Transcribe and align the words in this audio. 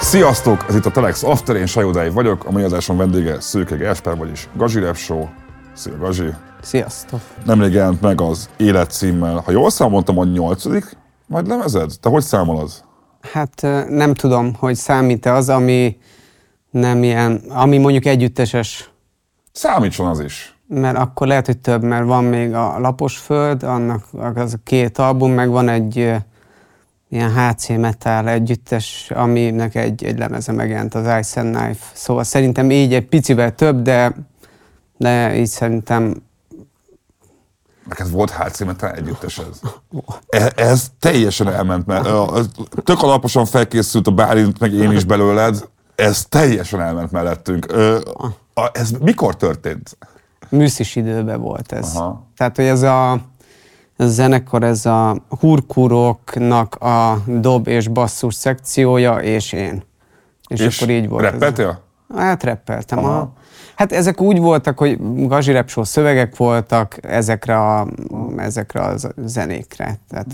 Sziasztok! 0.00 0.64
Ez 0.68 0.74
itt 0.74 0.86
a 0.86 0.90
Telex 0.90 1.22
After, 1.22 1.56
én 1.56 1.66
Sajodály 1.66 2.10
vagyok, 2.10 2.44
a 2.44 2.50
mai 2.50 2.62
adáson 2.62 2.96
vendége 2.96 3.40
Szőke 3.40 3.76
Gásper, 3.76 4.16
vagyis 4.16 4.48
Gazi 4.56 4.80
Rap 4.80 4.96
Show. 4.96 5.26
Szia 5.74 5.98
Gazi! 5.98 6.28
Sziasztok! 6.62 7.20
Nemrég 7.44 7.72
jelent 7.72 8.00
meg 8.00 8.20
az 8.20 8.48
Élet 8.56 8.90
címmel. 8.90 9.42
Ha 9.44 9.50
jól 9.50 9.70
számoltam, 9.70 10.18
a 10.18 10.24
nyolcadik 10.24 10.96
majd 11.26 11.46
lemezed? 11.46 11.90
Te 12.00 12.08
hogy 12.08 12.22
számolod? 12.22 12.70
Hát 13.32 13.62
nem 13.88 14.14
tudom, 14.14 14.54
hogy 14.54 14.74
számít-e 14.74 15.32
az, 15.32 15.48
ami 15.48 15.96
nem 16.70 17.02
ilyen, 17.02 17.42
ami 17.48 17.78
mondjuk 17.78 18.04
együtteses. 18.04 18.90
Számítson 19.52 20.06
az 20.06 20.20
is. 20.20 20.56
Mert 20.66 20.96
akkor 20.96 21.26
lehet, 21.26 21.46
hogy 21.46 21.58
több, 21.58 21.82
mert 21.82 22.04
van 22.04 22.24
még 22.24 22.54
a 22.54 22.78
Lapos 22.78 23.16
Föld, 23.16 23.62
annak 23.62 24.04
az 24.34 24.52
a 24.52 24.58
két 24.64 24.98
album, 24.98 25.32
meg 25.32 25.48
van 25.48 25.68
egy 25.68 25.96
ilyen 27.08 27.32
HC 27.34 27.68
Metal 27.68 28.28
együttes, 28.28 29.10
aminek 29.14 29.74
egy, 29.74 30.04
egy 30.04 30.18
lemeze 30.18 30.52
megjelent, 30.52 30.94
az 30.94 31.18
Ice 31.18 31.40
and 31.40 31.56
Knife. 31.56 31.84
Szóval 31.92 32.24
szerintem 32.24 32.70
így 32.70 32.94
egy 32.94 33.06
picivel 33.06 33.54
több, 33.54 33.82
de, 33.82 34.14
de 34.96 35.36
így 35.36 35.46
szerintem 35.46 36.22
Neked 37.88 38.10
volt 38.10 38.30
HC 38.30 38.64
Metal 38.64 38.90
együttes 38.90 39.38
ez? 39.38 39.60
ez? 40.28 40.52
Ez 40.56 40.90
teljesen 40.98 41.48
elment, 41.48 41.86
mert 41.86 42.08
tök 42.84 43.02
alaposan 43.02 43.44
felkészült 43.44 44.06
a 44.06 44.10
Bálint, 44.10 44.58
meg 44.58 44.72
én 44.72 44.92
is 44.92 45.04
belőled, 45.04 45.68
ez 45.98 46.24
teljesen 46.28 46.80
elment 46.80 47.10
mellettünk. 47.10 47.66
Ez 48.72 48.90
mikor 48.90 49.36
történt? 49.36 49.96
Műszis 50.48 50.96
időben 50.96 51.40
volt 51.40 51.72
ez. 51.72 51.94
Aha. 51.94 52.26
Tehát, 52.36 52.56
hogy 52.56 52.64
ez 52.64 52.82
a 52.82 53.20
ez 53.96 54.06
a 54.06 54.10
zenekar, 54.10 54.62
ez 54.62 54.86
a 54.86 55.16
hurkuroknak 55.40 56.74
a 56.74 57.22
dob 57.26 57.68
és 57.68 57.88
basszus 57.88 58.34
szekciója, 58.34 59.16
és 59.16 59.52
én. 59.52 59.82
És, 60.48 60.60
és 60.60 60.76
akkor 60.76 60.94
így 60.94 61.08
volt. 61.08 61.22
Reppeltél? 61.22 61.82
Hát 62.16 62.42
reppeltem. 62.42 62.98
Aha. 62.98 63.32
Hát 63.74 63.92
ezek 63.92 64.20
úgy 64.20 64.38
voltak, 64.38 64.78
hogy 64.78 64.98
gazsirepsó 65.26 65.84
szövegek 65.84 66.36
voltak 66.36 66.98
ezekre 67.02 67.56
a, 67.56 67.86
ezekre 68.36 68.80
a 68.80 68.94
zenékre. 69.16 69.98
Tehát 70.08 70.26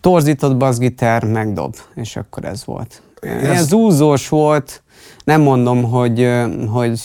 torzított 0.00 0.56
bassgitár, 0.56 1.24
meg 1.24 1.52
dob, 1.52 1.76
és 1.94 2.16
akkor 2.16 2.44
ez 2.44 2.64
volt. 2.64 3.02
Ez... 3.20 3.42
Ilyen 3.42 3.62
zúzós 3.62 4.28
volt, 4.28 4.82
nem 5.24 5.40
mondom, 5.40 5.82
hogy, 5.82 6.28
hogy 6.68 7.00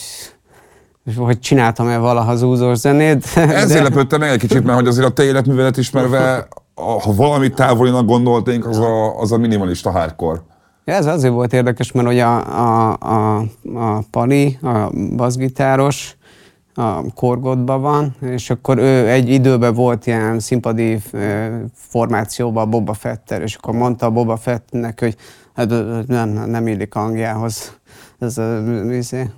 hogy 1.17 1.39
csináltam-e 1.39 1.97
valaha 1.97 2.35
zúzós 2.35 2.77
zenét. 2.77 3.25
Ezért 3.35 3.67
de... 3.67 3.81
lepődtem 3.81 4.19
meg 4.19 4.29
egy 4.29 4.39
kicsit, 4.39 4.63
mert 4.63 4.77
hogy 4.77 4.87
azért 4.87 5.07
a 5.07 5.09
te 5.09 5.23
életművelet 5.23 5.77
ismerve, 5.77 6.47
ha 6.75 7.13
valami 7.15 7.49
távolinak 7.49 8.05
gondoltunk, 8.05 8.67
az 8.67 8.79
a, 8.79 9.19
az 9.19 9.31
a 9.31 9.37
minimalista 9.37 9.91
hardcore. 9.91 10.41
Ja, 10.85 10.93
ez 10.93 11.05
azért 11.05 11.33
volt 11.33 11.53
érdekes, 11.53 11.91
mert 11.91 12.07
hogy 12.07 12.19
a, 12.19 12.35
a, 12.37 12.97
a, 12.99 13.37
a 13.75 14.03
Pali, 14.11 14.57
a 14.61 14.89
bassgitáros, 15.15 16.17
a 16.73 17.13
korgodban 17.13 17.81
van, 17.81 18.15
és 18.21 18.49
akkor 18.49 18.77
ő 18.77 19.09
egy 19.09 19.29
időben 19.29 19.73
volt 19.73 20.07
ilyen 20.07 20.39
színpadi 20.39 20.99
formációban 21.73 22.69
Boba 22.69 22.93
Fetter, 22.93 23.41
és 23.41 23.55
akkor 23.55 23.73
mondta 23.73 24.05
a 24.05 24.09
Boba 24.09 24.37
Fettnek, 24.37 24.99
hogy 24.99 25.15
hát 25.55 25.69
nem, 26.07 26.29
nem 26.29 26.67
illik 26.67 26.93
hangjához 26.93 27.77
ez 28.19 28.37
a 28.37 28.59
izé, 28.91 29.29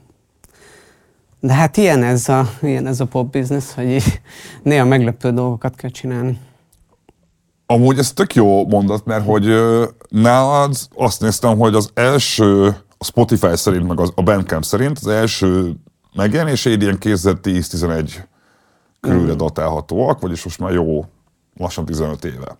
de 1.39 1.53
hát 1.53 1.77
ilyen 1.77 2.03
ez 2.03 2.29
a, 2.29 2.49
ilyen 2.61 2.87
ez 2.87 2.99
a 2.99 3.05
pop 3.05 3.31
business, 3.31 3.73
hogy 3.73 3.89
így 3.89 4.21
néha 4.63 4.85
meglepő 4.85 5.31
dolgokat 5.31 5.75
kell 5.75 5.89
csinálni. 5.89 6.39
Amúgy 7.65 7.97
ez 7.97 8.13
tök 8.13 8.35
jó 8.35 8.67
mondat, 8.67 9.05
mert 9.05 9.25
hogy 9.25 9.45
nálad 10.09 10.75
azt 10.95 11.21
néztem, 11.21 11.57
hogy 11.57 11.75
az 11.75 11.89
első, 11.93 12.67
a 12.97 13.03
Spotify 13.03 13.55
szerint, 13.55 13.87
meg 13.87 13.99
a 14.15 14.21
Bandcamp 14.21 14.63
szerint 14.63 14.97
az 14.97 15.07
első 15.07 15.75
megjelenéseid 16.15 16.81
ilyen 16.81 16.97
2010-11 16.99 18.13
körülre 18.99 19.33
mm. 19.33 19.37
datálhatóak, 19.37 20.19
vagyis 20.19 20.43
most 20.43 20.59
már 20.59 20.71
jó 20.71 21.05
lassan 21.57 21.85
15 21.85 22.25
éve. 22.25 22.57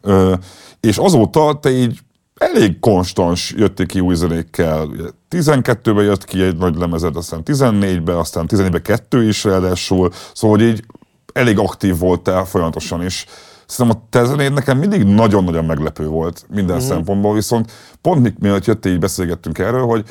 Ö, 0.00 0.34
és 0.80 0.98
azóta 0.98 1.58
te 1.60 1.70
így 1.70 2.00
elég 2.42 2.80
konstans 2.80 3.54
jötték 3.56 3.86
ki 3.86 4.00
új 4.00 4.14
zenékkel. 4.14 4.88
12-ben 5.30 6.04
jött 6.04 6.24
ki 6.24 6.42
egy 6.42 6.56
nagy 6.56 6.76
lemezed, 6.76 7.16
aztán 7.16 7.42
14-ben, 7.44 8.16
aztán 8.16 8.46
14-ben 8.48 8.82
kettő 8.82 9.28
is 9.28 9.44
ráadásul, 9.44 10.10
szóval 10.34 10.56
hogy 10.56 10.66
így 10.66 10.84
elég 11.32 11.58
aktív 11.58 11.98
voltál 11.98 12.44
folyamatosan 12.44 13.04
is. 13.04 13.26
Szerintem 13.66 14.02
a 14.02 14.06
te 14.10 14.24
zenéd 14.24 14.52
nekem 14.52 14.78
mindig 14.78 15.04
nagyon-nagyon 15.04 15.64
meglepő 15.64 16.06
volt 16.06 16.44
minden 16.48 16.76
mm-hmm. 16.76 16.86
szempontból, 16.86 17.34
viszont 17.34 17.72
pont 18.00 18.38
mielőtt 18.38 18.64
jöttél, 18.64 18.92
így 18.92 18.98
beszélgettünk 18.98 19.58
erről, 19.58 19.84
hogy 19.84 20.04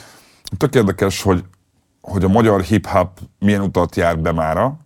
tök 0.57 0.75
érdekes, 0.75 1.21
hogy, 1.21 1.43
hogy 2.01 2.23
a 2.23 2.27
magyar 2.27 2.61
hip-hop 2.61 3.19
milyen 3.39 3.61
utat 3.61 3.95
jár 3.95 4.19
be 4.19 4.31
mára, 4.31 4.77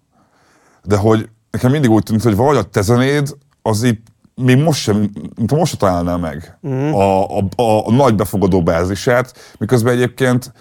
de 0.84 0.98
hogy 0.98 1.30
nekem 1.52 1.72
mindig 1.72 1.90
úgy 1.90 2.04
tűnt, 2.04 2.24
hogy 2.24 2.36
valahogy 2.36 2.58
a 2.58 2.64
te 2.64 2.82
zenéd 2.82 3.36
az 3.62 3.84
így 3.84 4.00
még 4.42 4.58
most 4.58 4.82
sem, 4.82 5.10
most 5.52 5.70
sem 5.70 5.80
találná 5.80 6.16
meg 6.16 6.58
mm. 6.68 6.94
a, 6.94 7.38
a, 7.38 7.46
a, 7.56 7.92
nagy 7.92 8.16
befogadó 8.16 8.64
bázisát, 8.64 9.56
miközben 9.58 9.94
egyébként, 9.94 10.54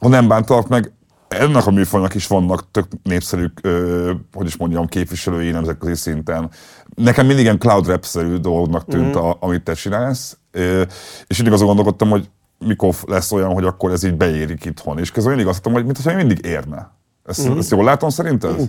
ha 0.00 0.08
nem 0.08 0.28
bántalak 0.28 0.68
meg, 0.68 0.92
ennek 1.28 1.66
a 1.66 1.70
műfajnak 1.70 2.14
is 2.14 2.26
vannak 2.26 2.70
tök 2.70 2.86
népszerű, 3.02 3.46
ö, 3.62 4.12
hogy 4.32 4.46
is 4.46 4.56
mondjam, 4.56 4.86
képviselői 4.86 5.50
nemzetközi 5.50 5.94
szinten. 5.94 6.50
Nekem 6.94 7.26
mindig 7.26 7.44
ilyen 7.44 7.58
cloud 7.58 7.86
rap-szerű 7.86 8.36
dolognak 8.36 8.84
tűnt, 8.84 9.16
mm. 9.16 9.20
a, 9.20 9.36
amit 9.40 9.62
te 9.62 9.74
csinálsz, 9.74 10.38
ö, 10.50 10.82
és 11.26 11.36
mindig 11.36 11.54
azon 11.54 11.66
gondolkodtam, 11.66 12.10
hogy 12.10 12.30
mikor 12.58 12.94
lesz 13.06 13.32
olyan, 13.32 13.52
hogy 13.52 13.64
akkor 13.64 13.90
ez 13.90 14.02
így 14.02 14.16
beérik 14.16 14.64
itthon. 14.64 14.98
És 14.98 15.10
közben 15.10 15.34
mindig 15.34 15.50
azt 15.50 15.64
mondtam, 15.64 15.84
hogy 15.84 15.94
mintha 15.94 16.24
mindig 16.24 16.44
érne. 16.44 16.96
Ezt, 17.24 17.48
mm. 17.48 17.58
ezt 17.58 17.70
jól 17.70 17.84
látom 17.84 18.08
szerinted? 18.08 18.60
Mm. 18.60 18.64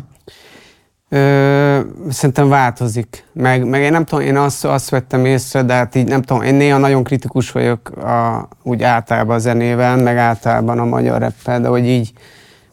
Ö, 1.09 1.79
szerintem 2.09 2.49
változik. 2.49 3.25
Meg, 3.33 3.65
meg 3.65 3.81
én 3.81 3.91
nem 3.91 4.05
tudom, 4.05 4.25
én 4.25 4.37
azt, 4.37 4.65
azt 4.65 4.89
vettem 4.89 5.25
észre, 5.25 5.63
de 5.63 5.73
hát 5.73 5.95
így 5.95 6.07
nem 6.07 6.21
tudom, 6.21 6.41
én 6.41 6.55
néha 6.55 6.77
nagyon 6.77 7.03
kritikus 7.03 7.51
vagyok 7.51 7.89
a, 7.89 8.47
úgy 8.63 8.83
általában 8.83 9.35
a 9.35 9.39
zenével, 9.39 9.97
meg 9.97 10.17
általában 10.17 10.79
a 10.79 10.85
magyar 10.85 11.19
reppel, 11.19 11.61
de 11.61 11.67
hogy 11.67 11.85
így 11.85 12.11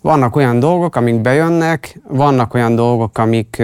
vannak 0.01 0.37
olyan 0.37 0.59
dolgok, 0.59 0.97
amik 0.97 1.21
bejönnek, 1.21 2.01
vannak 2.09 2.55
olyan 2.55 2.75
dolgok, 2.75 3.19
amik, 3.19 3.63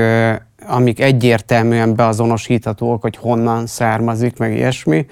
amik 0.67 1.01
egyértelműen 1.01 1.95
beazonosíthatóak, 1.95 3.03
hogy 3.03 3.17
honnan 3.17 3.67
származik, 3.67 4.39
meg 4.39 4.57
ilyesmi, 4.57 5.07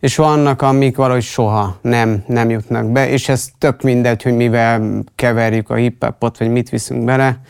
és 0.00 0.16
vannak, 0.16 0.62
amik 0.62 0.96
valahogy 0.96 1.22
soha 1.22 1.78
nem, 1.80 2.24
nem 2.26 2.50
jutnak 2.50 2.92
be, 2.92 3.08
és 3.08 3.28
ez 3.28 3.48
tök 3.58 3.82
mindegy, 3.82 4.22
hogy 4.22 4.36
mivel 4.36 5.04
keverjük 5.14 5.70
a 5.70 5.74
hip-hopot, 5.74 6.38
vagy 6.38 6.50
mit 6.50 6.68
viszünk 6.68 7.04
bele, 7.04 7.40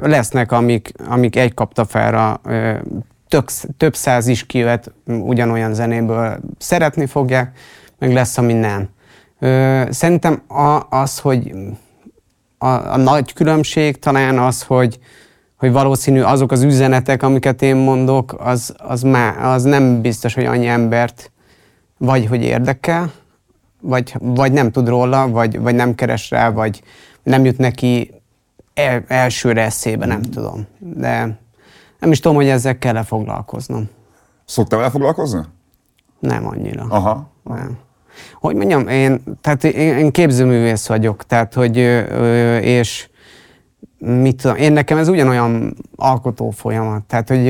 lesznek, 0.00 0.52
amik, 0.52 0.92
amik 1.08 1.36
egy 1.36 1.54
kaptafára 1.54 2.40
tök, 3.28 3.50
több 3.76 3.96
száz 3.96 4.26
is 4.26 4.46
kivet 4.46 4.92
ugyanolyan 5.06 5.74
zenéből 5.74 6.40
szeretni 6.58 7.06
fogják, 7.06 7.58
meg 7.98 8.12
lesz, 8.12 8.38
ami 8.38 8.52
nem. 8.52 8.88
Szerintem 9.90 10.42
az, 10.88 11.18
hogy 11.18 11.52
a, 12.58 12.66
a 12.66 12.96
nagy 12.96 13.32
különbség 13.32 13.98
talán 13.98 14.38
az, 14.38 14.62
hogy, 14.62 14.98
hogy 15.56 15.72
valószínű 15.72 16.20
azok 16.20 16.52
az 16.52 16.62
üzenetek, 16.62 17.22
amiket 17.22 17.62
én 17.62 17.76
mondok, 17.76 18.34
az, 18.38 18.74
az, 18.78 19.02
má, 19.02 19.30
az 19.30 19.62
nem 19.62 20.00
biztos, 20.00 20.34
hogy 20.34 20.44
annyi 20.44 20.66
embert 20.66 21.32
vagy 21.98 22.26
hogy 22.26 22.42
érdekel, 22.42 23.12
vagy, 23.80 24.14
vagy 24.18 24.52
nem 24.52 24.70
tud 24.70 24.88
róla, 24.88 25.28
vagy, 25.28 25.60
vagy 25.60 25.74
nem 25.74 25.94
keres 25.94 26.30
rá, 26.30 26.50
vagy 26.50 26.82
nem 27.22 27.44
jut 27.44 27.58
neki 27.58 28.21
el, 28.74 29.04
elsőre 29.06 29.62
eszébe, 29.62 30.06
nem 30.06 30.22
tudom. 30.22 30.66
De 30.78 31.38
nem 31.98 32.10
is 32.10 32.20
tudom, 32.20 32.36
hogy 32.36 32.48
ezzel 32.48 32.78
kell-e 32.78 33.02
foglalkoznom. 33.02 33.88
Szoktál 34.44 34.78
vele 34.78 34.90
foglalkozni? 34.90 35.40
Nem 36.18 36.46
annyira. 36.46 36.86
Aha. 36.88 37.30
Nem. 37.42 37.78
Hogy 38.40 38.54
mondjam, 38.54 38.88
én, 38.88 39.22
tehát 39.40 39.64
én, 39.64 39.96
én 39.96 40.10
képzőművész 40.10 40.86
vagyok, 40.86 41.26
tehát 41.26 41.54
hogy, 41.54 41.76
és 42.62 43.08
mit 43.98 44.42
tudom, 44.42 44.56
én 44.56 44.72
nekem 44.72 44.98
ez 44.98 45.08
ugyanolyan 45.08 45.76
alkotó 45.96 46.50
folyamat. 46.50 47.02
Tehát, 47.02 47.28
hogy 47.28 47.46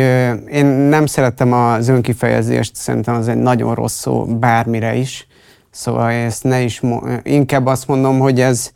én 0.52 0.66
nem 0.66 1.06
szeretem 1.06 1.52
az 1.52 1.88
önkifejezést, 1.88 2.76
szerintem 2.76 3.14
az 3.14 3.28
egy 3.28 3.36
nagyon 3.36 3.74
rossz 3.74 3.98
szó 3.98 4.24
bármire 4.24 4.94
is. 4.94 5.26
Szóval 5.70 6.10
ezt 6.10 6.44
ne 6.44 6.60
is, 6.60 6.82
inkább 7.22 7.66
azt 7.66 7.86
mondom, 7.86 8.18
hogy 8.18 8.40
ez, 8.40 8.70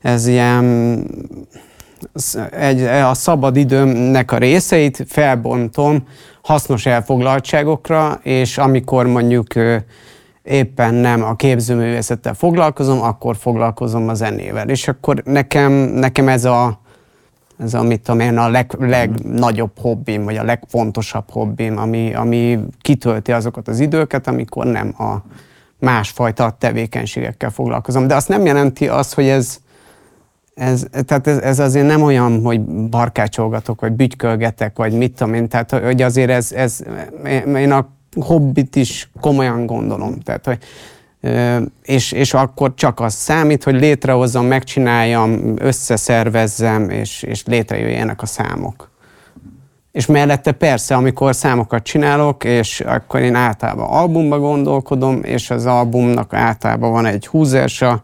ez 0.00 0.26
ilyen 0.26 0.64
egy, 2.50 2.82
a 2.82 3.14
szabad 3.14 3.56
időmnek 3.56 4.32
a 4.32 4.38
részeit 4.38 5.04
felbontom 5.08 6.02
hasznos 6.42 6.86
elfoglaltságokra, 6.86 8.20
és 8.22 8.58
amikor 8.58 9.06
mondjuk 9.06 9.54
éppen 10.42 10.94
nem 10.94 11.22
a 11.22 11.36
képzőművészettel 11.36 12.34
foglalkozom, 12.34 13.02
akkor 13.02 13.36
foglalkozom 13.36 14.08
a 14.08 14.14
zenével. 14.14 14.68
És 14.68 14.88
akkor 14.88 15.22
nekem, 15.24 15.72
nekem 15.72 16.28
ez 16.28 16.44
a, 16.44 16.80
ez 17.58 17.74
a, 17.74 17.82
mit 17.82 18.00
tudom 18.00 18.20
én, 18.20 18.38
a 18.38 18.48
leg, 18.48 18.72
legnagyobb 18.78 19.78
hobbim, 19.80 20.24
vagy 20.24 20.36
a 20.36 20.42
legfontosabb 20.42 21.30
hobbim, 21.30 21.78
ami, 21.78 22.14
ami 22.14 22.58
kitölti 22.80 23.32
azokat 23.32 23.68
az 23.68 23.80
időket, 23.80 24.26
amikor 24.26 24.66
nem 24.66 24.94
a 24.98 25.16
másfajta 25.78 26.56
tevékenységekkel 26.58 27.50
foglalkozom. 27.50 28.06
De 28.06 28.14
azt 28.14 28.28
nem 28.28 28.46
jelenti 28.46 28.88
azt, 28.88 29.14
hogy 29.14 29.26
ez, 29.26 29.58
ez, 30.58 30.86
tehát 31.04 31.26
ez, 31.26 31.38
ez 31.38 31.58
azért 31.58 31.86
nem 31.86 32.02
olyan, 32.02 32.42
hogy 32.42 32.60
barkácsolgatok, 32.64 33.80
vagy 33.80 33.92
bütykölgetek, 33.92 34.76
vagy 34.76 34.92
mit 34.92 35.12
tudom 35.12 35.34
én, 35.34 35.48
tehát 35.48 35.70
hogy 35.70 36.02
azért 36.02 36.30
ez, 36.30 36.52
ez 36.52 36.80
én 37.56 37.72
a 37.72 37.88
hobbit 38.20 38.76
is 38.76 39.10
komolyan 39.20 39.66
gondolom. 39.66 40.20
Tehát, 40.20 40.44
hogy, 40.44 40.58
és, 41.82 42.12
és 42.12 42.34
akkor 42.34 42.74
csak 42.74 43.00
az 43.00 43.14
számít, 43.14 43.64
hogy 43.64 43.74
létrehozzam, 43.74 44.46
megcsináljam, 44.46 45.54
összeszervezzem, 45.58 46.90
és, 46.90 47.22
és 47.22 47.44
létrejöjjenek 47.46 48.22
a 48.22 48.26
számok. 48.26 48.90
És 49.92 50.06
mellette 50.06 50.52
persze, 50.52 50.94
amikor 50.94 51.34
számokat 51.34 51.82
csinálok, 51.82 52.44
és 52.44 52.80
akkor 52.80 53.20
én 53.20 53.34
általában 53.34 53.88
albumba 53.88 54.38
gondolkodom, 54.38 55.22
és 55.22 55.50
az 55.50 55.66
albumnak 55.66 56.34
általában 56.34 56.90
van 56.90 57.06
egy 57.06 57.26
húzása, 57.26 58.02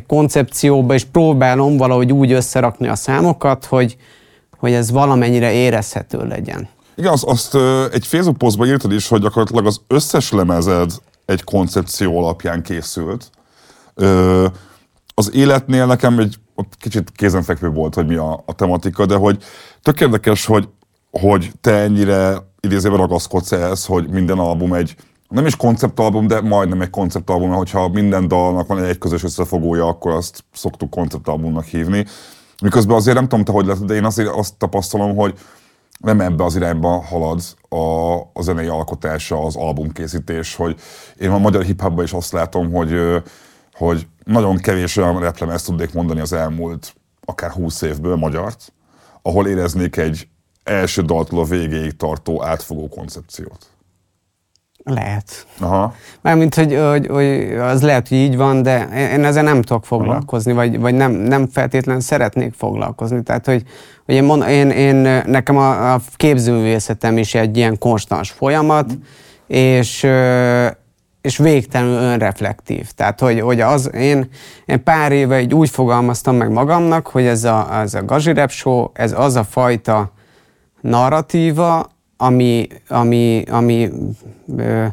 koncepcióba, 0.00 0.94
és 0.94 1.04
próbálom 1.04 1.76
valahogy 1.76 2.12
úgy 2.12 2.32
összerakni 2.32 2.88
a 2.88 2.94
számokat, 2.94 3.64
hogy, 3.64 3.96
hogy 4.58 4.72
ez 4.72 4.90
valamennyire 4.90 5.52
érezhető 5.52 6.26
legyen. 6.26 6.68
Igen, 6.94 7.12
azt, 7.12 7.24
azt 7.24 7.54
egy 7.92 8.06
Facebook 8.06 8.38
posztban 8.38 8.68
írtad 8.68 8.92
is, 8.92 9.08
hogy 9.08 9.20
gyakorlatilag 9.20 9.66
az 9.66 9.80
összes 9.86 10.32
lemezed 10.32 10.90
egy 11.24 11.44
koncepció 11.44 12.18
alapján 12.18 12.62
készült. 12.62 13.30
Ö, 13.94 14.46
az 15.14 15.34
életnél 15.34 15.86
nekem 15.86 16.18
egy 16.18 16.36
kicsit 16.78 17.10
kézenfekvő 17.16 17.68
volt, 17.68 17.94
hogy 17.94 18.06
mi 18.06 18.14
a, 18.14 18.42
a 18.46 18.52
tematika, 18.52 19.06
de 19.06 19.14
hogy 19.14 19.42
tök 19.82 20.00
érdekes, 20.00 20.46
hogy, 20.46 20.68
hogy 21.10 21.52
te 21.60 21.74
ennyire 21.74 22.36
idézőben 22.60 22.98
ragaszkodsz 22.98 23.52
ehhez, 23.52 23.86
hogy 23.86 24.08
minden 24.08 24.38
album 24.38 24.72
egy, 24.72 24.94
nem 25.32 25.46
is 25.46 25.56
konceptalbum, 25.56 26.26
de 26.26 26.40
majdnem 26.40 26.80
egy 26.80 26.90
konceptalbum, 26.90 27.46
mert 27.46 27.58
hogyha 27.58 27.88
minden 27.88 28.28
dalnak 28.28 28.66
van 28.66 28.84
egy 28.84 28.98
közös 28.98 29.24
összefogója, 29.24 29.86
akkor 29.86 30.12
azt 30.12 30.44
szoktuk 30.52 30.90
konceptalbumnak 30.90 31.64
hívni. 31.64 32.06
Miközben 32.62 32.96
azért 32.96 33.16
nem 33.16 33.28
tudom 33.28 33.44
te, 33.44 33.52
hogy 33.52 33.66
lett, 33.66 33.84
de 33.84 33.94
én 33.94 34.04
azért 34.04 34.28
azt 34.28 34.54
tapasztalom, 34.54 35.16
hogy 35.16 35.38
nem 35.98 36.20
ebbe 36.20 36.44
az 36.44 36.56
irányba 36.56 37.02
halad 37.02 37.40
a, 37.68 38.14
a 38.32 38.42
zenei 38.42 38.66
alkotása, 38.66 39.44
az 39.44 39.56
albumkészítés, 39.56 40.54
hogy 40.54 40.76
én 41.18 41.30
a 41.30 41.38
magyar 41.38 41.62
hip 41.62 41.92
is 42.02 42.12
azt 42.12 42.32
látom, 42.32 42.72
hogy, 42.72 42.94
hogy 43.72 44.06
nagyon 44.24 44.56
kevés 44.56 44.96
olyan 44.96 45.34
ezt 45.50 45.66
tudnék 45.66 45.92
mondani 45.92 46.20
az 46.20 46.32
elmúlt 46.32 46.94
akár 47.24 47.50
20 47.50 47.82
évből 47.82 48.16
magyart, 48.16 48.72
ahol 49.22 49.46
éreznék 49.46 49.96
egy 49.96 50.28
első 50.64 51.02
daltól 51.02 51.38
a 51.38 51.44
végéig 51.44 51.96
tartó 51.96 52.44
átfogó 52.44 52.88
koncepciót. 52.88 53.66
Lehet. 54.84 55.46
Aha. 55.58 55.94
Mármint, 56.20 56.54
hogy, 56.54 56.78
hogy, 56.90 57.06
hogy 57.06 57.54
az 57.60 57.82
lehet, 57.82 58.08
hogy 58.08 58.18
így 58.18 58.36
van, 58.36 58.62
de 58.62 58.88
én 59.12 59.24
ezzel 59.24 59.42
nem 59.42 59.62
tudok 59.62 59.84
foglalkozni, 59.84 60.52
vagy, 60.52 60.80
vagy 60.80 60.94
nem, 60.94 61.12
nem 61.12 61.48
feltétlenül 61.48 62.00
szeretnék 62.00 62.54
foglalkozni. 62.54 63.22
Tehát, 63.22 63.46
hogy, 63.46 63.62
hogy 64.04 64.14
én, 64.14 64.24
mond, 64.24 64.48
én, 64.48 64.70
én, 64.70 65.22
nekem 65.26 65.56
a, 65.56 65.92
a 65.92 66.00
képzőművészetem 66.16 67.18
is 67.18 67.34
egy 67.34 67.56
ilyen 67.56 67.78
konstans 67.78 68.30
folyamat, 68.30 68.92
mm. 68.92 68.96
és 69.46 70.06
és 71.22 71.36
végtelenül 71.36 71.96
önreflektív. 71.96 72.90
Tehát, 72.90 73.20
hogy, 73.20 73.40
hogy 73.40 73.60
az, 73.60 73.90
én, 73.94 74.28
én 74.66 74.82
pár 74.82 75.12
éve 75.12 75.40
így 75.40 75.54
úgy 75.54 75.70
fogalmaztam 75.70 76.36
meg 76.36 76.50
magamnak, 76.50 77.06
hogy 77.06 77.24
ez 77.24 77.44
a, 77.44 77.80
ez 77.80 77.94
a 77.94 78.04
Gazi 78.04 78.32
Show, 78.48 78.86
ez 78.92 79.12
az 79.18 79.36
a 79.36 79.44
fajta 79.44 80.12
narratíva, 80.80 81.90
ami, 82.22 82.66
ami, 82.88 83.44
ami 83.50 83.90
ö, 84.56 84.86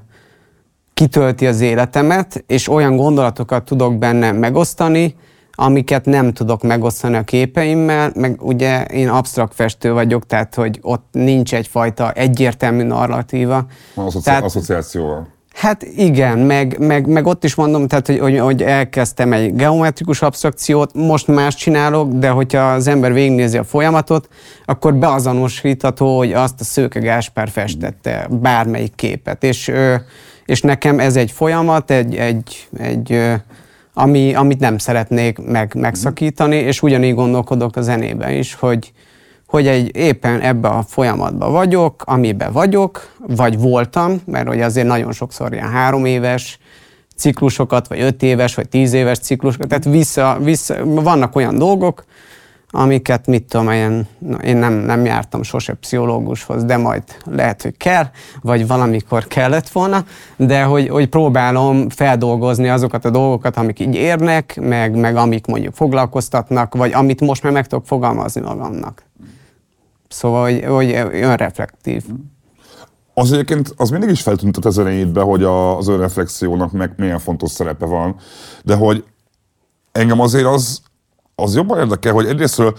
kitölti 0.94 1.48
az 1.48 1.62
életemet, 1.62 2.44
és 2.48 2.68
olyan 2.68 2.96
gondolatokat 2.96 3.64
tudok 3.64 3.98
benne 3.98 4.32
megosztani, 4.32 5.16
amiket 5.52 6.06
nem 6.06 6.34
tudok 6.34 6.64
megosztani 6.64 7.16
a 7.16 7.24
képeimmel, 7.24 8.12
meg 8.16 8.44
ugye 8.44 8.86
én 8.86 9.10
absztrakt 9.10 9.54
festő 9.54 9.94
vagyok, 9.94 10.26
tehát 10.26 10.56
hogy 10.56 10.80
ott 10.82 11.08
nincs 11.12 11.54
egyfajta 11.54 12.12
egyértelmű 12.12 12.84
narratíva. 12.84 13.66
Asszoci- 13.96 14.24
tehát, 14.24 14.44
asszociációval. 14.44 15.28
Hát 15.60 15.84
igen, 15.84 16.38
meg, 16.40 16.78
meg, 16.78 17.08
meg 17.08 17.26
ott 17.26 17.44
is 17.44 17.56
mondom, 17.56 17.88
tehát, 17.88 18.08
hogy, 18.08 18.20
hogy, 18.20 18.40
hogy 18.40 18.64
elkezdtem 18.64 19.34
egy 19.34 19.56
geometrikus 19.56 20.22
abstrakciót, 20.22 20.94
most 20.94 21.28
más 21.28 21.56
csinálok, 21.56 22.14
de 22.14 22.30
hogyha 22.30 22.72
az 22.72 22.88
ember 22.88 23.14
végignézi 23.14 23.58
a 23.58 23.64
folyamatot, 23.64 24.30
akkor 24.66 24.96
beazonosítható, 24.96 26.18
hogy 26.18 26.34
azt 26.34 26.60
a 26.60 26.64
Szőke 26.64 27.00
Gáspár 27.00 27.50
festette 27.50 28.28
bármelyik 28.30 28.96
képet. 28.96 29.44
És, 29.44 29.72
és 30.46 30.62
nekem 30.62 31.00
ez 31.00 31.16
egy 31.16 31.32
folyamat, 31.32 31.92
egy, 31.92 32.16
egy, 32.16 32.68
egy 32.78 33.22
ami, 33.94 34.34
amit 34.34 34.60
nem 34.60 34.78
szeretnék 34.78 35.38
meg, 35.38 35.74
megszakítani, 35.76 36.56
és 36.56 36.82
ugyanígy 36.82 37.16
gondolkodok 37.16 37.76
a 37.76 37.82
zenében 37.82 38.32
is, 38.32 38.54
hogy, 38.54 38.92
hogy 39.50 39.68
egy 39.68 39.96
éppen 39.96 40.42
ebbe 40.42 40.68
a 40.68 40.84
folyamatban 40.88 41.52
vagyok, 41.52 42.04
amiben 42.06 42.52
vagyok, 42.52 43.14
vagy 43.28 43.58
voltam, 43.58 44.22
mert 44.26 44.48
hogy 44.48 44.62
azért 44.62 44.88
nagyon 44.88 45.12
sokszor 45.12 45.54
ilyen 45.54 45.70
három 45.70 46.06
éves 46.06 46.60
ciklusokat, 47.16 47.88
vagy 47.88 48.00
öt 48.02 48.24
éves, 48.24 48.56
vagy 48.56 48.70
tíz 48.70 48.94
éves 48.94 49.20
ciklusokat, 49.20 49.68
tehát 49.68 49.84
vissza, 49.84 50.38
vissza, 50.42 50.86
vannak 50.86 51.36
olyan 51.36 51.58
dolgok, 51.58 52.04
amiket 52.72 53.28
mit 53.28 53.44
tudom 53.44 53.72
én, 53.72 54.08
én 54.44 54.58
nem, 54.58 54.74
nem 54.74 55.06
jártam 55.06 55.44
sose 55.44 55.74
pszichológushoz, 55.74 56.64
de 56.64 56.78
majd 56.78 57.04
lehet, 57.26 57.62
hogy 57.62 57.78
kell, 57.78 58.06
vagy 58.42 58.68
valamikor 58.68 59.28
kellett 59.28 59.70
volna, 59.70 60.04
de 60.36 60.64
hogy, 60.64 60.90
hogy 60.90 61.08
próbálom 61.08 61.90
feldolgozni 61.90 62.70
azokat 62.70 63.06
a 63.06 63.10
dolgokat, 63.10 63.58
amik 63.58 63.80
így 63.80 63.96
érnek, 63.96 64.60
meg, 64.62 64.96
meg 64.96 65.16
amik 65.16 65.46
mondjuk 65.46 65.76
foglalkoztatnak, 65.76 66.76
vagy 66.76 66.94
amit 66.94 67.22
most 67.22 67.44
már 67.44 67.54
meg 67.54 67.68
tudok 67.68 67.86
fogalmazni 67.86 68.42
magamnak. 68.42 69.09
Szóval, 70.10 70.44
hogy, 70.44 70.64
hogy 70.66 70.92
önreflektív. 71.12 72.04
Az 73.14 73.32
egyébként 73.32 73.74
az 73.78 73.90
mindig 73.90 74.10
is 74.10 74.22
feltűnt 74.22 74.66
a 74.66 74.70
zenéidbe, 74.70 75.22
hogy 75.22 75.44
a, 75.44 75.78
az 75.78 75.88
önreflexiónak 75.88 76.72
meg 76.72 76.94
milyen 76.98 77.20
fontos 77.20 77.52
szerepe 77.52 77.86
van, 77.86 78.16
de 78.64 78.76
hogy 78.76 79.04
engem 79.92 80.20
azért 80.20 80.46
az, 80.46 80.82
az 81.36 81.56
jobban 81.56 81.80
érdekel, 81.80 82.14
hogy 82.14 82.26
egyrésztről 82.26 82.78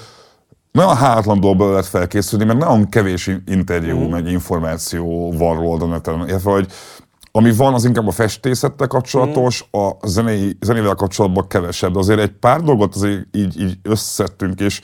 nagyon 0.72 0.96
hátlan 0.96 1.40
dolgból 1.40 1.70
lehet 1.70 1.86
felkészülni, 1.86 2.44
mert 2.44 2.58
nagyon 2.58 2.88
kevés 2.88 3.30
interjú, 3.46 3.98
mm. 3.98 4.10
meg 4.10 4.26
információ 4.26 5.32
van 5.32 5.56
róla 5.56 5.84
a 5.84 5.86
neten. 5.86 6.28
Illetve, 6.28 6.50
hogy 6.50 6.66
ami 7.32 7.52
van, 7.52 7.74
az 7.74 7.84
inkább 7.84 8.06
a 8.06 8.10
festészettel 8.10 8.86
kapcsolatos, 8.86 9.64
mm. 9.64 9.80
a 9.80 9.96
zenei, 10.06 10.56
zenével 10.60 10.94
kapcsolatban 10.94 11.46
kevesebb. 11.48 11.92
De 11.92 11.98
azért 11.98 12.20
egy 12.20 12.32
pár 12.32 12.60
dolgot 12.60 12.94
azért 12.94 13.36
így, 13.36 13.60
így 13.60 13.78
összettünk, 13.82 14.60
és 14.60 14.80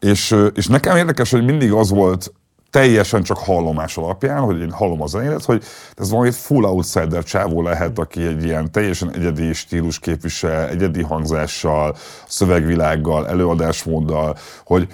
és, 0.00 0.36
és 0.54 0.66
nekem 0.66 0.96
érdekes, 0.96 1.30
hogy 1.30 1.44
mindig 1.44 1.72
az 1.72 1.90
volt 1.90 2.32
teljesen 2.70 3.22
csak 3.22 3.38
hallomás 3.38 3.96
alapján, 3.96 4.40
hogy 4.40 4.60
én 4.60 4.70
hallom 4.70 5.02
a 5.02 5.06
zenét, 5.06 5.44
hogy 5.44 5.62
ez 5.96 6.10
valami 6.10 6.30
full 6.30 6.64
outsider 6.64 7.22
csávó 7.22 7.62
lehet, 7.62 7.98
aki 7.98 8.22
egy 8.22 8.44
ilyen 8.44 8.72
teljesen 8.72 9.14
egyedi 9.14 9.52
stílus 9.52 9.98
képvisel, 9.98 10.68
egyedi 10.68 11.02
hangzással, 11.02 11.96
szövegvilággal, 12.26 13.28
előadásmóddal, 13.28 14.36
hogy, 14.64 14.86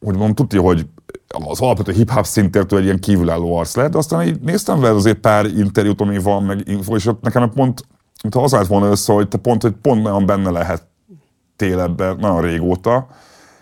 hogy 0.00 0.16
mondom, 0.16 0.34
tudja, 0.34 0.60
hogy 0.60 0.86
az 1.28 1.60
alapvető 1.60 1.92
hip-hop 1.92 2.24
szintértől 2.24 2.78
egy 2.78 2.84
ilyen 2.84 3.00
kívülálló 3.00 3.56
arc 3.56 3.76
lehet, 3.76 3.90
de 3.90 3.98
aztán 3.98 4.26
így 4.26 4.40
néztem 4.40 4.80
vele 4.80 4.94
azért 4.94 5.18
pár 5.18 5.46
interjút, 5.46 6.00
ami 6.00 6.18
van, 6.18 6.42
meg 6.42 6.68
és 6.68 7.06
ott 7.06 7.22
nekem 7.22 7.50
pont, 7.50 7.86
mintha 8.22 8.42
az 8.42 8.54
állt 8.54 8.66
volna 8.66 8.90
össze, 8.90 9.12
hogy 9.12 9.28
te 9.28 9.38
pont, 9.38 9.62
hogy 9.62 9.74
pont 9.82 10.02
nagyon 10.02 10.26
benne 10.26 10.50
lehet 10.50 10.86
ebben 11.56 12.16
nagyon 12.16 12.40
régóta, 12.40 13.08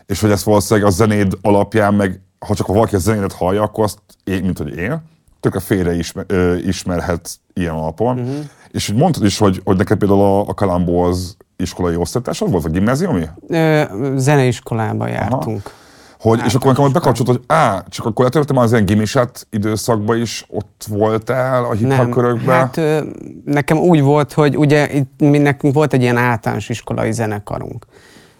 és 0.06 0.20
hogy 0.20 0.30
ezt 0.30 0.44
valószínűleg 0.44 0.88
a 0.88 0.92
zenéd 0.92 1.38
alapján, 1.42 1.94
meg 1.94 2.20
ha 2.46 2.54
csak 2.54 2.66
valaki 2.66 2.94
a 2.94 2.98
zenédet 2.98 3.32
hallja, 3.32 3.62
akkor 3.62 3.84
azt 3.84 3.98
én, 4.24 4.42
mint 4.42 4.58
hogy 4.58 4.76
én, 4.76 5.02
tökre 5.40 5.60
félre 5.60 5.94
ismer, 5.94 6.24
ö, 6.28 6.56
ismerhet 6.56 7.30
ilyen 7.52 7.74
alapon. 7.74 8.18
Uh-huh. 8.18 8.36
És 8.70 8.86
hogy 8.86 8.96
mondtad 8.96 9.24
is, 9.24 9.38
hogy, 9.38 9.60
hogy 9.64 9.76
neked 9.76 9.98
például 9.98 10.20
a, 10.20 10.40
a 10.40 10.54
Kalambó 10.54 11.02
az 11.02 11.36
iskolai 11.56 11.96
osztatásod 11.96 12.50
volt, 12.50 12.62
vagy 12.62 12.72
gimnáziumi? 12.72 13.24
Ö, 13.48 13.82
zeneiskolába 14.16 15.06
jártunk. 15.06 15.60
Aha. 15.64 15.74
Hogy, 16.18 16.42
és 16.46 16.54
akkor 16.54 16.72
nekem 16.72 16.92
bekapcsolt, 16.92 17.28
hogy 17.28 17.40
á, 17.46 17.84
csak 17.88 18.06
akkor 18.06 18.24
letörte 18.24 18.52
már 18.52 18.64
az 18.64 18.72
ilyen 18.72 18.84
gimisát 18.84 19.46
időszakban 19.50 20.20
is 20.20 20.46
ott 20.48 20.86
voltál 20.88 21.64
a 21.64 21.72
hip 21.72 22.08
körökben? 22.10 22.56
Hát 22.56 22.76
ö, 22.76 23.02
nekem 23.44 23.78
úgy 23.78 24.00
volt, 24.00 24.32
hogy 24.32 24.56
ugye 24.56 24.92
itt 24.92 25.20
mi 25.20 25.38
nekünk 25.38 25.74
volt 25.74 25.92
egy 25.92 26.02
ilyen 26.02 26.16
általános 26.16 26.68
iskolai 26.68 27.12
zenekarunk 27.12 27.86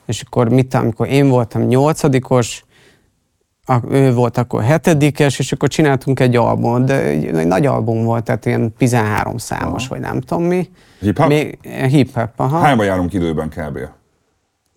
és 0.07 0.21
akkor 0.21 0.49
mit, 0.49 0.75
amikor 0.75 1.09
én 1.09 1.29
voltam 1.29 1.63
nyolcadikos, 1.63 2.65
ő 3.91 4.13
volt 4.13 4.39
akkor 4.39 4.63
hetedikes, 4.63 5.39
és 5.39 5.53
akkor 5.53 5.69
csináltunk 5.69 6.21
egy 6.21 6.37
albumot, 6.37 6.85
de 6.85 7.03
egy, 7.03 7.25
egy 7.25 7.47
nagy 7.47 7.67
album 7.67 8.05
volt, 8.05 8.25
tehát 8.25 8.47
ilyen 8.47 8.75
13 8.79 9.37
számos, 9.37 9.85
aha. 9.85 9.95
vagy 9.95 10.01
nem 10.01 10.21
tudom 10.21 10.45
mi. 10.45 10.71
Hip-hop? 11.01 11.29
Még, 11.29 11.59
hip-hop, 11.89 12.31
aha. 12.37 12.59
Hányba 12.59 12.85
járunk 12.85 13.13
időben 13.13 13.49
kb? 13.49 13.79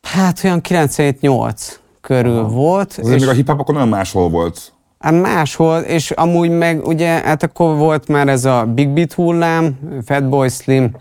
Hát 0.01 0.41
olyan 0.43 0.61
97-8 0.63 1.61
körül 2.01 2.37
aha. 2.37 2.49
volt. 2.49 2.95
Azért 2.97 3.15
és 3.15 3.21
még 3.21 3.29
a 3.29 3.33
hip-hop 3.33 3.59
akkor 3.59 3.73
nagyon 3.73 3.89
máshol 3.89 4.29
volt. 4.29 4.73
Hát 4.99 5.21
máshol, 5.21 5.79
és 5.79 6.11
amúgy 6.11 6.49
meg 6.49 6.87
ugye, 6.87 7.07
hát 7.07 7.43
akkor 7.43 7.75
volt 7.75 8.07
már 8.07 8.27
ez 8.27 8.45
a 8.45 8.65
Big 8.65 8.89
Beat 8.89 9.13
hullám, 9.13 9.79
Fatboy 10.05 10.49
Slim, 10.49 10.91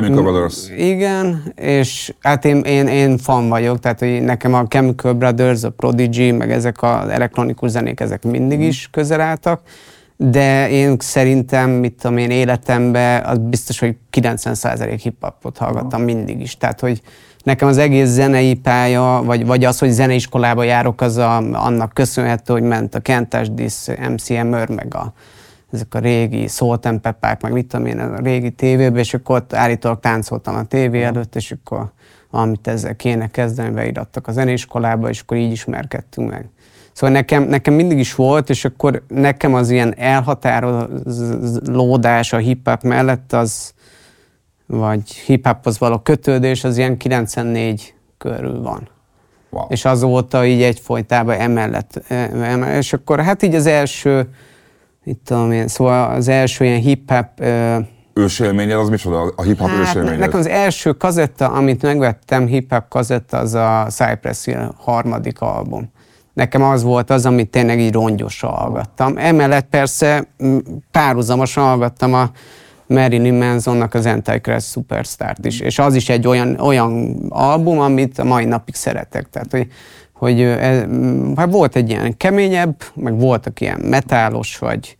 Chemical 0.00 0.22
Brothers. 0.22 0.56
Igen, 0.76 1.52
és 1.54 2.14
hát 2.20 2.44
én, 2.44 2.60
én, 2.60 2.86
én 2.86 3.18
fan 3.18 3.48
vagyok, 3.48 3.78
tehát 3.78 3.98
hogy 3.98 4.22
nekem 4.22 4.54
a 4.54 4.66
Chemical 4.66 5.12
Brothers, 5.12 5.62
a 5.62 5.70
Prodigy, 5.70 6.32
meg 6.32 6.52
ezek 6.52 6.82
az 6.82 7.08
elektronikus 7.08 7.70
zenék, 7.70 8.00
ezek 8.00 8.22
mindig 8.22 8.58
mhm. 8.58 8.66
is 8.66 8.88
közel 8.92 9.20
álltak, 9.20 9.60
de 10.16 10.70
én 10.70 10.96
szerintem, 10.98 11.70
mit 11.70 11.94
tudom 12.00 12.16
én, 12.16 12.30
életemben, 12.30 13.24
az 13.24 13.38
biztos, 13.38 13.78
hogy 13.78 13.96
90% 14.12 14.98
hip-hopot 15.02 15.58
hallgattam 15.58 16.02
mindig 16.02 16.40
is. 16.40 16.56
Tehát, 16.56 16.80
hogy 16.80 17.00
nekem 17.42 17.68
az 17.68 17.78
egész 17.78 18.08
zenei 18.08 18.54
pálya, 18.54 19.22
vagy, 19.24 19.46
vagy 19.46 19.64
az, 19.64 19.78
hogy 19.78 19.90
zeneiskolába 19.90 20.62
járok, 20.62 21.00
az 21.00 21.16
a, 21.16 21.36
annak 21.36 21.94
köszönhető, 21.94 22.52
hogy 22.52 22.62
ment 22.62 22.94
a 22.94 23.00
Kentás 23.00 23.50
Disz, 23.50 23.88
MC 24.10 24.28
Hammer, 24.28 24.68
meg 24.68 24.94
a, 24.94 25.12
ezek 25.76 25.94
a 25.94 25.98
régi 25.98 26.48
szóltempepák, 26.48 27.42
meg 27.42 27.52
mit 27.52 27.66
tudom 27.66 27.86
én, 27.86 27.98
a 27.98 28.18
régi 28.18 28.50
tévében, 28.50 28.98
és 28.98 29.14
akkor 29.14 29.36
ott 29.36 29.52
állítólag 29.52 30.00
táncoltam 30.00 30.54
a 30.54 30.64
tévé 30.64 31.02
előtt, 31.02 31.36
és 31.36 31.52
akkor 31.52 31.92
amit 32.30 32.68
ezzel 32.68 32.96
kéne 32.96 33.26
kezdeni, 33.26 33.70
beirattak 33.70 34.26
a 34.26 34.32
zeneiskolába, 34.32 35.08
és 35.08 35.20
akkor 35.20 35.36
így 35.36 35.52
ismerkedtünk 35.52 36.30
meg. 36.30 36.48
Szóval 36.92 37.14
nekem, 37.14 37.42
nekem 37.42 37.74
mindig 37.74 37.98
is 37.98 38.14
volt, 38.14 38.50
és 38.50 38.64
akkor 38.64 39.02
nekem 39.08 39.54
az 39.54 39.70
ilyen 39.70 39.94
elhatárolódás 39.96 42.32
a 42.32 42.36
hip-hop 42.36 42.82
mellett 42.82 43.32
az, 43.32 43.74
vagy 44.66 45.10
hip-hophoz 45.10 45.78
való 45.78 45.98
kötődés, 45.98 46.64
az 46.64 46.76
ilyen 46.76 46.96
94 46.96 47.94
körül 48.18 48.62
van. 48.62 48.88
Wow. 49.50 49.66
És 49.68 49.84
azóta 49.84 50.46
így 50.46 50.62
egyfolytában 50.62 51.34
emellett, 51.34 52.02
emellett. 52.08 52.78
És 52.78 52.92
akkor 52.92 53.20
hát 53.20 53.42
így 53.42 53.54
az 53.54 53.66
első 53.66 54.28
mit 55.06 55.18
tudom 55.24 55.52
én, 55.52 55.68
szóval 55.68 56.14
az 56.14 56.28
első 56.28 56.64
ilyen 56.64 56.80
hip-hop... 56.80 57.28
Ősélményed 58.12 58.78
az 58.78 58.88
micsoda? 58.88 59.32
A 59.36 59.42
hip-hop 59.42 59.68
hát, 59.68 59.78
ősélményed? 59.78 60.18
Nekem 60.18 60.38
az 60.38 60.46
első 60.46 60.92
kazetta, 60.92 61.48
amit 61.48 61.82
megvettem, 61.82 62.46
hip-hop 62.46 62.88
kazetta, 62.88 63.38
az 63.38 63.54
a 63.54 63.86
Cypress 63.90 64.44
Hill 64.44 64.72
harmadik 64.76 65.40
album. 65.40 65.92
Nekem 66.32 66.62
az 66.62 66.82
volt 66.82 67.10
az, 67.10 67.26
amit 67.26 67.50
tényleg 67.50 67.80
így 67.80 67.92
rongyosra 67.92 68.48
hallgattam. 68.48 69.16
Emellett 69.16 69.66
persze 69.68 70.28
párhuzamosan 70.90 71.64
hallgattam 71.64 72.14
a 72.14 72.30
Marilyn 72.86 73.34
Mansonnak 73.34 73.94
az 73.94 74.06
Antichrist 74.06 74.70
Superstar-t 74.70 75.44
is, 75.44 75.60
és 75.60 75.78
az 75.78 75.94
is 75.94 76.08
egy 76.08 76.26
olyan, 76.26 76.60
olyan 76.60 77.16
album, 77.28 77.78
amit 77.78 78.18
a 78.18 78.24
mai 78.24 78.44
napig 78.44 78.74
szeretek. 78.74 79.28
Tehát, 79.28 79.50
hogy 79.50 79.66
hogy 80.18 80.40
ez, 80.40 80.84
hát 81.36 81.50
volt 81.50 81.76
egy 81.76 81.88
ilyen 81.88 82.16
keményebb, 82.16 82.82
meg 82.94 83.18
voltak 83.18 83.60
ilyen 83.60 83.80
metálos, 83.80 84.58
vagy 84.58 84.96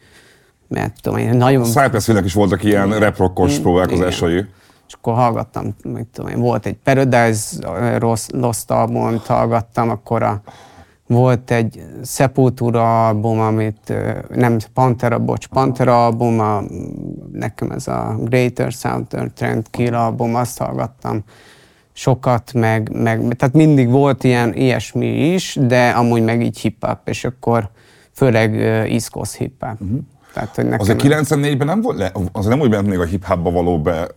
mert 0.68 1.02
tudom 1.02 1.18
én, 1.18 1.36
nagyon... 1.36 1.64
cypress 1.64 2.08
is 2.24 2.34
voltak 2.34 2.64
ilyen 2.64 2.98
reprokkos 2.98 3.58
próbálkozásai. 3.58 4.44
És 4.88 4.94
akkor 4.94 5.14
hallgattam, 5.14 5.74
mit 5.82 6.06
tudom 6.06 6.30
én, 6.30 6.40
volt 6.40 6.66
egy 6.66 6.76
Paradise 6.84 7.56
Lost 8.32 8.70
album, 8.70 9.02
amit 9.02 9.26
hallgattam, 9.26 9.90
akkor 9.90 10.22
a, 10.22 10.40
volt 11.06 11.50
egy 11.50 11.82
Sepultura 12.04 13.06
album, 13.06 13.40
amit 13.40 13.92
nem 14.28 14.58
Pantera, 14.74 15.18
bocs, 15.18 15.46
Pantera 15.46 16.04
album, 16.04 16.40
a, 16.40 16.62
nekem 17.32 17.70
ez 17.70 17.88
a 17.88 18.16
Greater 18.20 18.72
Southern 18.72 19.32
Trend 19.34 19.66
Kill 19.70 19.94
album, 19.94 20.34
azt 20.34 20.58
hallgattam 20.58 21.24
sokat, 21.96 22.52
meg, 22.52 22.90
meg, 22.92 23.36
tehát 23.36 23.54
mindig 23.54 23.90
volt 23.90 24.24
ilyen 24.24 24.54
ilyesmi 24.54 25.32
is, 25.32 25.58
de 25.60 25.88
amúgy 25.88 26.22
meg 26.22 26.42
így 26.42 26.58
hip-hop, 26.58 26.98
és 27.04 27.24
akkor 27.24 27.70
főleg 28.12 28.52
uh, 28.52 28.92
East 28.92 29.10
Coast 29.10 29.34
hip-hop. 29.34 29.80
Uh-huh. 29.80 29.98
Tehát, 30.32 30.54
hogy 30.54 30.64
nekem 30.64 30.80
azért 30.80 31.02
94-ben 31.02 31.66
nem 31.66 31.80
volt, 31.80 31.98
le, 31.98 32.12
azért 32.32 32.54
nem 32.54 32.60
úgy 32.60 32.70
bent 32.70 32.86
még 32.86 32.98
a 32.98 33.04
hip-hopba 33.04 33.50
való 33.50 33.80
be 33.80 34.08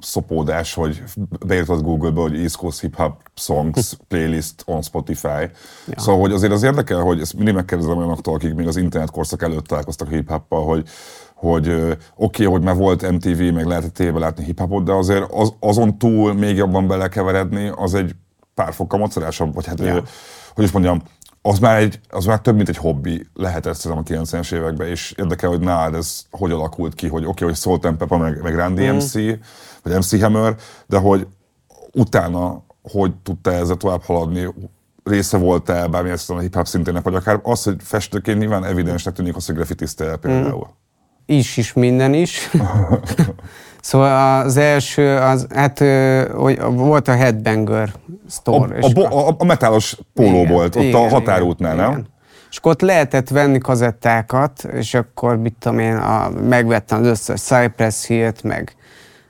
szopódás, 0.00 0.74
hogy 0.74 1.02
beírtad 1.46 1.82
Google-be, 1.82 2.20
hogy 2.20 2.40
East 2.40 2.56
Coast 2.56 2.80
Hip 2.80 2.96
Hop 2.96 3.14
Songs 3.34 3.92
Playlist 4.08 4.62
on 4.64 4.82
Spotify. 4.82 5.28
Ja. 5.28 5.50
Szóval, 5.96 6.20
hogy 6.20 6.32
azért 6.32 6.52
az 6.52 6.62
érdekel, 6.62 7.00
hogy 7.00 7.20
ezt 7.20 7.34
mindig 7.34 7.54
megkérdezem 7.54 7.96
olyanoktól, 7.96 8.34
akik 8.34 8.54
még 8.54 8.66
az 8.66 8.76
internet 8.76 9.10
korszak 9.10 9.42
előtt 9.42 9.66
találkoztak 9.66 10.08
hip 10.08 10.32
hogy 10.48 10.88
hogy 11.38 11.68
oké, 11.68 11.96
okay, 12.14 12.46
hogy 12.46 12.62
már 12.62 12.76
volt 12.76 13.10
MTV, 13.10 13.38
meg 13.38 13.66
lehetett 13.66 13.94
tévében 13.94 14.20
látni 14.20 14.44
hip-hopot, 14.44 14.84
de 14.84 14.92
azért 14.92 15.32
az, 15.32 15.52
azon 15.60 15.98
túl 15.98 16.34
még 16.34 16.56
jobban 16.56 16.86
belekeveredni, 16.86 17.72
az 17.76 17.94
egy 17.94 18.14
pár 18.54 18.72
fokkal 18.72 18.98
macerásabb, 18.98 19.54
vagy 19.54 19.66
hát, 19.66 19.80
ja. 19.80 20.02
hogy 20.54 20.64
is 20.64 20.70
mondjam, 20.70 21.02
az 21.42 21.58
már, 21.58 21.76
egy, 21.76 22.00
az 22.08 22.24
már 22.24 22.40
több, 22.40 22.56
mint 22.56 22.68
egy 22.68 22.76
hobbi 22.76 23.26
lehetett 23.34 23.74
szerintem 23.74 24.18
a 24.18 24.22
90-es 24.22 24.54
években, 24.54 24.88
és 24.88 25.14
érdekel, 25.16 25.48
hogy 25.48 25.60
nálad 25.60 25.94
ez 25.94 26.24
hogy 26.30 26.50
alakult 26.50 26.94
ki, 26.94 27.08
hogy 27.08 27.22
oké, 27.22 27.28
okay, 27.30 27.48
hogy 27.48 27.56
Salt 27.56 27.80
Peppa, 27.80 28.16
meg, 28.16 28.42
meg 28.42 28.54
Randy 28.54 28.86
mm. 28.86 28.94
MC, 28.94 29.12
vagy 29.82 29.96
MC 29.96 30.20
Hammer, 30.20 30.56
de 30.86 30.98
hogy 30.98 31.26
utána 31.92 32.62
hogy 32.82 33.14
tudta 33.22 33.52
ezzel 33.52 33.76
tovább 33.76 34.02
haladni, 34.02 34.54
része 35.04 35.36
volt-e 35.36 35.86
bármilyen 35.86 36.18
a 36.26 36.38
hip-hop 36.38 36.66
szintének, 36.66 37.02
vagy 37.02 37.14
akár 37.14 37.40
az, 37.42 37.62
hogy 37.62 37.76
festőként 37.78 38.38
nyilván 38.38 38.64
evidensnek 38.64 39.14
tűnik 39.14 39.36
az, 39.36 39.46
hogy 39.46 39.54
graffitizte 39.54 40.16
például. 40.16 40.66
Mm 40.66 40.77
is 41.28 41.56
is 41.56 41.72
minden 41.72 42.14
is. 42.14 42.50
szóval 43.80 44.42
az 44.44 44.56
első, 44.56 45.16
az, 45.16 45.46
hát 45.54 45.78
hogy 46.34 46.60
volt 46.60 47.08
a 47.08 47.12
Headbanger 47.12 47.92
store. 48.30 48.78
A, 48.80 49.00
a, 49.00 49.28
a, 49.28 49.34
a 49.38 49.44
metálos 49.44 49.96
póló 50.14 50.40
igen, 50.40 50.52
volt, 50.52 50.76
ott 50.76 50.82
igen, 50.82 51.04
a 51.04 51.08
határútnál, 51.08 51.74
igen, 51.74 51.84
nem? 51.84 51.92
Igen. 51.92 52.08
És 52.50 52.56
akkor 52.56 52.72
ott 52.72 52.80
lehetett 52.80 53.28
venni 53.28 53.58
kazettákat, 53.58 54.64
és 54.72 54.94
akkor 54.94 55.36
mit 55.36 55.54
tudom 55.58 55.78
én, 55.78 55.96
a, 55.96 56.30
megvettem 56.48 57.00
az 57.00 57.06
összes 57.06 57.40
Cypress 57.40 58.06
Hill-t, 58.06 58.42
meg 58.42 58.76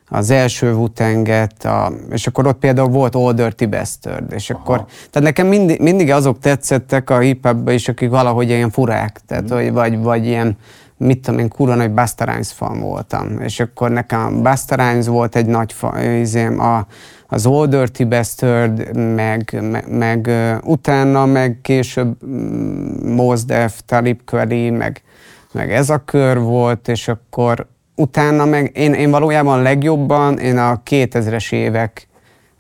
az 0.09 0.31
első 0.31 0.73
Wutenget, 0.73 1.65
a, 1.65 1.93
és 2.11 2.27
akkor 2.27 2.47
ott 2.47 2.59
például 2.59 2.89
volt 2.89 3.15
All 3.15 3.33
Dirty 3.33 3.67
Bastard, 3.67 4.33
és 4.33 4.51
Aha. 4.51 4.61
akkor, 4.61 4.77
tehát 4.87 5.29
nekem 5.29 5.47
mindig, 5.47 5.81
mindig 5.81 6.11
azok 6.11 6.39
tetszettek 6.39 7.11
a 7.11 7.19
hip 7.19 7.49
is, 7.67 7.89
akik 7.89 8.11
valahogy 8.11 8.49
ilyen 8.49 8.71
furák, 8.71 9.21
tehát, 9.27 9.45
mm. 9.45 9.47
vagy, 9.47 9.73
vagy, 9.73 9.99
vagy 9.99 10.27
ilyen 10.27 10.57
mit 10.99 11.21
tudom 11.21 11.41
én, 11.41 11.49
kurva 11.49 11.75
nagy 11.75 11.91
Busta 11.91 12.25
Rhymes 12.25 12.53
fan 12.53 12.81
voltam, 12.81 13.41
és 13.41 13.61
akkor 13.61 13.91
nekem 13.91 14.43
Busta 14.43 14.75
Rhymes 14.75 15.07
volt 15.07 15.37
egy 15.37 15.47
nagy 15.47 15.73
fa, 15.73 16.03
izém, 16.03 16.61
a, 16.61 16.87
az 17.27 17.47
Old 17.47 17.71
Dirty 17.71 18.05
Bastard, 18.05 18.97
meg, 19.15 19.59
meg, 19.71 19.85
meg 19.89 20.31
utána, 20.65 21.27
meg 21.27 21.59
később 21.63 22.27
mm, 22.27 23.15
Mos 23.15 23.45
Def, 23.45 23.81
Talib 23.87 24.21
Kweli, 24.25 24.71
meg, 24.71 25.03
meg 25.53 25.73
ez 25.73 25.91
a 25.91 26.05
kör 26.05 26.39
volt, 26.41 26.89
és 26.89 27.09
akkor 27.09 27.67
utána 27.95 28.45
meg 28.45 28.71
én, 28.75 28.93
én 28.93 29.11
valójában 29.11 29.63
legjobban 29.63 30.39
én 30.39 30.59
a 30.59 30.83
2000-es 30.91 31.53
évek 31.53 32.08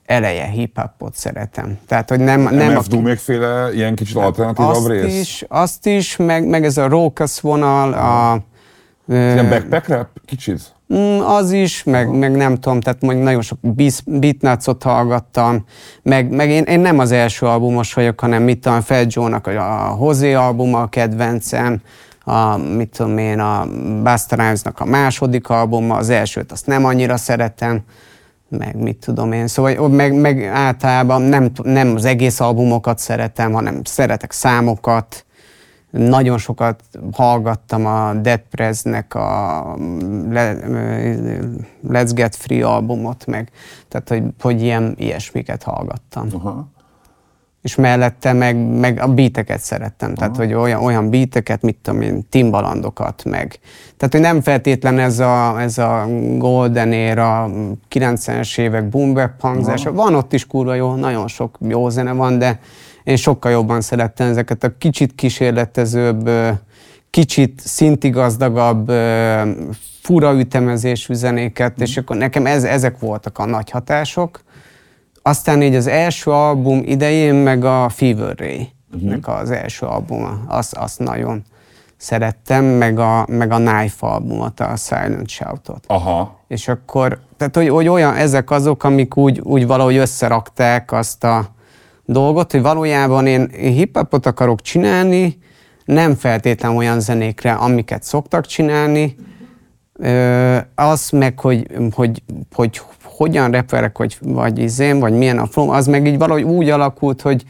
eleje 0.09 0.47
hip-hopot 0.47 1.15
szeretem. 1.15 1.79
Tehát, 1.87 2.09
hogy 2.09 2.21
nem... 2.21 2.41
nem 2.41 2.73
MF 2.73 2.89
a... 2.93 3.17
féle 3.17 3.75
ilyen 3.75 3.95
kicsit 3.95 4.17
alternatívabb 4.17 4.75
azt 4.75 4.89
rész? 4.89 5.21
Is, 5.21 5.45
azt 5.49 5.87
is, 5.87 6.17
meg, 6.17 6.47
meg 6.47 6.65
ez 6.65 6.77
a 6.77 6.89
Rókasz 6.89 7.41
vonal, 7.41 7.93
a... 7.93 8.43
Ilyen 9.13 9.49
backpack 9.49 9.89
rap? 9.89 10.09
Kicsit? 10.25 10.61
Mm, 10.95 11.21
az 11.21 11.53
is, 11.53 11.85
meg, 11.85 12.11
meg 12.11 12.37
nem 12.37 12.55
tudom, 12.55 12.81
tehát 12.81 13.01
mondjuk 13.01 13.25
nagyon 13.25 13.43
sok 13.43 13.59
beatnutsot 14.07 14.83
hallgattam, 14.83 15.65
meg, 16.03 16.31
meg 16.31 16.51
én, 16.51 16.63
én, 16.63 16.81
nem 16.81 16.99
az 16.99 17.13
első 17.13 17.47
albumos 17.47 17.95
vagyok, 17.95 18.21
hanem 18.21 18.43
mit 18.43 18.59
tudom, 18.59 18.81
Fed 18.81 19.13
Joe-nak 19.13 19.47
a 19.47 19.95
Hozé 19.99 20.33
albuma 20.33 20.83
a 20.83 20.87
kedvencem, 20.87 21.81
a, 22.25 22.57
mit 22.57 22.89
tudom 22.97 23.19
én, 23.19 23.39
a 23.41 23.67
Busta 24.03 24.37
Rhymes-nak 24.37 24.81
a 24.81 24.85
második 24.85 25.49
albuma, 25.49 25.97
az 25.97 26.11
elsőt 26.11 26.53
azt 26.53 26.67
nem 26.67 26.85
annyira 26.85 27.17
szeretem, 27.17 27.83
meg 28.49 28.77
mit 28.77 28.97
tudom 28.97 29.33
én. 29.33 29.47
Szóval 29.47 29.89
meg, 29.89 30.21
meg 30.21 30.45
általában 30.45 31.23
nem, 31.23 31.51
nem 31.63 31.95
az 31.95 32.05
egész 32.05 32.41
albumokat 32.41 32.99
szeretem, 32.99 33.53
hanem 33.53 33.81
szeretek 33.85 34.33
számokat. 34.33 35.27
Nagyon 35.91 36.39
sokat 36.39 36.83
hallgattam 37.13 37.87
a 37.87 38.15
Dead 38.15 38.41
Press-nek 38.51 39.15
a 39.15 39.77
Let's 41.89 42.11
Get 42.15 42.37
Free 42.37 42.67
albumot, 42.67 43.27
meg 43.27 43.51
tehát 43.89 44.09
hogy, 44.09 44.23
hogy 44.41 44.63
ilyen, 44.63 44.95
ilyesmiket 44.97 45.63
hallgattam. 45.63 46.29
Aha. 46.33 46.69
És 47.63 47.75
mellette 47.75 48.33
meg, 48.33 48.57
meg 48.57 49.01
a 49.01 49.07
beateket 49.07 49.61
szerettem. 49.61 50.15
Tehát, 50.15 50.37
hogy 50.37 50.53
olyan, 50.53 50.83
olyan 50.83 51.11
beateket, 51.11 51.63
mit 51.63 51.77
tudom 51.83 52.01
én, 52.01 52.27
timbalandokat, 52.31 53.25
meg. 53.25 53.59
Tehát, 53.97 54.15
hogy 54.15 54.23
nem 54.23 54.41
feltétlen 54.41 54.99
ez 54.99 55.19
a, 55.19 55.61
ez 55.61 55.79
a 55.79 56.07
Golden 56.37 56.93
Era, 56.93 57.51
90-es 57.91 58.59
évek 58.59 58.89
boom 58.89 59.15
bap 59.15 59.41
hangzása. 59.41 59.93
Van 59.93 60.15
ott 60.15 60.33
is 60.33 60.47
kurva 60.47 60.75
jó, 60.75 60.95
nagyon 60.95 61.29
sok 61.29 61.59
jó 61.69 61.89
zene 61.89 62.13
van, 62.13 62.39
de 62.39 62.61
én 63.05 63.17
sokkal 63.17 63.51
jobban 63.51 63.81
szerettem 63.81 64.29
ezeket 64.29 64.65
a 64.65 64.77
kicsit 64.79 65.15
kísérletezőbb, 65.15 66.31
kicsit 67.11 67.61
szintigazdagabb, 67.65 68.93
fura 70.03 70.39
ütemezésű 70.39 71.15
zenéket, 71.15 71.81
mm. 71.81 71.83
és 71.83 71.97
akkor 71.97 72.17
nekem 72.17 72.47
ez, 72.47 72.65
ezek 72.65 72.99
voltak 72.99 73.39
a 73.39 73.47
nagy 73.47 73.71
hatások. 73.71 74.41
Aztán 75.23 75.63
így 75.63 75.75
az 75.75 75.87
első 75.87 76.31
album 76.31 76.83
idején, 76.85 77.35
meg 77.35 77.65
a 77.65 77.89
Fever 77.89 78.39
Ray, 78.39 78.69
uh-huh. 78.93 79.39
az 79.39 79.51
első 79.51 79.87
albuma, 79.87 80.41
azt, 80.47 80.75
azt 80.75 80.99
nagyon 80.99 81.43
szerettem, 81.97 82.65
meg 82.65 82.99
a, 82.99 83.27
meg 83.29 83.53
a 83.53 83.57
Knife 83.57 84.07
albumot, 84.07 84.61
a 84.61 84.77
Silent 84.77 85.29
Shoutot. 85.29 85.85
Aha. 85.87 86.45
És 86.49 86.69
akkor, 86.69 87.21
tehát 87.37 87.57
hogy, 87.57 87.69
hogy 87.69 87.89
olyan, 87.89 88.15
ezek 88.15 88.51
azok, 88.51 88.85
amik 88.85 89.17
úgy, 89.17 89.41
úgy 89.41 89.67
valahogy 89.67 89.97
összerakták 89.97 90.93
azt 90.93 91.25
a 91.25 91.49
dolgot, 92.05 92.53
hogy 92.53 92.63
valójában 92.63 93.27
én, 93.27 93.43
én 93.43 93.73
hip-hopot 93.73 94.27
akarok 94.27 94.61
csinálni, 94.61 95.39
nem 95.85 96.15
feltétlen 96.15 96.77
olyan 96.77 97.01
zenékre, 97.01 97.53
amiket 97.53 98.03
szoktak 98.03 98.47
csinálni, 98.47 99.17
az 100.75 101.11
meg, 101.11 101.41
hogy, 101.41 101.67
hogy, 101.95 102.23
hogy 102.55 102.81
hogyan 103.19 103.51
reperek, 103.51 103.99
vagy, 103.99 104.19
vagy 104.21 104.59
izén, 104.59 104.99
vagy 104.99 105.13
milyen 105.13 105.39
a 105.39 105.47
flow, 105.47 105.71
az 105.71 105.87
meg 105.87 106.07
így 106.07 106.19
valahogy 106.19 106.43
úgy 106.43 106.71
alakult, 106.71 107.21
hogy, 107.21 107.45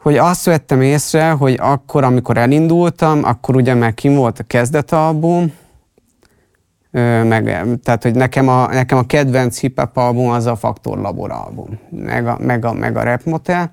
hogy 0.00 0.16
azt 0.16 0.44
vettem 0.44 0.80
észre, 0.80 1.30
hogy 1.30 1.58
akkor, 1.60 2.04
amikor 2.04 2.36
elindultam, 2.36 3.24
akkor 3.24 3.56
ugye 3.56 3.74
már 3.74 3.94
kim 3.94 4.14
volt 4.14 4.38
a 4.38 4.42
kezdetalbum, 4.42 5.52
meg, 7.24 7.44
tehát, 7.82 8.02
hogy 8.02 8.14
nekem 8.14 8.48
a, 8.48 8.66
nekem 8.66 8.98
a 8.98 9.06
kedvenc 9.06 9.60
hip 9.60 9.90
album 9.94 10.28
az 10.28 10.46
a 10.46 10.56
Faktor 10.56 10.98
Labor 10.98 11.30
album, 11.30 11.78
meg 11.90 12.26
a, 12.26 12.38
meg 12.40 12.64
a, 12.64 12.72
meg 12.72 12.96
a 12.96 13.02
Rap 13.02 13.24
Motel, 13.24 13.70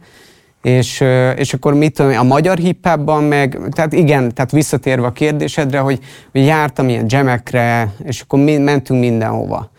és, 0.62 1.04
és 1.36 1.54
akkor 1.54 1.74
mit 1.74 1.94
tudom, 1.94 2.18
a 2.18 2.24
magyar 2.24 2.58
hip 2.58 2.88
meg, 3.20 3.60
tehát 3.72 3.94
igen, 3.94 4.34
tehát 4.34 4.52
visszatérve 4.52 5.06
a 5.08 5.12
kérdésedre, 5.12 5.80
hogy, 5.80 6.00
hogy 6.32 6.46
jártam 6.46 6.90
ilyen 6.90 7.06
jamekre, 7.08 7.94
és 8.04 8.22
akkor 8.22 8.40
mi, 8.40 8.58
mentünk 8.58 9.00
mindenhova. 9.00 9.72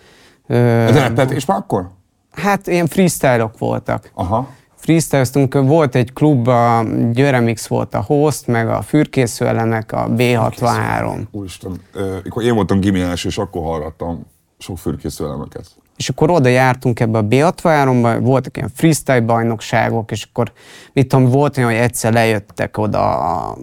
Tehát, 0.51 1.31
és 1.31 1.45
már 1.45 1.59
akkor? 1.59 1.89
Hát 2.33 2.67
ilyen 2.67 2.87
freestyle-ok 2.87 3.59
voltak. 3.59 4.11
Aha. 4.15 4.49
Freestyle-oztunk, 4.75 5.55
volt 5.55 5.95
egy 5.95 6.13
klub, 6.13 6.49
a 6.49 6.85
Györemix 7.13 7.67
volt 7.67 7.95
a 7.95 8.01
host, 8.01 8.47
meg 8.47 8.69
a 8.69 8.83
fürkésző 8.83 9.47
elemek, 9.47 9.93
a 9.93 10.09
B63. 10.17 11.23
Úristen, 11.31 11.81
akkor 12.27 12.43
én 12.43 12.55
voltam 12.55 12.81
gimiás, 12.81 13.25
és 13.25 13.39
akkor 13.39 13.63
hallgattam 13.63 14.27
sok 14.59 14.79
fürkésző 14.79 15.25
elemeket 15.25 15.67
és 16.01 16.09
akkor 16.09 16.31
oda 16.31 16.49
jártunk 16.49 17.01
ebbe 17.01 17.19
a 17.19 17.25
B63-ba, 17.25 18.19
voltak 18.21 18.57
ilyen 18.57 18.71
freestyle 18.75 19.21
bajnokságok, 19.21 20.11
és 20.11 20.27
akkor 20.31 20.53
mit 20.93 21.09
tudom, 21.09 21.31
volt 21.31 21.57
olyan, 21.57 21.71
hogy 21.71 21.79
egyszer 21.79 22.13
lejöttek 22.13 22.79
oda 22.79 23.19
a, 23.19 23.57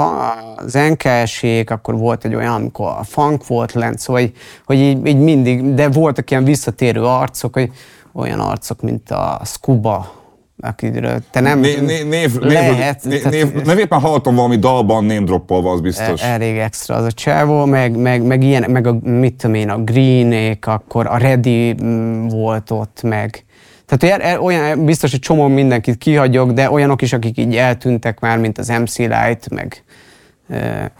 az 0.00 0.78
nks 0.90 1.42
akkor 1.66 1.96
volt 1.96 2.24
egy 2.24 2.34
olyan, 2.34 2.54
amikor 2.54 2.86
a 2.98 3.04
funk 3.04 3.46
volt 3.46 3.72
lent, 3.72 3.98
szóval 3.98 4.22
hogy, 4.22 4.32
hogy 4.64 4.76
így, 4.76 5.06
így 5.06 5.18
mindig, 5.18 5.74
de 5.74 5.88
voltak 5.88 6.30
ilyen 6.30 6.44
visszatérő 6.44 7.02
arcok, 7.02 7.54
hogy 7.54 7.70
olyan 8.12 8.40
arcok, 8.40 8.82
mint 8.82 9.10
a 9.10 9.40
Scuba, 9.44 10.12
akiről 10.60 11.18
te 11.30 11.40
nem 11.40 11.60
né, 11.60 11.80
né, 11.80 12.02
név, 12.02 12.38
lehet. 12.38 13.04
Név, 13.04 13.24
név, 13.24 13.52
név, 13.52 13.64
név, 13.64 13.78
éppen 13.78 14.00
hallottam 14.00 14.34
valami 14.34 14.56
dalban 14.56 15.04
name 15.04 15.24
droppolva, 15.24 15.72
az 15.72 15.80
biztos. 15.80 16.22
E- 16.22 16.26
elég 16.26 16.56
extra 16.56 16.94
az 16.94 17.04
a 17.04 17.12
csávó, 17.12 17.64
meg, 17.64 17.96
meg, 17.96 18.22
meg, 18.22 18.42
ilyen, 18.42 18.70
meg 18.70 18.86
a, 18.86 18.98
mit 19.02 19.34
tudom 19.34 19.56
én, 19.56 19.68
a 19.68 19.78
Greenék, 19.78 20.66
akkor 20.66 21.06
a 21.06 21.16
Ready 21.16 21.74
mm, 21.82 22.26
volt 22.26 22.70
ott, 22.70 23.02
meg 23.02 23.45
tehát 23.86 24.22
olyan, 24.22 24.40
olyan, 24.40 24.84
biztos, 24.84 25.10
hogy 25.10 25.20
csomó 25.20 25.46
mindenkit 25.46 25.98
kihagyok, 25.98 26.50
de 26.50 26.70
olyanok 26.70 27.02
is, 27.02 27.12
akik 27.12 27.38
így 27.38 27.56
eltűntek 27.56 28.20
már, 28.20 28.38
mint 28.38 28.58
az 28.58 28.68
MC 28.68 28.96
Light, 28.96 29.50
meg 29.50 29.84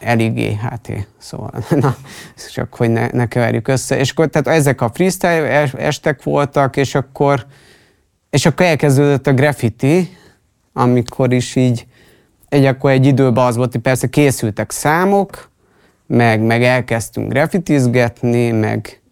Eli 0.00 0.28
GHT, 0.28 1.06
szóval 1.18 1.52
na, 1.80 1.96
csak 2.52 2.74
hogy 2.74 2.90
ne, 2.90 3.08
ne 3.12 3.26
keverjük 3.26 3.68
össze. 3.68 3.98
És 3.98 4.10
akkor, 4.10 4.26
tehát 4.26 4.58
ezek 4.58 4.80
a 4.80 4.90
freestyle 4.94 5.70
estek 5.76 6.22
voltak, 6.22 6.76
és 6.76 6.94
akkor 6.94 7.46
és 8.30 8.46
akkor 8.46 8.66
elkezdődött 8.66 9.26
a 9.26 9.32
graffiti, 9.32 10.16
amikor 10.72 11.32
is 11.32 11.56
így, 11.56 11.86
egy 12.48 12.64
akkor 12.64 12.90
egy 12.90 13.06
időben 13.06 13.44
az 13.44 13.56
volt, 13.56 13.72
hogy 13.72 13.80
persze 13.80 14.06
készültek 14.06 14.70
számok, 14.70 15.50
meg, 16.06 16.40
meg 16.40 16.62
elkezdtünk 16.62 17.32
graffitizgetni, 17.32 18.50
meg, 18.50 19.02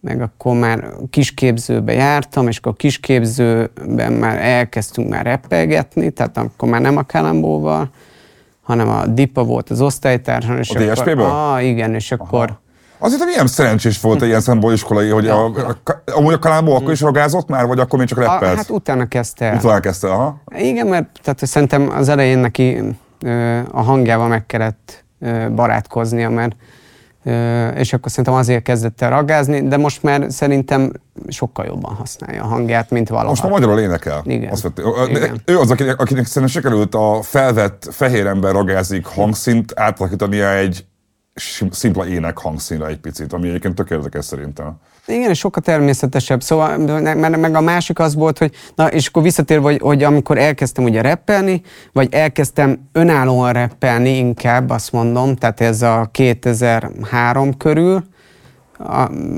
meg 0.00 0.20
akkor 0.20 0.56
már 0.56 0.84
kisképzőbe 1.10 1.92
jártam, 1.92 2.48
és 2.48 2.58
akkor 2.58 2.76
kisképzőben 2.76 4.12
már 4.12 4.38
elkezdtünk 4.44 5.08
már 5.08 5.24
reppelgetni, 5.24 6.10
tehát 6.10 6.36
akkor 6.36 6.68
már 6.68 6.80
nem 6.80 6.96
a 6.96 7.02
Kalambóval, 7.02 7.90
hanem 8.62 8.88
a 8.88 9.06
Dipa 9.06 9.44
volt 9.44 9.70
az 9.70 9.80
osztálytársam. 9.80 10.58
És 10.58 10.70
a 10.70 10.78
DSP-ből? 10.78 11.24
Ah, 11.24 11.64
igen, 11.66 11.94
és 11.94 12.12
Aha. 12.12 12.24
akkor 12.24 12.58
Azért 13.02 13.24
milyen 13.24 13.46
szerencsés 13.46 14.00
volt 14.00 14.22
egy 14.22 14.28
ilyen 14.28 14.40
szempontból 14.40 14.72
iskolai, 14.72 15.08
hogy 15.08 15.28
a, 15.28 15.44
a, 15.44 15.76
amúgy 16.14 16.32
a 16.32 16.38
Kalámbó 16.38 16.74
akkor 16.74 16.92
is 16.92 17.00
rogázott 17.00 17.48
már, 17.48 17.66
vagy 17.66 17.78
akkor 17.78 17.98
még 17.98 18.08
csak 18.08 18.18
reppelt? 18.18 18.56
Hát 18.56 18.70
utána 18.70 19.06
kezdte 19.06 19.44
el. 19.44 19.56
Utána 19.56 19.80
kezdte, 19.80 20.08
aha. 20.08 20.40
Igen, 20.56 20.86
mert 20.86 21.06
tehát 21.22 21.46
szerintem 21.46 21.90
az 21.90 22.08
elején 22.08 22.38
neki 22.38 22.82
a 23.70 23.82
hangjával 23.82 24.28
meg 24.28 24.46
kellett 24.46 25.04
barátkoznia, 25.54 26.30
mert 26.30 26.56
és 27.76 27.92
akkor 27.92 28.10
szerintem 28.10 28.34
azért 28.34 28.62
kezdett 28.62 29.00
el 29.00 29.10
ragázni, 29.10 29.68
de 29.68 29.76
most 29.76 30.02
már 30.02 30.26
szerintem 30.28 30.92
sokkal 31.28 31.66
jobban 31.66 31.94
használja 31.94 32.42
a 32.42 32.46
hangját, 32.46 32.90
mint 32.90 33.08
valaha. 33.08 33.28
Most 33.28 33.44
a 33.44 33.48
magyarul 33.48 33.78
énekel. 33.80 34.22
Igen. 34.24 34.50
Azt 34.50 34.62
vett, 34.62 34.80
Igen. 35.08 35.40
Ő 35.44 35.58
az, 35.58 35.70
akinek, 35.70 36.00
akinek 36.00 36.26
szerintem 36.26 36.62
sikerült 36.62 36.94
a 36.94 37.22
felvett 37.22 37.88
fehér 37.90 38.26
ember 38.26 38.52
ragázik 38.52 39.06
hangszint 39.06 39.72
átalakítania 39.76 40.54
egy 40.54 40.84
szimpla 41.70 42.06
ének 42.06 42.38
hangszínre 42.38 42.86
egy 42.86 42.98
picit, 42.98 43.32
ami 43.32 43.48
egyébként 43.48 43.74
tök 43.74 43.90
érdekes 43.90 44.24
szerintem. 44.24 44.76
Igen, 45.10 45.30
és 45.30 45.38
sokkal 45.38 45.62
természetesebb. 45.62 46.42
Szóval, 46.42 46.78
mert 46.78 47.36
meg 47.36 47.54
a 47.54 47.60
másik 47.60 47.98
az 47.98 48.14
volt, 48.14 48.38
hogy, 48.38 48.52
na, 48.74 48.86
és 48.86 49.06
akkor 49.06 49.22
visszatérve, 49.22 49.62
hogy, 49.62 49.80
hogy 49.80 50.02
amikor 50.02 50.38
elkezdtem 50.38 50.84
ugye 50.84 51.00
reppelni, 51.00 51.62
vagy 51.92 52.14
elkezdtem 52.14 52.88
önállóan 52.92 53.52
reppelni 53.52 54.16
inkább, 54.16 54.70
azt 54.70 54.92
mondom, 54.92 55.36
tehát 55.36 55.60
ez 55.60 55.82
a 55.82 56.08
2003 56.12 57.56
körül, 57.56 58.02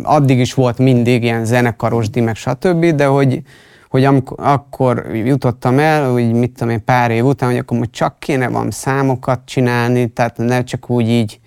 addig 0.02 0.38
is 0.38 0.54
volt 0.54 0.78
mindig 0.78 1.22
ilyen 1.22 1.44
zenekaros 1.44 2.06
meg 2.14 2.36
stb., 2.36 2.84
de 2.86 3.06
hogy, 3.06 3.42
hogy 3.88 4.04
amikor, 4.04 4.36
akkor 4.40 5.06
jutottam 5.12 5.78
el, 5.78 6.10
hogy 6.10 6.32
mit 6.32 6.52
tudom 6.52 6.72
én, 6.72 6.84
pár 6.84 7.10
év 7.10 7.24
után, 7.24 7.48
hogy 7.48 7.58
akkor 7.58 7.78
hogy 7.78 7.90
csak 7.90 8.18
kéne 8.18 8.48
van 8.48 8.70
számokat 8.70 9.40
csinálni, 9.44 10.08
tehát 10.08 10.36
ne 10.36 10.64
csak 10.64 10.90
úgy 10.90 11.08
így 11.08 11.40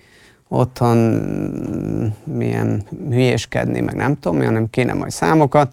otthon 0.48 0.96
milyen 2.24 2.82
hülyéskedni, 3.08 3.80
meg 3.80 3.94
nem 3.94 4.18
tudom, 4.18 4.44
hanem 4.44 4.70
kéne 4.70 4.92
majd 4.92 5.10
számokat, 5.10 5.72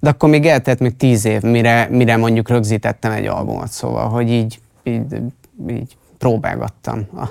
de 0.00 0.10
akkor 0.10 0.28
még 0.28 0.46
eltett 0.46 0.78
még 0.78 0.96
tíz 0.96 1.24
év, 1.24 1.42
mire, 1.42 1.88
mire 1.90 2.16
mondjuk 2.16 2.48
rögzítettem 2.48 3.12
egy 3.12 3.26
albumot, 3.26 3.70
szóval, 3.70 4.08
hogy 4.08 4.30
így, 4.30 4.60
így, 4.82 5.20
így 5.68 5.96
próbálgattam 6.18 7.06
a 7.16 7.24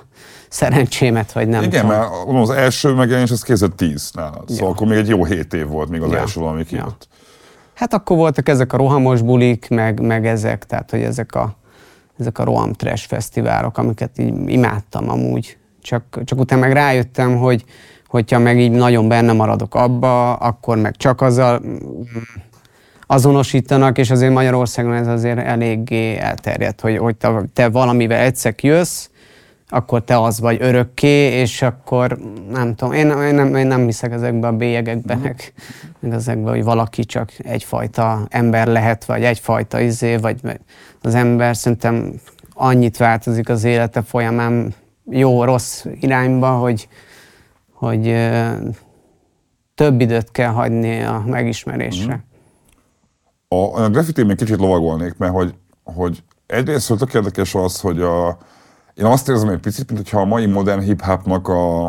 szerencsémet, 0.50 1.32
vagy 1.32 1.48
nem 1.48 1.64
Igen, 1.64 1.82
tudom. 1.82 1.98
mert 1.98 2.42
az 2.42 2.50
első 2.50 2.94
megjelenés 2.94 3.32
az 3.32 3.42
kézett 3.42 3.76
tíz 3.76 4.12
nálad, 4.14 4.50
szóval 4.50 4.68
ja. 4.68 4.70
akkor 4.70 4.88
még 4.88 4.98
egy 4.98 5.08
jó 5.08 5.26
hét 5.26 5.54
év 5.54 5.68
volt 5.68 5.90
még 5.90 6.02
az 6.02 6.12
ja. 6.12 6.18
első 6.18 6.40
valami 6.40 6.66
kijött. 6.66 7.08
Ja. 7.10 7.18
Hát 7.74 7.94
akkor 7.94 8.18
voltak 8.18 8.50
ezek 8.50 8.74
a 8.74 8.78
rohamos 8.78 9.22
bulik, 9.22 9.68
meg, 9.70 10.00
meg 10.02 10.26
ezek, 10.26 10.66
tehát 10.66 10.92
hogy 10.92 11.02
ezek 11.02 11.36
a, 11.36 11.56
ezek 12.20 12.40
a 12.40 12.44
roham 12.44 12.74
trash 12.74 13.08
fesztiválok, 13.08 13.78
amiket 13.78 14.18
így 14.18 14.50
imádtam 14.50 15.10
amúgy 15.10 15.58
csak, 15.84 16.22
csak 16.24 16.40
utána 16.40 16.62
meg 16.62 16.72
rájöttem, 16.72 17.38
hogy 17.38 17.64
hogyha 18.08 18.40
meg 18.40 18.60
így 18.60 18.72
nagyon 18.72 19.08
benne 19.08 19.34
maradok 19.34 19.76
abba, 19.76 20.34
akkor 20.34 20.78
meg 20.78 20.96
csak 20.96 21.22
azzal 21.22 21.62
azonosítanak, 23.08 23.98
és 23.98 24.12
azért 24.12 24.34
Magyarországon 24.34 24.94
ez 24.94 25.08
azért 25.08 25.40
eléggé 25.40 26.18
elterjedt, 26.18 26.82
hogy, 26.82 26.98
hogy 26.98 27.16
te, 27.16 27.44
te 27.54 27.70
valamivel 27.70 28.20
egyszer 28.20 28.54
jössz, 28.62 29.08
akkor 29.70 30.04
te 30.04 30.22
az 30.22 30.40
vagy 30.40 30.58
örökké, 30.62 31.40
és 31.40 31.62
akkor 31.62 32.18
nem 32.52 32.76
tudom, 32.76 32.94
én, 32.94 33.10
én, 33.10 33.36
nem, 33.36 33.56
én 33.56 33.68
nem 33.68 33.86
hiszek 33.86 34.12
ezekbe 34.12 34.48
a 34.48 34.52
bélyegekbe, 34.52 35.16
meg, 35.16 35.54
meg 36.00 36.14
ezekbe, 36.14 36.50
hogy 36.50 36.64
valaki 36.64 37.04
csak 37.04 37.32
egyfajta 37.38 38.26
ember 38.30 38.68
lehet, 38.68 39.06
vagy 39.06 39.24
egyfajta 39.24 39.80
izé, 39.80 40.16
vagy 40.16 40.40
az 41.02 41.16
ember 41.16 41.58
szerintem 41.58 42.14
annyit 42.54 42.98
változik 42.98 43.50
az 43.50 43.64
élete 43.64 44.02
folyamán, 44.02 44.74
jó-rossz 45.10 45.86
irányba, 46.00 46.58
hogy, 46.58 46.88
hogy 47.72 48.30
több 49.76 50.02
időt 50.02 50.32
kell 50.32 50.52
hagyni 50.52 51.02
a 51.02 51.24
megismerésre. 51.26 52.26
A, 53.48 53.82
a 53.82 53.90
graffiti 53.90 54.24
még 54.24 54.38
kicsit 54.38 54.60
lovagolnék, 54.60 55.18
mert 55.18 55.34
hogy, 55.34 55.56
hogy 55.84 56.24
egyrészt 56.46 56.98
tök 56.98 57.14
érdekes 57.14 57.56
az, 57.56 57.80
hogy 57.80 58.02
a, 58.02 58.38
én 58.94 59.06
azt 59.06 59.30
érzem 59.30 59.50
egy 59.50 59.60
picit, 59.60 59.92
mintha 59.92 60.20
a 60.20 60.26
mai 60.26 60.46
modern 60.46 60.82
hip-hopnak 60.82 61.48
a, 61.48 61.86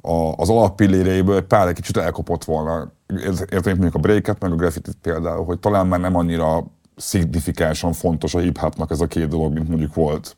a, 0.00 0.32
az 0.36 0.50
alappilléreiből 0.50 1.36
egy 1.36 1.42
pár 1.42 1.68
egy 1.68 1.74
kicsit 1.74 1.96
elkopott 1.96 2.44
volna. 2.44 2.92
Értem 3.26 3.62
mondjuk 3.64 3.94
a 3.94 3.98
breaket, 3.98 4.40
meg 4.40 4.52
a 4.52 4.56
graffitit 4.56 4.96
például, 5.02 5.44
hogy 5.44 5.58
talán 5.58 5.86
már 5.86 6.00
nem 6.00 6.16
annyira 6.16 6.64
szignifikánsan 6.96 7.92
fontos 7.92 8.34
a 8.34 8.38
hip-hopnak 8.38 8.90
ez 8.90 9.00
a 9.00 9.06
két 9.06 9.28
dolog, 9.28 9.52
mint 9.52 9.68
mondjuk 9.68 9.94
volt 9.94 10.36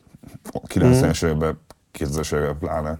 a 0.53 0.61
90-es 0.61 1.24
mm. 1.24 1.29
években, 1.29 1.59
2000-es 1.98 2.35
években 2.35 2.59
pláne. 2.59 2.98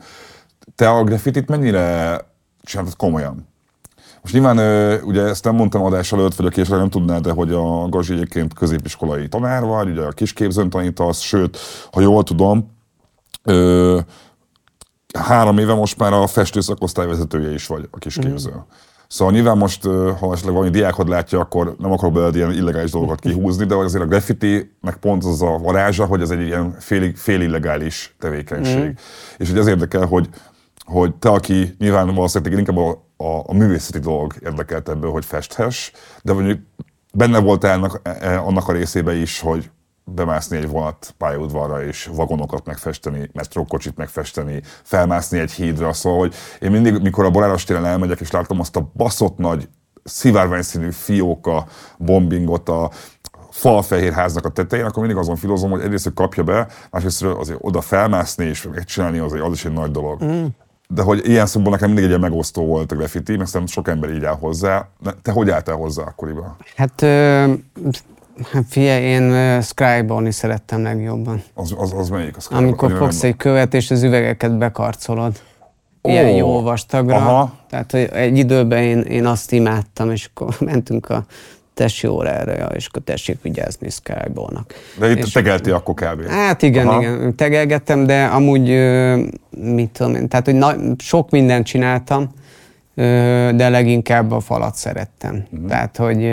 Te 0.75 0.91
a 0.91 1.05
graffitit 1.05 1.49
mennyire 1.49 2.19
csináltad 2.63 2.97
komolyan? 2.97 3.49
Most 4.23 4.35
nyilván 4.35 4.59
ugye 5.03 5.23
ezt 5.23 5.45
nem 5.45 5.55
mondtam 5.55 5.83
adás 5.83 6.13
előtt, 6.13 6.35
vagy 6.35 6.47
a 6.47 6.51
később 6.51 6.79
nem 6.79 6.91
tudnád, 6.91 7.23
de 7.23 7.31
hogy 7.31 7.53
a 7.53 7.89
Gazi 7.89 8.13
egyébként 8.13 8.55
középiskolai 8.55 9.29
tanár 9.29 9.65
vagy, 9.65 9.91
ugye 9.91 10.03
a 10.03 10.11
kisképzőn 10.11 10.71
tanítasz, 10.71 11.21
sőt, 11.21 11.59
ha 11.93 12.01
jól 12.01 12.23
tudom, 12.23 12.71
ö, 13.43 14.01
három 15.19 15.59
éve 15.59 15.75
most 15.75 15.99
már 15.99 16.13
a 16.13 16.27
festőszakosztály 16.27 17.07
vezetője 17.07 17.53
is 17.53 17.67
vagy 17.67 17.89
a 17.91 17.99
kisképző. 17.99 18.51
Mm. 18.51 18.61
Szóval 19.15 19.33
nyilván 19.35 19.57
most, 19.57 19.83
ha 20.19 20.33
esetleg 20.33 20.55
valami 20.55 20.71
diákod 20.71 21.09
látja, 21.09 21.41
akkor 21.41 21.77
nem 21.79 21.93
akarok 21.93 22.15
belőle 22.15 22.37
ilyen 22.37 22.53
illegális 22.53 22.91
dolgokat 22.91 23.21
kihúzni, 23.21 23.65
de 23.65 23.75
azért 23.75 24.03
a 24.03 24.07
graffiti 24.07 24.77
meg 24.81 24.97
pont 24.97 25.25
az 25.25 25.43
a 25.43 25.59
varázsa, 25.59 26.05
hogy 26.05 26.21
ez 26.21 26.31
egy 26.31 26.41
ilyen 26.41 26.77
fél, 26.79 27.15
fél 27.15 27.41
illegális 27.41 28.15
tevékenység. 28.19 28.85
Mm. 28.85 28.93
És 29.37 29.49
hogy 29.49 29.59
az 29.59 29.67
érdekel, 29.67 30.07
hogy, 30.07 30.29
hogy 30.85 31.15
te, 31.15 31.29
aki 31.29 31.75
nyilván 31.79 32.15
valószínűleg 32.15 32.59
inkább 32.59 32.77
a, 32.77 32.91
a, 33.17 33.43
a 33.47 33.55
művészeti 33.55 33.99
dolog 33.99 34.35
érdekelt 34.45 34.89
ebből, 34.89 35.11
hogy 35.11 35.25
festhess, 35.25 35.91
de 36.23 36.33
mondjuk 36.33 36.59
benne 37.13 37.39
volt 37.39 37.65
annak, 37.65 38.01
e, 38.03 38.39
annak 38.39 38.69
a 38.69 38.73
részébe 38.73 39.15
is, 39.15 39.41
hogy 39.41 39.71
bemászni 40.05 40.57
egy 40.57 40.69
vonat 40.69 41.15
pályaudvarra 41.19 41.85
és 41.85 42.11
vagonokat 42.15 42.67
megfesteni, 42.67 43.31
metrókocsit 43.33 43.97
megfesteni, 43.97 44.63
felmászni 44.83 45.39
egy 45.39 45.53
hídra, 45.53 45.93
szóval, 45.93 46.19
hogy 46.19 46.35
én 46.61 46.71
mindig, 46.71 47.03
mikor 47.03 47.25
a 47.25 47.31
Boráros 47.31 47.65
téren 47.65 47.87
elmegyek, 47.87 48.21
és 48.21 48.31
látom 48.31 48.61
azt 48.61 48.77
a 48.77 48.91
baszott 48.95 49.39
nagy 49.39 49.69
szivárványszínű 50.05 50.91
fióka 50.91 51.67
bombingot 51.99 52.69
a 52.69 52.91
falfehér 53.51 54.13
háznak 54.13 54.45
a 54.45 54.49
tetején, 54.49 54.85
akkor 54.85 54.99
mindig 54.99 55.17
azon 55.17 55.37
filozom, 55.37 55.71
hogy 55.71 55.81
egyrészt, 55.81 56.05
hogy 56.05 56.15
kapja 56.15 56.43
be, 56.43 56.67
másrészt 56.91 57.23
azért 57.23 57.59
oda 57.63 57.81
felmászni 57.81 58.45
és 58.45 58.69
megcsinálni, 58.75 59.19
az, 59.19 59.33
az 59.33 59.53
is 59.53 59.65
egy 59.65 59.73
nagy 59.73 59.91
dolog. 59.91 60.25
Mm. 60.25 60.45
De 60.89 61.03
hogy 61.03 61.29
ilyen 61.29 61.47
szempontból 61.47 61.73
nekem 61.73 61.87
mindig 61.87 62.05
egy 62.05 62.11
ilyen 62.11 62.31
megosztó 62.31 62.67
volt 62.67 62.93
a 62.93 62.95
graffiti, 62.95 63.37
mert 63.37 63.49
szerintem 63.49 63.75
sok 63.75 63.89
ember 63.89 64.11
így 64.11 64.25
áll 64.25 64.37
hozzá. 64.41 64.89
Te 65.23 65.33
hogy 65.33 65.51
álltál 65.51 65.77
hozzá 65.77 66.03
akkoriban? 66.03 66.57
Hát 66.77 67.03
ö, 67.03 67.53
Hát 68.53 68.65
figyelj, 68.69 69.03
én 69.03 69.61
Scribe-olni 69.63 70.31
szerettem 70.31 70.83
legjobban. 70.83 71.43
Az, 71.55 71.75
az, 71.79 71.93
az 71.93 72.09
melyik? 72.09 72.37
Az 72.37 72.47
Amikor 72.51 72.97
fogsz 72.97 73.23
egy 73.23 73.37
követ, 73.37 73.75
és 73.75 73.91
az 73.91 74.03
üvegeket 74.03 74.59
bekarcolod. 74.59 75.43
Ilyen 76.03 76.27
oh, 76.27 76.37
jó 76.37 76.63
vastagra. 76.63 77.17
Aha. 77.17 77.55
Tehát 77.71 77.91
hogy 77.91 78.09
egy 78.13 78.39
időben 78.39 78.83
én, 78.83 79.01
én 79.01 79.27
azt 79.27 79.53
imádtam, 79.53 80.11
és 80.11 80.31
akkor 80.35 80.57
mentünk 80.71 81.09
a 81.09 81.25
tesi 81.75 82.07
órára, 82.07 82.67
és 82.67 82.87
akkor 82.87 83.03
tessék 83.03 83.43
vigyázni 83.43 83.91
Skype-nak. 83.91 84.75
De 84.99 85.11
itt 85.11 85.33
tegelti 85.33 85.71
akkor 85.71 85.95
kb. 85.95 86.27
Hát 86.29 86.63
igen, 86.63 86.87
Aha. 86.87 87.01
igen, 87.01 87.35
tegelgettem, 87.37 88.07
de 88.07 88.25
amúgy, 88.25 88.69
mit 89.51 89.91
tudom 89.91 90.15
én, 90.15 90.29
tehát 90.29 90.45
hogy 90.45 90.55
na, 90.55 90.75
sok 90.99 91.31
mindent 91.31 91.67
csináltam, 91.67 92.31
de 92.95 93.69
leginkább 93.69 94.31
a 94.31 94.41
falat 94.41 94.75
szerettem. 94.75 95.45
Uh-huh. 95.51 95.69
Tehát, 95.69 95.97
hogy 95.97 96.25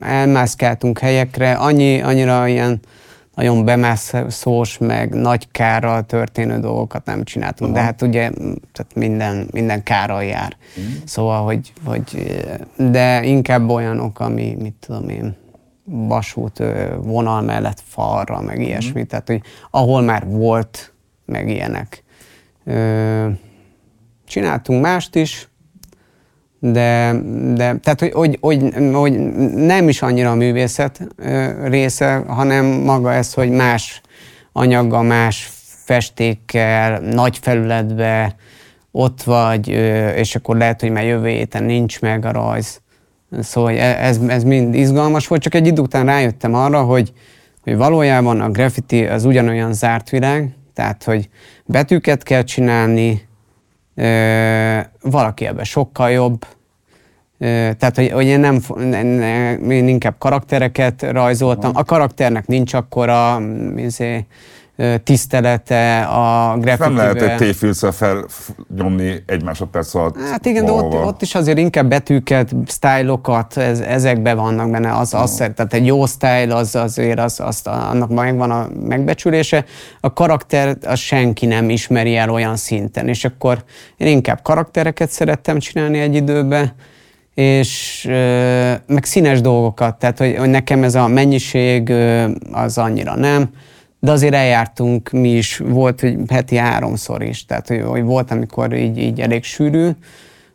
elmászkáltunk 0.00 0.98
helyekre, 0.98 1.52
annyi, 1.52 2.00
annyira 2.00 2.46
ilyen 2.46 2.80
nagyon 3.34 3.64
bemászós, 3.64 4.78
meg 4.78 5.14
nagy 5.14 5.50
kárral 5.50 6.06
történő 6.06 6.58
dolgokat 6.60 7.04
nem 7.04 7.24
csináltunk, 7.24 7.70
uh-huh. 7.70 7.76
de 7.76 7.82
hát 7.82 8.02
ugye 8.02 8.30
tehát 8.72 8.94
minden, 8.94 9.48
minden 9.50 9.82
kárral 9.82 10.24
jár. 10.24 10.56
Uh-huh. 10.76 10.92
Szóval, 11.04 11.44
hogy, 11.44 11.72
hogy, 11.84 12.36
de 12.76 13.24
inkább 13.24 13.68
olyanok, 13.68 14.20
ami, 14.20 14.56
mit 14.60 14.74
tudom 14.86 15.08
én, 15.08 15.36
vasút 15.84 16.62
vonal 17.02 17.42
mellett 17.42 17.82
falra, 17.84 18.40
meg 18.40 18.54
uh-huh. 18.54 18.68
ilyesmi, 18.68 19.04
tehát, 19.04 19.26
hogy 19.26 19.42
ahol 19.70 20.02
már 20.02 20.26
volt, 20.26 20.92
meg 21.24 21.48
ilyenek. 21.48 22.04
Csináltunk 24.26 24.82
mást 24.82 25.14
is, 25.14 25.47
de, 26.60 27.14
de 27.54 27.76
tehát, 27.76 28.00
hogy, 28.00 28.12
hogy, 28.12 28.38
hogy, 28.40 28.74
hogy 28.92 29.12
nem 29.54 29.88
is 29.88 30.02
annyira 30.02 30.30
a 30.30 30.34
művészet 30.34 31.08
része, 31.64 32.22
hanem 32.26 32.66
maga 32.66 33.12
ez, 33.12 33.34
hogy 33.34 33.50
más 33.50 34.00
anyaggal, 34.52 35.02
más 35.02 35.50
festékkel, 35.84 37.00
nagy 37.00 37.38
felületbe 37.38 38.34
ott 38.90 39.22
vagy, 39.22 39.68
és 40.16 40.34
akkor 40.34 40.56
lehet, 40.56 40.80
hogy 40.80 40.90
már 40.90 41.04
jövő 41.04 41.28
héten 41.28 41.64
nincs 41.64 42.00
meg 42.00 42.24
a 42.24 42.32
rajz. 42.32 42.80
Szóval 43.40 43.78
ez, 43.78 44.18
ez 44.26 44.42
mind 44.42 44.74
izgalmas 44.74 45.26
volt, 45.26 45.42
csak 45.42 45.54
egy 45.54 45.66
idő 45.66 45.82
után 45.82 46.06
rájöttem 46.06 46.54
arra, 46.54 46.82
hogy, 46.82 47.12
hogy 47.62 47.76
valójában 47.76 48.40
a 48.40 48.50
graffiti 48.50 49.06
az 49.06 49.24
ugyanolyan 49.24 49.72
zárt 49.72 50.10
világ, 50.10 50.54
tehát, 50.74 51.04
hogy 51.04 51.28
betűket 51.64 52.22
kell 52.22 52.42
csinálni, 52.42 53.27
valaki 55.00 55.46
ebben 55.46 55.64
sokkal 55.64 56.10
jobb, 56.10 56.46
tehát, 57.38 57.92
hogy, 57.94 58.10
hogy 58.10 58.26
én 58.26 58.40
nem, 58.40 58.60
én 59.70 59.88
inkább 59.88 60.14
karaktereket 60.18 61.02
rajzoltam. 61.02 61.70
A 61.74 61.84
karakternek 61.84 62.46
nincs 62.46 62.74
akkora 62.74 63.40
izé, 63.76 64.26
tisztelete 65.04 66.00
a 66.00 66.56
graffitibe. 66.58 66.86
Nem 66.86 66.96
lehet 66.96 67.22
egy 67.22 67.36
tévfilccel 67.36 67.92
felnyomni 67.92 69.22
egy 69.26 69.42
másodperc 69.42 69.94
alatt. 69.94 70.16
Hát 70.30 70.46
igen, 70.46 70.64
de 70.64 70.72
ott, 70.72 70.92
ott, 70.92 71.22
is 71.22 71.34
azért 71.34 71.58
inkább 71.58 71.88
betűket, 71.88 72.54
sztájlokat, 72.66 73.56
ez, 73.56 73.80
ezekben 73.80 74.36
vannak 74.36 74.70
benne. 74.70 74.96
Az, 74.96 75.14
az, 75.14 75.34
tehát 75.34 75.74
egy 75.74 75.86
jó 75.86 76.06
sztájl, 76.06 76.50
az 76.50 76.74
azért 76.74 77.18
az, 77.18 77.40
az, 77.40 77.60
annak 77.64 78.08
megvan 78.08 78.50
a 78.50 78.68
megbecsülése. 78.80 79.64
A 80.00 80.12
karakter, 80.12 80.76
az 80.86 80.98
senki 80.98 81.46
nem 81.46 81.70
ismeri 81.70 82.16
el 82.16 82.30
olyan 82.30 82.56
szinten. 82.56 83.08
És 83.08 83.24
akkor 83.24 83.64
én 83.96 84.06
inkább 84.06 84.42
karaktereket 84.42 85.10
szerettem 85.10 85.58
csinálni 85.58 85.98
egy 85.98 86.14
időben, 86.14 86.72
és 87.34 88.04
meg 88.86 89.04
színes 89.04 89.40
dolgokat, 89.40 89.98
tehát 89.98 90.18
hogy, 90.18 90.36
hogy 90.38 90.48
nekem 90.48 90.82
ez 90.82 90.94
a 90.94 91.06
mennyiség 91.06 91.92
az 92.52 92.78
annyira 92.78 93.16
nem, 93.16 93.50
de 94.00 94.10
azért 94.10 94.34
eljártunk 94.34 95.10
mi 95.10 95.36
is, 95.36 95.58
volt, 95.58 96.00
hogy 96.00 96.16
heti 96.28 96.56
háromszor 96.56 97.22
is, 97.22 97.44
tehát 97.44 97.68
hogy, 97.68 97.82
hogy 97.82 98.02
volt, 98.02 98.30
amikor 98.30 98.72
így, 98.72 98.98
így 98.98 99.20
elég 99.20 99.44
sűrű 99.44 99.90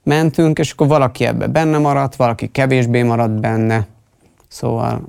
mentünk, 0.04 0.60
és 0.60 0.72
akkor 0.72 0.88
valaki 0.88 1.26
ebbe 1.26 1.48
benne 1.48 1.78
maradt, 1.78 2.16
valaki 2.16 2.48
kevésbé 2.48 3.04
maradt 3.04 3.40
benne, 3.40 3.88
szóval 4.48 5.04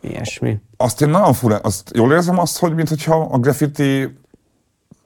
ilyesmi. 0.00 0.58
Azt 0.76 1.02
én 1.02 1.08
nagyon 1.08 1.32
fura, 1.32 1.56
azt 1.56 1.90
jól 1.94 2.12
érzem 2.12 2.38
azt, 2.38 2.58
hogy 2.58 2.74
mintha 2.74 3.28
a 3.30 3.38
graffiti 3.38 4.18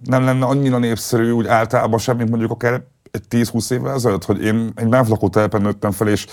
nem 0.04 0.24
lenne 0.24 0.44
annyira 0.44 0.78
népszerű 0.78 1.30
úgy 1.30 1.46
általában 1.46 1.98
sem, 1.98 2.16
mint 2.16 2.30
mondjuk 2.30 2.50
akár 2.50 2.82
egy 3.10 3.24
10-20 3.30 3.70
évvel 3.70 3.94
ezelőtt, 3.94 4.24
hogy 4.24 4.44
én 4.44 4.72
egy 4.74 4.88
bánflakó 4.88 5.28
telepen 5.28 5.60
nőttem 5.60 5.90
fel, 5.90 6.08
és 6.08 6.26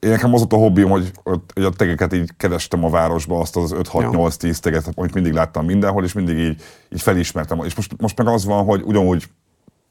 én 0.00 0.10
nekem 0.10 0.32
az 0.34 0.38
volt 0.38 0.52
a 0.52 0.56
hobbim, 0.56 0.88
hogy, 0.88 1.10
hogy 1.22 1.64
a 1.64 1.70
tegeket 1.70 2.12
így 2.12 2.30
kerestem 2.36 2.84
a 2.84 2.90
városba, 2.90 3.40
azt 3.40 3.56
az 3.56 3.74
5-6-8-10 3.76 4.56
teget, 4.56 4.90
amit 4.94 5.14
mindig 5.14 5.32
láttam 5.32 5.64
mindenhol, 5.64 6.04
és 6.04 6.12
mindig 6.12 6.38
így, 6.38 6.62
így 6.88 7.02
felismertem. 7.02 7.60
És 7.64 7.74
most, 7.74 8.00
most 8.00 8.18
meg 8.18 8.26
az 8.26 8.44
van, 8.44 8.64
hogy 8.64 8.82
ugyanúgy 8.84 9.28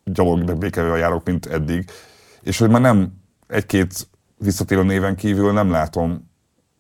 gyalog, 0.04 0.44
meg 0.44 0.58
békevővel 0.58 0.98
járok, 0.98 1.26
mint 1.26 1.46
eddig, 1.46 1.90
és 2.42 2.58
hogy 2.58 2.70
már 2.70 2.82
nem 2.82 3.12
egy-két 3.48 4.08
visszatérő 4.38 4.84
néven 4.84 5.16
kívül 5.16 5.52
nem 5.52 5.72
látom 5.72 6.30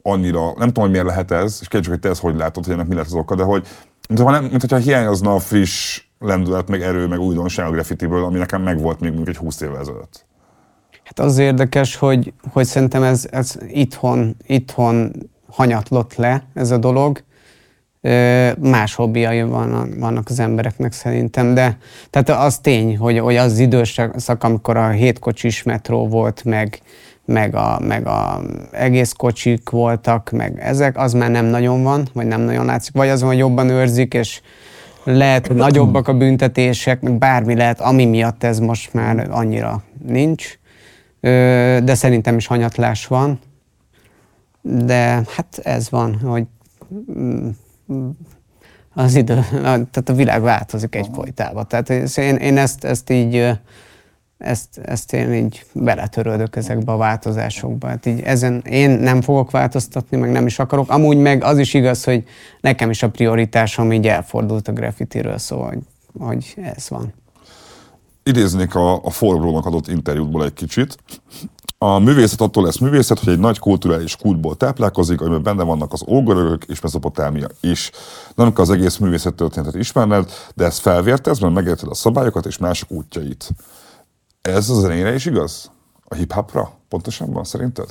annyira, 0.01 0.45
nem 0.45 0.67
tudom, 0.67 0.83
hogy 0.83 0.91
miért 0.91 1.05
lehet 1.05 1.31
ez, 1.31 1.57
és 1.61 1.67
kérdezik, 1.67 1.93
hogy 1.93 2.01
te 2.01 2.09
ezt 2.09 2.21
hogy 2.21 2.35
látod, 2.35 2.63
hogy 2.65 2.73
ennek 2.73 2.87
mi 2.87 2.93
lehet 2.93 3.09
az 3.09 3.15
oka, 3.15 3.35
de 3.35 3.43
hogy 3.43 3.67
mintha, 4.09 4.31
nem, 4.31 4.43
mintha 4.43 4.77
hiányozna 4.77 5.33
a 5.33 5.39
friss 5.39 6.01
lendület, 6.19 6.69
meg 6.69 6.81
erő, 6.81 7.07
meg 7.07 7.19
újdonság 7.19 7.65
a 7.65 7.71
graffitiből, 7.71 8.23
ami 8.23 8.37
nekem 8.37 8.61
megvolt 8.61 8.99
még 8.99 9.13
mondjuk 9.13 9.35
egy 9.35 9.41
20 9.41 9.61
évvel 9.61 9.79
ezelőtt. 9.79 10.25
Hát 11.07 11.19
az 11.19 11.37
érdekes, 11.37 11.95
hogy, 11.95 12.33
hogy 12.51 12.65
szerintem 12.65 13.03
ez, 13.03 13.27
ez 13.31 13.57
itthon, 13.67 14.35
itthon 14.47 15.11
hanyatlott 15.49 16.15
le 16.15 16.43
ez 16.53 16.71
a 16.71 16.77
dolog. 16.77 17.23
Más 18.59 18.95
hobbiai 18.95 19.43
vannak, 19.43 19.87
vannak 19.99 20.29
az 20.29 20.39
embereknek 20.39 20.91
szerintem, 20.91 21.53
de 21.53 21.77
tehát 22.09 22.45
az 22.45 22.57
tény, 22.57 22.97
hogy, 22.97 23.19
hogy 23.19 23.35
az 23.35 23.59
időszak, 23.59 24.43
amikor 24.43 24.77
a 24.77 24.89
hétkocsis 24.89 25.63
metró 25.63 26.07
volt, 26.07 26.43
meg, 26.43 26.81
meg 27.25 27.55
a, 27.55 27.79
meg 27.79 28.07
a 28.07 28.41
egész 28.71 29.11
kocsik 29.11 29.69
voltak, 29.69 30.29
meg 30.31 30.59
ezek, 30.59 30.97
az 30.97 31.13
már 31.13 31.31
nem 31.31 31.45
nagyon 31.45 31.83
van, 31.83 32.07
vagy 32.13 32.27
nem 32.27 32.41
nagyon 32.41 32.65
látszik, 32.65 32.93
vagy 32.93 33.09
az, 33.09 33.21
hogy 33.21 33.37
jobban 33.37 33.69
őrzik, 33.69 34.13
és 34.13 34.41
lehet, 35.03 35.47
hogy 35.47 35.55
nagyobbak 35.55 36.07
a 36.07 36.13
büntetések, 36.13 37.17
bármi 37.17 37.55
lehet, 37.55 37.81
ami 37.81 38.05
miatt 38.05 38.43
ez 38.43 38.59
most 38.59 38.93
már 38.93 39.27
annyira 39.29 39.83
nincs, 40.07 40.57
de 41.19 41.95
szerintem 41.95 42.37
is 42.37 42.47
hanyatlás 42.47 43.07
van. 43.07 43.39
de 44.61 45.23
hát 45.35 45.59
ez 45.63 45.89
van, 45.89 46.19
hogy 46.19 46.45
mm, 47.11 47.49
az 48.93 49.15
idő, 49.15 49.45
tehát 49.51 50.09
a 50.09 50.13
világ 50.13 50.41
változik 50.41 50.95
egy 50.95 51.09
folytában. 51.13 51.67
Tehát 51.67 51.89
én, 52.17 52.35
én 52.35 52.57
ezt, 52.57 52.83
ezt 52.83 53.09
így 53.09 53.57
ezt, 54.37 54.77
ezt 54.77 55.13
én 55.13 55.33
így 55.33 55.65
beletörődök 55.73 56.55
ezekbe 56.55 56.91
a 56.91 56.97
változásokba. 56.97 57.87
Hát 57.87 58.05
így 58.05 58.21
ezen 58.21 58.61
én 58.69 58.89
nem 58.89 59.21
fogok 59.21 59.51
változtatni, 59.51 60.17
meg 60.17 60.31
nem 60.31 60.45
is 60.45 60.59
akarok. 60.59 60.89
Amúgy 60.89 61.17
meg 61.17 61.43
az 61.43 61.57
is 61.57 61.73
igaz, 61.73 62.03
hogy 62.03 62.23
nekem 62.61 62.89
is 62.89 63.03
a 63.03 63.09
prioritásom 63.09 63.91
így 63.91 64.07
elfordult 64.07 64.67
a 64.67 64.71
graffitiről, 64.71 65.37
szóval 65.37 65.67
hogy, 65.67 65.83
hogy 66.19 66.53
ez 66.75 66.89
van. 66.89 67.13
Idéznék 68.27 68.75
a, 68.75 69.03
a 69.03 69.09
Forbrónak 69.09 69.65
adott 69.65 69.87
interjútból 69.87 70.43
egy 70.43 70.53
kicsit. 70.53 70.97
A 71.77 71.99
művészet 71.99 72.41
attól 72.41 72.63
lesz 72.63 72.77
művészet, 72.77 73.19
hogy 73.19 73.33
egy 73.33 73.39
nagy 73.39 73.59
kulturális 73.59 74.15
kultból 74.15 74.55
táplálkozik, 74.55 75.21
amiben 75.21 75.43
benne 75.43 75.63
vannak 75.63 75.93
az 75.93 76.03
ógörögök 76.07 76.63
és 76.63 76.81
Mezopotámia 76.81 77.47
is. 77.61 77.91
Nem 78.35 78.53
kell 78.53 78.63
az 78.63 78.69
egész 78.69 78.97
művészet 78.97 79.33
történetet 79.33 79.75
ismerned, 79.75 80.31
de 80.55 80.65
ezt 80.65 80.79
felvértez, 80.79 81.39
mert 81.39 81.53
megérted 81.53 81.89
a 81.89 81.93
szabályokat 81.93 82.45
és 82.45 82.57
mások 82.57 82.91
útjait. 82.91 83.49
Ez 84.41 84.69
a 84.69 84.79
zenére 84.79 85.13
is 85.13 85.25
igaz? 85.25 85.71
A 86.03 86.15
hip-hopra? 86.15 86.71
Pontosabban 86.89 87.43
szerinted? 87.43 87.89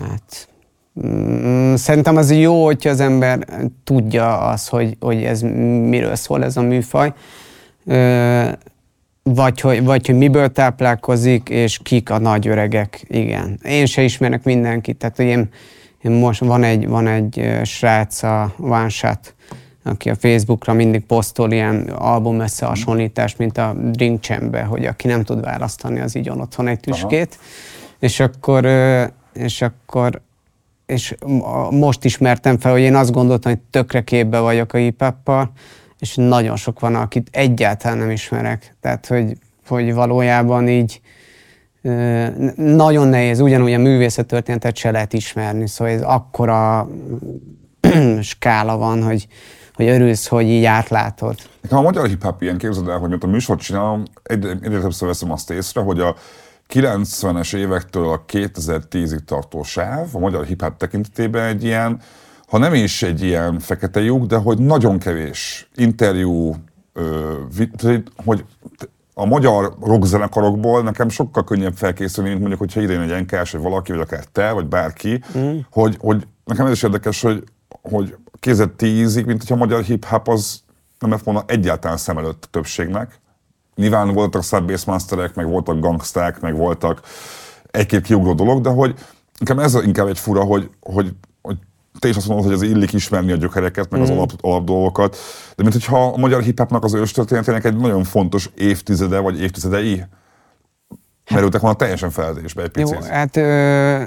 Hát, 0.00 0.48
mm, 1.06 1.74
szerintem 1.74 2.16
az 2.16 2.30
jó, 2.30 2.64
hogyha 2.64 2.90
az 2.90 3.00
ember 3.00 3.46
tudja 3.84 4.38
az, 4.38 4.68
hogy, 4.68 4.96
hogy 5.00 5.22
ez 5.22 5.40
miről 5.40 6.14
szól 6.14 6.44
ez 6.44 6.56
a 6.56 6.62
műfaj, 6.62 7.14
vagy 9.22 9.60
hogy, 9.60 9.84
vagy 9.84 10.06
hogy 10.06 10.16
miből 10.16 10.52
táplálkozik, 10.52 11.48
és 11.48 11.78
kik 11.82 12.10
a 12.10 12.18
nagy 12.18 12.48
öregek. 12.48 13.04
Igen. 13.08 13.58
Én 13.62 13.86
se 13.86 14.02
ismerek 14.02 14.44
mindenkit, 14.44 14.96
tehát 14.96 15.16
hogy 15.16 15.26
én, 15.26 15.48
én 16.02 16.10
most 16.10 16.40
van 16.40 16.62
egy, 16.62 16.88
van 16.88 17.06
egy 17.06 17.60
srác, 17.64 18.22
a 18.22 18.54
Shot, 18.88 19.34
aki 19.82 20.10
a 20.10 20.14
Facebookra 20.14 20.72
mindig 20.72 21.06
posztol 21.06 21.52
ilyen 21.52 21.88
album 21.88 22.40
összehasonlítást, 22.40 23.38
mint 23.38 23.58
a 23.58 23.74
Drink 23.90 24.22
Chamber, 24.22 24.64
hogy 24.64 24.84
aki 24.84 25.06
nem 25.06 25.24
tud 25.24 25.40
választani, 25.40 26.00
az 26.00 26.16
így 26.16 26.28
on 26.28 26.40
otthon 26.40 26.68
egy 26.68 26.80
tüskét. 26.80 27.38
Aha. 27.38 27.48
És 27.98 28.20
akkor, 28.20 28.64
és 29.32 29.62
akkor 29.62 30.20
és 30.86 31.14
most 31.70 32.04
ismertem 32.04 32.58
fel, 32.58 32.72
hogy 32.72 32.80
én 32.80 32.94
azt 32.94 33.12
gondoltam, 33.12 33.52
hogy 33.52 33.60
tökre 33.70 34.00
képbe 34.04 34.38
vagyok 34.38 34.72
a 34.72 34.78
hip 34.78 35.02
és 36.00 36.14
nagyon 36.14 36.56
sok 36.56 36.80
van, 36.80 36.94
akit 36.94 37.28
egyáltalán 37.32 37.98
nem 37.98 38.10
ismerek. 38.10 38.76
Tehát, 38.80 39.06
hogy, 39.06 39.36
hogy 39.66 39.94
valójában 39.94 40.68
így 40.68 41.00
nagyon 42.56 43.08
nehéz, 43.08 43.40
ugyanúgy 43.40 43.72
a 43.72 43.78
művészettörténetet 43.78 44.76
se 44.76 44.90
lehet 44.90 45.12
ismerni, 45.12 45.68
szóval 45.68 45.94
ez 45.94 46.02
akkora 46.02 46.88
skála 48.22 48.76
van, 48.76 49.02
hogy, 49.02 49.26
hogy 49.74 49.86
örülsz, 49.88 50.26
hogy 50.26 50.46
így 50.46 50.64
átlátod. 50.64 51.36
Nekem 51.60 51.78
a 51.78 51.82
magyar 51.82 52.06
hip-hop 52.06 52.42
ilyen 52.42 52.58
képzeld 52.58 52.88
el, 52.88 52.98
hogy 52.98 53.08
mint 53.08 53.24
a 53.24 53.26
műsort 53.26 53.60
csinálom, 53.60 54.02
egyre, 54.22 54.50
egyre 54.50 54.80
többször 54.80 55.08
veszem 55.08 55.30
azt 55.30 55.50
észre, 55.50 55.80
hogy 55.80 56.00
a 56.00 56.16
90-es 56.72 57.56
évektől 57.56 58.08
a 58.08 58.24
2010-ig 58.28 59.24
tartó 59.24 59.62
sáv 59.62 60.08
a 60.12 60.18
magyar 60.18 60.44
hip-hop 60.44 60.76
tekintetében 60.76 61.44
egy 61.44 61.64
ilyen, 61.64 62.00
ha 62.50 62.58
nem 62.58 62.74
is 62.74 63.02
egy 63.02 63.22
ilyen 63.22 63.58
fekete 63.58 64.00
lyuk, 64.00 64.26
de 64.26 64.36
hogy 64.36 64.58
nagyon 64.58 64.98
kevés 64.98 65.68
interjú, 65.74 66.54
ö, 66.92 67.34
hogy 68.24 68.44
a 69.14 69.24
magyar 69.24 69.76
rockzenekarokból 69.82 70.82
nekem 70.82 71.08
sokkal 71.08 71.44
könnyebb 71.44 71.74
felkészülni, 71.76 72.28
mint 72.28 72.40
mondjuk, 72.40 72.60
hogyha 72.60 72.80
idén 72.80 73.00
egy 73.00 73.22
NKS, 73.22 73.50
vagy 73.50 73.60
valaki, 73.60 73.92
vagy 73.92 74.00
akár 74.00 74.24
te, 74.24 74.52
vagy 74.52 74.66
bárki, 74.66 75.22
mm. 75.38 75.58
hogy, 75.70 75.96
hogy 76.00 76.26
nekem 76.44 76.66
ez 76.66 76.72
is 76.72 76.82
érdekes, 76.82 77.20
hogy, 77.20 77.44
hogy 77.82 78.16
kézett 78.40 78.76
tízig, 78.76 79.26
mint 79.26 79.38
hogyha 79.38 79.54
a 79.54 79.58
magyar 79.58 79.82
hip-hop 79.82 80.28
az 80.28 80.60
nem 80.98 81.10
lett 81.10 81.22
volna 81.22 81.44
egyáltalán 81.46 81.96
szem 81.96 82.18
előtt 82.18 82.44
a 82.44 82.50
többségnek. 82.50 83.20
Nyilván 83.74 84.12
voltak 84.12 84.44
Masterek, 84.86 85.34
meg 85.34 85.46
voltak 85.46 85.80
gangsták, 85.80 86.40
meg 86.40 86.56
voltak 86.56 87.00
egy-két 87.70 88.02
kiugró 88.02 88.32
dolog, 88.32 88.60
de 88.60 88.70
hogy 88.70 88.94
nekem 89.38 89.58
ez 89.58 89.74
inkább 89.74 90.06
egy 90.06 90.18
fura, 90.18 90.44
hogy, 90.44 90.70
hogy 90.80 91.14
te 92.00 92.08
is 92.08 92.16
azt 92.16 92.26
mondod, 92.26 92.46
hogy 92.46 92.54
az 92.54 92.62
illik 92.62 92.92
ismerni 92.92 93.32
a 93.32 93.36
gyökereket, 93.36 93.90
meg 93.90 94.00
mm. 94.00 94.02
az 94.02 94.10
alap, 94.10 94.32
alap 94.40 94.64
dolgokat, 94.64 95.16
de 95.56 95.62
mint 95.62 95.72
hogyha 95.72 96.04
a 96.04 96.16
magyar 96.16 96.42
hip 96.42 96.66
az 96.70 96.94
őstörténetének 96.94 97.64
egy 97.64 97.76
nagyon 97.76 98.04
fontos 98.04 98.50
évtizede, 98.56 99.18
vagy 99.18 99.40
évtizedei 99.40 100.04
merültek 101.30 101.60
volna 101.60 101.76
teljesen 101.76 102.10
feledésbe 102.10 102.62
egy 102.62 102.68
picit. 102.68 102.98
Jó, 103.00 103.08
hát 103.10 103.36
ö, 103.36 103.42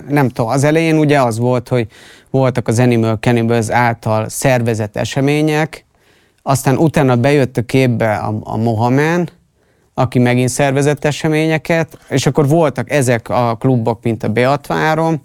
nem 0.08 0.30
tudom, 0.30 0.52
az 0.52 0.64
elején 0.64 0.98
ugye 0.98 1.22
az 1.22 1.38
volt, 1.38 1.68
hogy 1.68 1.88
voltak 2.30 2.68
az 2.68 2.80
Animal 2.80 3.18
Cannibals 3.20 3.70
által 3.70 4.30
szervezett 4.30 4.96
események, 4.96 5.86
aztán 6.42 6.78
utána 6.78 7.16
bejött 7.16 7.58
a 7.58 7.62
képbe 7.62 8.16
a, 8.16 8.40
a 8.44 8.58
Mohamed, 8.58 9.32
aki 9.94 10.20
megint 10.20 10.50
szervezett 10.50 11.06
eseményeket, 11.06 11.98
és 12.10 12.26
akkor 12.26 12.48
voltak 12.48 12.92
ezek 12.92 13.30
a 13.30 13.56
klubok, 13.56 14.04
mint 14.04 14.24
a 14.24 14.30
Beatvárom, 14.30 15.22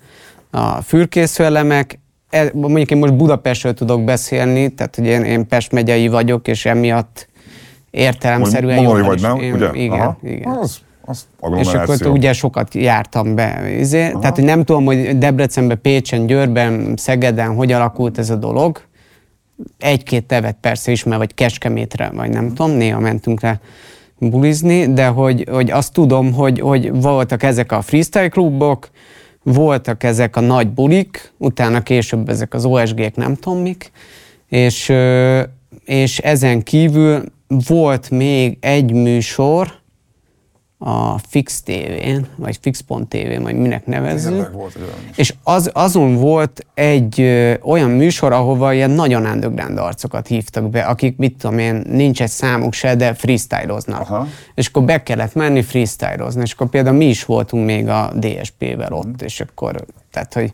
a 0.50 0.83
fürkészőelemek, 0.83 1.98
e, 2.31 2.51
mondjuk 2.53 2.91
én 2.91 2.99
most 2.99 3.14
Budapestről 3.14 3.75
tudok 3.75 4.05
beszélni, 4.05 4.69
tehát 4.69 4.97
hogy 4.97 5.07
én, 5.07 5.23
én 5.23 5.47
Pest 5.47 5.73
megyei 5.73 6.09
vagyok, 6.09 6.49
és 6.49 6.67
emiatt 6.67 7.29
értelemszerűen 7.91 8.83
jó. 8.83 8.93
vagy, 8.93 9.21
nem? 9.21 9.38
Én, 9.38 9.53
ugye? 9.53 9.71
Igen, 9.73 10.01
Aha. 10.01 10.19
igen. 10.23 10.51
Az 10.51 10.79
az 11.09 11.27
és 11.57 11.73
akkor 11.73 12.07
ugye 12.07 12.33
sokat 12.33 12.75
jártam 12.75 13.35
be. 13.35 13.77
Izé, 13.79 14.11
tehát, 14.21 14.35
hogy 14.35 14.45
nem 14.45 14.64
tudom, 14.64 14.85
hogy 14.85 15.19
Debrecenben, 15.19 15.81
Pécsen, 15.81 16.27
Győrben, 16.27 16.97
Szegeden 16.97 17.55
hogy 17.55 17.73
alakult 17.73 18.19
ez 18.19 18.31
a 18.31 18.37
dolog. 18.37 18.81
Egy-két 19.79 20.25
tevet 20.25 20.57
persze 20.61 20.91
ismer, 20.91 21.19
vagy 21.19 21.35
Kecskemétre, 21.35 22.11
vagy 22.14 22.31
nem 22.31 22.49
tudom, 22.49 22.71
néha 22.71 23.01
mentünk 23.01 23.41
rá 23.41 23.61
bulizni, 24.19 24.93
de 24.93 25.07
hogy, 25.07 25.47
hogy 25.51 25.71
azt 25.71 25.93
tudom, 25.93 26.33
hogy, 26.33 26.61
hogy 26.61 27.01
voltak 27.01 27.43
ezek 27.43 27.73
a 27.73 27.83
freestyle 27.83 28.29
klubok, 28.29 28.91
voltak 29.42 30.03
ezek 30.03 30.37
a 30.37 30.40
nagy 30.40 30.68
bulik, 30.68 31.33
utána 31.37 31.83
később 31.83 32.29
ezek 32.29 32.55
az 32.55 32.64
OSG-k, 32.64 33.16
nem 33.16 33.35
tudom 33.35 33.59
mik, 33.59 33.90
és, 34.48 34.92
és 35.85 36.18
ezen 36.18 36.62
kívül 36.62 37.24
volt 37.48 38.11
még 38.11 38.57
egy 38.61 38.92
műsor, 38.92 39.78
a 40.79 41.19
Fix 41.19 41.62
TV-n, 41.62 42.27
vagy 42.37 42.59
Fix.tv, 42.61 43.43
vagy 43.43 43.55
minek 43.55 43.87
nevezzük. 43.87 44.51
És 45.17 45.35
az, 45.43 45.71
azon 45.75 46.14
volt 46.17 46.67
egy 46.75 47.21
ö, 47.21 47.55
olyan 47.62 47.91
műsor, 47.91 48.33
ahova 48.33 48.73
ilyen 48.73 48.91
nagyon 48.91 49.27
underground 49.27 49.79
arcokat 49.79 50.27
hívtak 50.27 50.71
be, 50.71 50.83
akik, 50.83 51.17
mit 51.17 51.37
tudom 51.37 51.59
én, 51.59 51.83
nincs 51.87 52.23
egy 52.23 52.31
számuk 52.31 52.73
se, 52.73 52.95
de 52.95 53.14
freestyloznak. 53.14 54.29
És 54.55 54.67
akkor 54.67 54.83
be 54.83 55.03
kellett 55.03 55.35
menni 55.35 55.62
freestylozni, 55.62 56.43
és 56.43 56.53
akkor 56.53 56.69
például 56.69 56.97
mi 56.97 57.09
is 57.09 57.25
voltunk 57.25 57.64
még 57.64 57.88
a 57.88 58.12
DSP-vel 58.14 58.93
ott, 58.93 59.07
mm. 59.07 59.25
és 59.25 59.41
akkor, 59.41 59.85
tehát, 60.11 60.35
hogy 60.35 60.53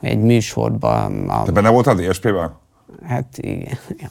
egy 0.00 0.18
műsorban... 0.18 1.28
A... 1.28 1.42
Te 1.42 1.52
benne 1.52 1.68
voltál 1.68 1.96
a 1.96 2.00
DSP-vel? 2.00 2.60
Hát 3.02 3.38
igen, 3.38 3.78
ja. 4.02 4.10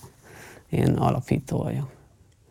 én 0.69 0.93
alapító 0.93 1.57
vagyok. 1.57 1.94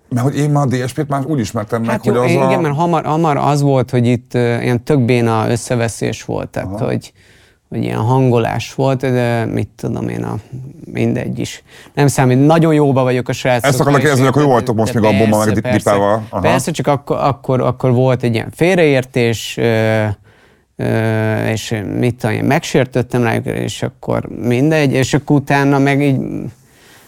Mert 0.09 0.27
hogy 0.27 0.39
én 0.39 0.51
már 0.51 0.67
a 0.67 0.67
DSP-t 0.67 1.09
már 1.09 1.25
úgy 1.27 1.39
ismertem 1.39 1.81
meg, 1.81 1.91
hát 1.91 2.05
hogy 2.05 2.15
jó, 2.15 2.21
az 2.21 2.31
igen, 2.31 2.53
a... 2.53 2.61
mert 2.61 2.75
hamar, 2.75 3.05
hamar 3.05 3.37
az 3.37 3.63
volt, 3.63 3.91
hogy 3.91 4.07
itt 4.07 4.35
uh, 4.35 4.41
ilyen 4.41 4.85
tök 4.85 5.01
béna 5.01 5.51
összeveszés 5.51 6.25
volt, 6.25 6.49
tehát 6.49 6.81
hogy, 6.81 7.13
hogy 7.69 7.83
ilyen 7.83 7.99
hangolás 7.99 8.75
volt, 8.75 9.01
de 9.01 9.45
mit 9.45 9.69
tudom 9.77 10.09
én, 10.09 10.23
a, 10.23 10.35
mindegy 10.93 11.39
is. 11.39 11.63
Nem 11.95 12.07
számít, 12.07 12.47
nagyon 12.47 12.75
jóba 12.75 13.03
vagyok 13.03 13.29
a 13.29 13.33
srácok. 13.33 13.65
Ezt 13.65 13.81
akarnak 13.81 14.01
kérdezni, 14.01 14.25
hogy 14.25 14.43
jó 14.43 14.49
voltok 14.49 14.77
most 14.77 14.95
még 14.95 15.05
abban 15.05 15.29
meg 15.29 15.61
persze, 15.61 15.77
dipával. 15.77 16.27
Aha. 16.29 16.41
Persze, 16.41 16.71
csak 16.71 16.87
akkor, 16.87 17.17
akkor, 17.21 17.61
akkor 17.61 17.93
volt 17.93 18.23
egy 18.23 18.35
ilyen 18.35 18.51
félreértés, 18.55 19.57
ö, 19.57 20.05
ö, 20.77 21.47
és 21.47 21.83
mit 21.99 22.15
tudom 22.15 22.37
én, 22.37 22.45
megsértöttem 22.45 23.23
rájuk, 23.23 23.47
és 23.47 23.83
akkor 23.83 24.29
mindegy, 24.29 24.93
és 24.93 25.15
akkor 25.15 25.37
utána 25.37 25.79
meg 25.79 26.03
így 26.03 26.21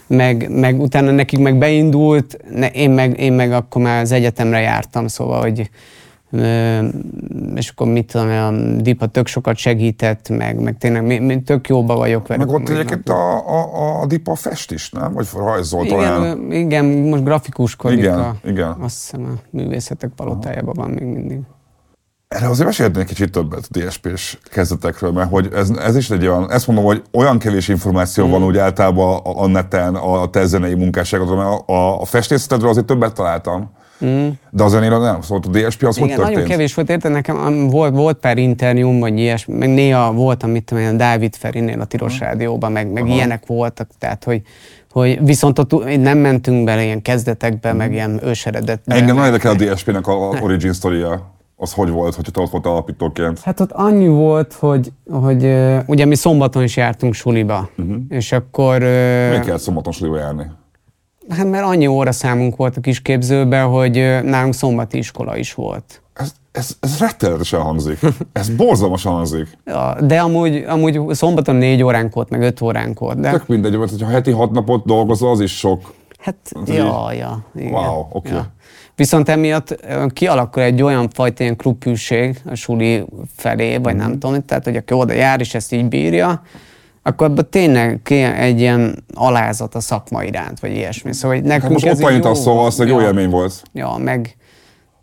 meg, 0.07 0.49
meg 0.49 0.79
utána 0.79 1.11
nekik 1.11 1.39
meg 1.39 1.57
beindult, 1.57 2.37
ne, 2.53 2.71
én, 2.71 2.91
meg, 2.91 3.19
én 3.19 3.33
meg 3.33 3.51
akkor 3.51 3.81
már 3.81 4.01
az 4.01 4.11
egyetemre 4.11 4.59
jártam, 4.59 5.07
szóval, 5.07 5.41
hogy 5.41 5.69
és 7.55 7.69
akkor 7.69 7.87
mit 7.87 8.11
tudom, 8.11 8.29
a 8.29 8.81
Dipa 8.81 9.07
tök 9.07 9.27
sokat 9.27 9.55
segített, 9.55 10.29
meg, 10.29 10.59
meg 10.59 10.77
tényleg 10.77 11.05
mi, 11.05 11.17
mi 11.17 11.41
tök 11.41 11.67
jóba 11.67 11.95
vagyok 11.95 12.27
vele. 12.27 12.45
Meg 12.45 12.55
ott 12.55 12.69
egyébként 12.69 13.09
a, 13.09 13.47
a, 13.47 14.01
a 14.01 14.05
Dipa 14.05 14.35
fest 14.35 14.71
is, 14.71 14.89
nem? 14.89 15.13
Vagy 15.13 15.27
rajzolt 15.33 15.85
igen, 15.85 15.97
olyan? 15.99 16.51
Igen, 16.51 16.85
most 16.85 17.23
grafikuskodik. 17.23 17.97
Igen, 17.97 18.19
a, 18.19 18.35
igen. 18.45 18.75
Azt 18.79 18.95
hiszem 18.95 19.33
a 19.35 19.39
művészetek 19.49 20.09
palotájában 20.15 20.73
van 20.77 20.89
még 20.89 21.03
mindig. 21.03 21.39
Erre 22.27 22.47
azért 22.47 22.97
egy 22.97 23.05
kicsit 23.05 23.31
többet 23.31 23.67
a 23.73 23.79
DSP-s 23.79 24.37
kezdetekről, 24.43 25.11
mert 25.11 25.29
hogy 25.29 25.49
ez, 25.53 25.69
ez 25.69 25.95
is 25.95 26.09
egy 26.09 26.27
olyan, 26.27 26.51
ezt 26.51 26.67
mondom, 26.67 26.85
hogy 26.85 27.03
olyan 27.11 27.39
kevés 27.39 27.67
információ 27.67 28.27
mm. 28.27 28.29
van 28.29 28.43
úgy 28.43 28.57
általában 28.57 29.17
a, 29.17 29.43
a 29.43 29.47
neten, 29.47 29.95
a, 29.95 30.21
a 30.21 30.29
te 30.29 30.45
zenei 30.45 30.73
munkásságodról, 30.73 31.37
mert 31.37 31.69
a, 31.69 31.73
a, 31.73 32.01
a 32.01 32.05
festészetedről 32.05 32.69
azért 32.69 32.85
többet 32.85 33.13
találtam, 33.13 33.75
Mm. 34.05 34.27
De 34.49 34.63
a 34.63 34.67
zenére 34.67 34.97
nem, 34.97 35.21
szóval 35.21 35.43
a 35.47 35.57
DSP 35.57 35.83
az 35.83 35.97
Igen, 35.97 36.07
hogy 36.07 36.17
történt? 36.17 36.33
nagyon 36.33 36.43
kevés 36.43 36.73
volt, 36.73 36.89
érted? 36.89 37.11
Nekem 37.11 37.67
volt, 37.69 37.95
volt 37.95 38.17
pár 38.17 38.37
interjúm, 38.37 38.99
vagy 38.99 39.19
ilyesmi, 39.19 39.53
meg 39.53 39.69
néha 39.69 40.13
voltam, 40.13 40.49
mit 40.49 40.63
tudom 40.63 40.83
én, 40.83 40.97
Dávid 40.97 41.35
Ferinél 41.35 41.79
a 41.79 41.85
Tilos 41.85 42.15
mm. 42.15 42.19
Rádióban, 42.19 42.71
meg, 42.71 42.91
meg 42.91 43.07
ilyenek 43.09 43.45
voltak, 43.45 43.89
tehát 43.99 44.23
hogy, 44.23 44.41
hogy 44.91 45.25
viszont 45.25 45.59
ott 45.59 45.99
nem 45.99 46.17
mentünk 46.17 46.63
bele 46.63 46.83
ilyen 46.83 47.01
kezdetekbe, 47.01 47.73
mm. 47.73 47.77
meg 47.77 47.91
ilyen 47.93 48.19
őseredetbe. 48.23 48.95
Engem 48.95 49.15
nagyon 49.15 49.33
érdekel 49.33 49.51
a 49.51 49.73
DSP-nek 49.73 50.07
a 50.07 50.13
origin 50.41 50.73
sztoria 50.73 51.36
az 51.59 51.73
hogy 51.73 51.89
volt, 51.89 52.15
hogyha 52.15 52.31
te 52.31 52.41
ott 52.41 52.49
volt 52.49 52.65
alapítóként? 52.65 53.39
Hát 53.39 53.59
ott 53.59 53.71
annyi 53.71 54.07
volt, 54.07 54.53
hogy, 54.53 54.91
hogy 55.09 55.43
uh, 55.43 55.79
ugye 55.85 56.05
mi 56.05 56.15
szombaton 56.15 56.63
is 56.63 56.77
jártunk 56.77 57.13
suliba, 57.13 57.69
uh-huh. 57.77 57.95
és 58.09 58.31
akkor... 58.31 58.75
Uh, 58.75 59.29
Miért 59.29 59.45
kellett 59.45 59.59
szombaton 59.59 59.93
suliba 59.93 60.17
járni? 60.17 60.45
Hát 61.29 61.45
mert 61.49 61.65
annyi 61.65 61.87
óra 61.87 62.11
számunk 62.11 62.55
volt 62.55 62.77
a 62.77 62.81
kisképzőben, 62.81 63.67
hogy 63.67 63.97
uh, 63.97 64.21
nálunk 64.21 64.53
szombati 64.53 64.97
iskola 64.97 65.37
is 65.37 65.53
volt. 65.53 66.01
Ez, 66.13 66.33
ez, 66.51 66.77
ez 66.79 66.99
rettenetesen 66.99 67.61
hangzik. 67.61 67.99
Ez 68.33 68.49
borzalmasan 68.49 69.13
hangzik. 69.13 69.57
Ja, 69.65 69.97
de 70.01 70.19
amúgy, 70.19 70.65
amúgy 70.67 71.01
szombaton 71.09 71.55
négy 71.55 71.83
óránk 71.83 72.13
volt, 72.13 72.29
meg 72.29 72.41
öt 72.41 72.61
óránk 72.61 72.99
volt. 72.99 73.19
De... 73.19 73.31
Tök 73.31 73.47
mindegy, 73.47 73.77
mert 73.77 74.01
ha 74.01 74.09
heti 74.09 74.31
hat 74.31 74.51
napot 74.51 74.85
dolgozol, 74.85 75.31
az 75.31 75.39
is 75.39 75.57
sok. 75.57 75.93
Hát, 76.19 76.35
ja, 76.65 77.11
ja. 77.11 77.45
Igen. 77.55 77.71
Wow, 77.71 77.99
oké. 77.99 78.09
Okay. 78.11 78.31
Ja. 78.31 78.45
Viszont 78.97 79.29
emiatt 79.29 79.85
kialakul 80.13 80.63
egy 80.63 80.81
olyan 80.81 81.09
fajta 81.09 81.43
ilyen 81.43 81.55
klubhűség 81.55 82.41
a 82.45 82.55
suli 82.55 83.05
felé, 83.35 83.77
vagy 83.77 83.95
nem 83.95 84.09
mhm. 84.09 84.17
tudom, 84.17 84.45
tehát 84.45 84.63
hogy 84.63 84.75
aki 84.75 84.93
oda 84.93 85.13
jár 85.13 85.39
és 85.39 85.53
ezt 85.53 85.73
így 85.73 85.85
bírja, 85.85 86.41
akkor 87.03 87.27
ebben 87.27 87.47
tényleg 87.49 88.01
egy 88.37 88.59
ilyen 88.59 89.03
alázat 89.13 89.75
a 89.75 89.79
szakma 89.79 90.23
iránt, 90.23 90.59
vagy 90.59 90.71
ilyesmi. 90.71 91.13
Szóval, 91.13 91.37
hogy 91.37 91.45
nekünk 91.45 91.63
hát 91.63 91.71
most 91.71 91.85
ez 91.85 92.01
ott 92.01 92.25
jó, 92.25 92.33
szóval 92.33 92.65
az 92.65 92.79
egy 92.79 92.87
jó 92.87 93.01
élmény 93.01 93.29
volt. 93.29 93.63
Ja, 93.73 93.95
meg, 93.97 94.35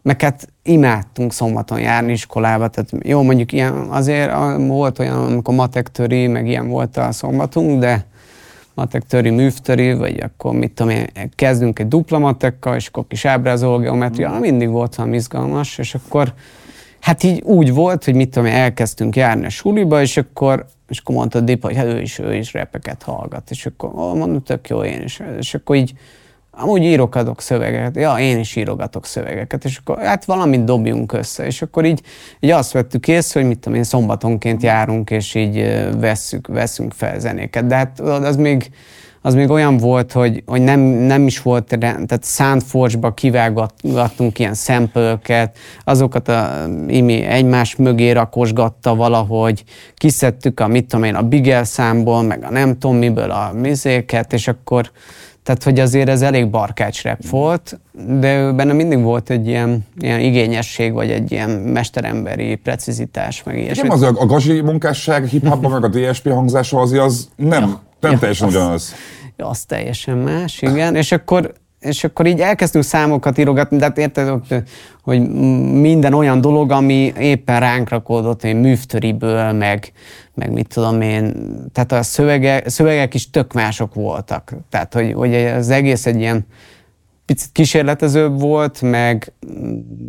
meg 0.02 0.20
hát 0.20 0.48
imádtunk 0.62 1.32
szombaton 1.32 1.80
járni 1.80 2.12
iskolába, 2.12 2.68
tehát 2.68 2.90
jó, 3.02 3.22
mondjuk 3.22 3.52
ilyen 3.52 3.72
azért 3.72 4.32
volt 4.56 4.98
olyan, 4.98 5.24
amikor 5.24 5.54
matek 5.54 5.88
töri, 5.88 6.26
meg 6.26 6.46
ilyen 6.46 6.68
volt 6.68 6.96
a 6.96 7.12
szombatunk, 7.12 7.80
de 7.80 8.06
matek 8.74 9.02
töri, 9.06 9.30
művtöri, 9.30 9.94
vagy 9.94 10.20
akkor 10.20 10.52
mit 10.52 10.72
tudom 10.72 10.92
én, 10.92 11.06
kezdünk 11.34 11.78
egy 11.78 11.88
dupla 11.88 12.18
matekkal, 12.18 12.76
és 12.76 12.86
akkor 12.86 13.06
kis 13.06 13.24
ábrázoló 13.24 13.78
geometria, 13.78 14.30
mm. 14.30 14.40
mindig 14.40 14.68
volt 14.68 14.94
valami 14.94 15.16
izgalmas, 15.16 15.78
és 15.78 15.94
akkor 15.94 16.34
hát 17.00 17.22
így 17.22 17.42
úgy 17.42 17.72
volt, 17.72 18.04
hogy 18.04 18.14
mit 18.14 18.30
tudom 18.30 18.48
én, 18.48 18.54
elkezdtünk 18.54 19.16
járni 19.16 19.46
a 19.46 19.50
suliba, 19.50 20.00
és 20.00 20.16
akkor, 20.16 20.66
és 20.88 20.98
akkor 20.98 21.14
mondta 21.14 21.40
Dip, 21.40 21.62
hogy 21.62 21.76
hát 21.76 21.86
ő 21.86 22.00
is, 22.00 22.18
ő 22.18 22.34
is 22.34 22.52
repeket 22.52 23.02
hallgat, 23.02 23.50
és 23.50 23.66
akkor 23.66 23.90
oh, 23.94 24.16
mondom, 24.16 24.42
tök 24.42 24.68
jó, 24.68 24.82
én 24.82 25.02
is, 25.02 25.20
és 25.38 25.54
akkor 25.54 25.76
így 25.76 25.92
amúgy 26.56 26.82
írok, 26.82 27.14
adok 27.14 27.40
szövegeket, 27.40 27.96
ja, 27.96 28.14
én 28.18 28.38
is 28.38 28.56
írogatok 28.56 29.06
szövegeket, 29.06 29.64
és 29.64 29.76
akkor 29.76 29.98
hát 29.98 30.24
valamit 30.24 30.64
dobjunk 30.64 31.12
össze, 31.12 31.46
és 31.46 31.62
akkor 31.62 31.84
így, 31.84 32.00
így 32.40 32.50
azt 32.50 32.72
vettük 32.72 33.08
észre, 33.08 33.40
hogy 33.40 33.48
mit 33.48 33.58
tudom 33.58 33.78
én, 33.78 33.84
szombatonként 33.84 34.62
járunk, 34.62 35.10
és 35.10 35.34
így 35.34 35.84
vesszük, 35.98 36.46
veszünk 36.46 36.92
fel 36.92 37.18
zenéket, 37.18 37.66
de 37.66 37.74
hát 37.74 38.00
az 38.00 38.36
még, 38.36 38.70
az 39.26 39.34
még 39.34 39.50
olyan 39.50 39.76
volt, 39.76 40.12
hogy, 40.12 40.42
hogy 40.46 40.62
nem, 40.62 40.80
nem 40.80 41.26
is 41.26 41.42
volt, 41.42 41.78
tehát 41.78 42.24
Soundforge-ba 42.24 43.14
kivágattunk 43.14 44.38
ilyen 44.38 44.54
szempölket, 44.54 45.56
azokat 45.84 46.28
a 46.28 46.66
imi 46.86 47.22
egymás 47.22 47.76
mögé 47.76 48.10
rakosgatta 48.10 48.94
valahogy, 48.94 49.64
kiszedtük 49.96 50.60
a, 50.60 50.66
mit 50.66 50.86
tudom 50.86 51.04
én, 51.04 51.14
a 51.14 51.22
Bigel 51.22 51.64
számból, 51.64 52.22
meg 52.22 52.44
a 52.44 52.50
nem 52.50 52.78
tudom 52.78 52.96
miből 52.96 53.30
a 53.30 53.52
mizéket, 53.52 54.32
és 54.32 54.48
akkor 54.48 54.90
tehát, 55.44 55.62
hogy 55.62 55.80
azért 55.80 56.08
ez 56.08 56.22
elég 56.22 56.50
barkács 56.50 57.02
rap 57.02 57.26
volt, 57.30 57.80
de 57.92 58.52
benne 58.52 58.72
mindig 58.72 59.02
volt 59.02 59.30
egy 59.30 59.46
ilyen, 59.46 59.86
ilyen 59.98 60.20
igényesség, 60.20 60.92
vagy 60.92 61.10
egy 61.10 61.32
ilyen 61.32 61.50
mesteremberi 61.50 62.54
precizitás, 62.54 63.42
meg 63.42 63.58
ilyesmi. 63.58 63.88
Nem 63.88 63.96
az 63.96 64.02
a, 64.02 64.12
a 64.18 64.26
gazi 64.26 64.60
munkásság 64.60 65.26
hip 65.26 65.42
meg 65.42 65.84
a 65.84 65.88
DSP 65.88 66.28
hangzása 66.28 66.80
az, 66.80 66.92
az 66.92 67.28
nem, 67.36 67.62
ja, 67.62 67.80
nem 68.00 68.12
ja, 68.12 68.18
teljesen 68.18 68.48
az, 68.48 68.54
ugyanaz. 68.54 68.94
Az 69.36 69.64
teljesen 69.64 70.16
más, 70.16 70.62
igen. 70.62 70.96
És 70.96 71.12
akkor 71.12 71.52
és 71.84 72.04
akkor 72.04 72.26
így 72.26 72.40
elkezdtünk 72.40 72.84
számokat 72.84 73.38
írogatni, 73.38 73.76
de 73.76 73.84
hát 73.84 73.98
érted, 73.98 74.40
hogy 75.02 75.28
minden 75.80 76.14
olyan 76.14 76.40
dolog, 76.40 76.70
ami 76.70 77.12
éppen 77.18 77.60
ránk 77.60 77.88
rakódott, 77.88 78.44
én 78.44 78.56
műftöriből, 78.56 79.52
meg, 79.52 79.92
meg 80.34 80.52
mit 80.52 80.68
tudom 80.74 81.00
én, 81.00 81.34
tehát 81.72 81.92
a 81.92 82.02
szövege, 82.02 82.62
szövegek 82.66 83.14
is 83.14 83.30
tök 83.30 83.52
mások 83.52 83.94
voltak. 83.94 84.52
Tehát, 84.70 84.94
hogy, 84.94 85.12
hogy 85.12 85.34
az 85.34 85.70
egész 85.70 86.06
egy 86.06 86.18
ilyen 86.18 86.46
picit 87.26 87.52
kísérletezőbb 87.52 88.40
volt, 88.40 88.82
meg, 88.82 89.32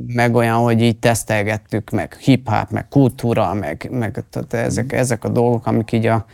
meg 0.07 0.35
olyan, 0.35 0.57
hogy 0.57 0.81
így 0.81 0.97
tesztelgettük, 0.97 1.89
meg 1.89 2.17
hip-hop, 2.19 2.69
meg 2.69 2.87
kultúra, 2.87 3.53
meg, 3.53 3.87
meg 3.91 4.23
tehát 4.29 4.53
ezek, 4.53 4.93
ezek 4.93 5.23
a 5.23 5.29
dolgok, 5.29 5.65
amik 5.65 5.91
így 5.91 6.05
a, 6.05 6.25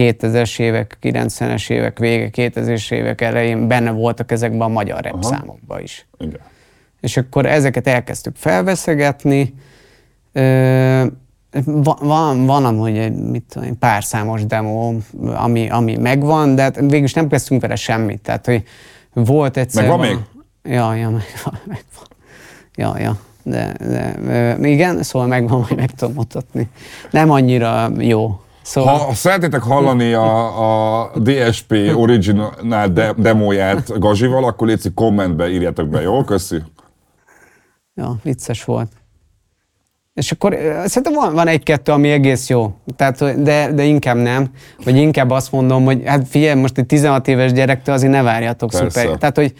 2000-es 0.00 0.58
évek, 0.58 0.98
90-es 1.02 1.70
évek 1.70 1.98
vége, 1.98 2.30
2000-es 2.32 2.92
évek 2.92 3.20
elején 3.20 3.68
benne 3.68 3.90
voltak 3.90 4.32
ezekben 4.32 4.60
a 4.60 4.68
magyar 4.68 5.04
rap 5.04 5.24
számokban 5.24 5.82
is. 5.82 6.06
Igen. 6.18 6.40
És 7.00 7.16
akkor 7.16 7.46
ezeket 7.46 7.86
elkezdtük 7.86 8.36
felveszegetni. 8.36 9.54
van, 11.64 11.96
van, 12.00 12.46
van 12.46 12.64
amúgy 12.64 12.98
egy 12.98 13.14
mit 13.14 13.44
tudom, 13.48 13.68
egy 13.68 13.74
pár 13.74 14.04
számos 14.04 14.46
demo, 14.46 14.94
ami, 15.22 15.70
ami 15.70 15.96
megvan, 15.96 16.54
de 16.54 16.62
hát 16.62 16.76
végülis 16.76 17.12
nem 17.12 17.28
kezdtünk 17.28 17.60
vele 17.60 17.76
semmit. 17.76 18.20
Tehát, 18.20 18.46
hogy 18.46 18.64
volt 19.12 19.56
egyszer... 19.56 19.82
Megvan 19.82 20.06
még? 20.06 20.18
Ja, 20.62 20.94
ja, 20.94 21.10
megvan, 21.20 21.60
megvan. 21.64 22.06
Ja, 22.74 22.98
ja. 22.98 23.16
De, 23.42 23.74
de, 23.78 24.68
igen, 24.68 25.02
szóval 25.02 25.28
megvan, 25.28 25.60
majd 25.60 25.76
meg 25.76 25.90
tudom 25.90 26.14
mutatni. 26.14 26.68
Nem 27.10 27.30
annyira 27.30 27.90
jó. 27.98 28.40
Szóval... 28.70 28.98
Ha 28.98 29.14
szeretnétek 29.14 29.62
hallani 29.62 30.12
a, 30.12 31.02
a 31.02 31.10
DSP 31.18 31.74
original 31.94 32.54
de, 32.92 33.12
demóját 33.16 33.98
Gazsival, 33.98 34.44
akkor 34.44 34.66
létszik 34.66 34.94
kommentbe 34.94 35.48
írjátok 35.48 35.88
be, 35.88 36.00
jó? 36.00 36.24
Köszi. 36.24 36.56
Ja, 37.94 38.16
vicces 38.22 38.64
volt. 38.64 38.92
És 40.14 40.32
akkor 40.32 40.56
szerintem 40.84 41.12
van, 41.12 41.34
van 41.34 41.46
egy-kettő, 41.46 41.92
ami 41.92 42.10
egész 42.10 42.48
jó, 42.48 42.74
Tehát, 42.96 43.42
de, 43.42 43.72
de 43.72 43.82
inkább 43.82 44.16
nem. 44.16 44.50
Vagy 44.84 44.96
inkább 44.96 45.30
azt 45.30 45.52
mondom, 45.52 45.84
hogy 45.84 46.02
hát 46.04 46.28
figyelj, 46.28 46.60
most 46.60 46.78
egy 46.78 46.86
16 46.86 47.28
éves 47.28 47.52
gyerektől 47.52 47.94
azért 47.94 48.12
ne 48.12 48.22
várjatok 48.22 48.70
Persze. 48.70 49.00
szuper. 49.00 49.18
Tehát, 49.18 49.36
hogy 49.36 49.54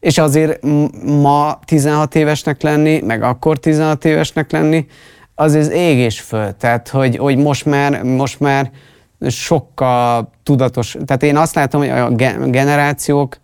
és 0.00 0.18
azért 0.18 0.62
ma 1.04 1.58
16 1.64 2.14
évesnek 2.14 2.62
lenni, 2.62 3.00
meg 3.00 3.22
akkor 3.22 3.58
16 3.58 4.04
évesnek 4.04 4.52
lenni, 4.52 4.86
az 5.34 5.54
az 5.54 5.70
ég 5.70 5.98
és 5.98 6.20
föl. 6.20 6.56
Tehát, 6.56 6.88
hogy, 6.88 7.16
hogy 7.16 7.36
most 7.36 7.64
már, 7.64 8.02
most 8.02 8.40
már 8.40 8.70
sokkal 9.28 10.30
tudatos, 10.42 10.96
tehát 11.04 11.22
én 11.22 11.36
azt 11.36 11.54
látom, 11.54 11.80
hogy 11.80 11.90
a 11.90 12.10
generációk, 12.46 13.40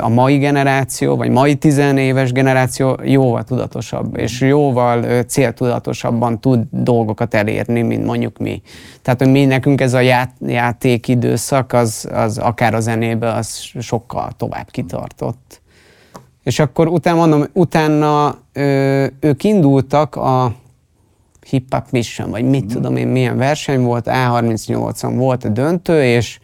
a 0.00 0.08
mai 0.08 0.38
generáció, 0.38 1.16
vagy 1.16 1.30
mai 1.30 1.54
tizenéves 1.54 2.32
generáció 2.32 2.98
jóval 3.02 3.44
tudatosabb, 3.44 4.16
és 4.18 4.40
jóval 4.40 5.22
céltudatosabban 5.22 6.40
tud 6.40 6.62
dolgokat 6.70 7.34
elérni, 7.34 7.82
mint 7.82 8.04
mondjuk 8.04 8.38
mi. 8.38 8.62
Tehát, 9.02 9.20
hogy 9.20 9.30
mi 9.30 9.44
nekünk 9.44 9.80
ez 9.80 9.94
a 9.94 10.00
ját, 10.00 10.30
játékidőszak, 10.46 11.72
az, 11.72 12.08
az 12.12 12.38
akár 12.38 12.74
a 12.74 12.80
zenébe, 12.80 13.32
az 13.32 13.70
sokkal 13.78 14.30
tovább 14.36 14.70
kitartott. 14.70 15.60
És 16.42 16.58
akkor 16.58 16.88
utána 16.88 17.16
mondom, 17.16 17.44
utána 17.52 18.38
ö, 18.52 19.06
ők 19.20 19.44
indultak 19.44 20.16
a 20.16 20.54
Hip 21.48 21.74
Hop 21.74 21.90
Mission, 21.90 22.30
vagy 22.30 22.44
mit 22.44 22.64
mm. 22.64 22.68
tudom 22.68 22.96
én, 22.96 23.08
milyen 23.08 23.36
verseny 23.36 23.80
volt, 23.80 24.06
A38-on 24.08 25.12
volt 25.16 25.44
a 25.44 25.48
döntő, 25.48 26.04
és 26.04 26.38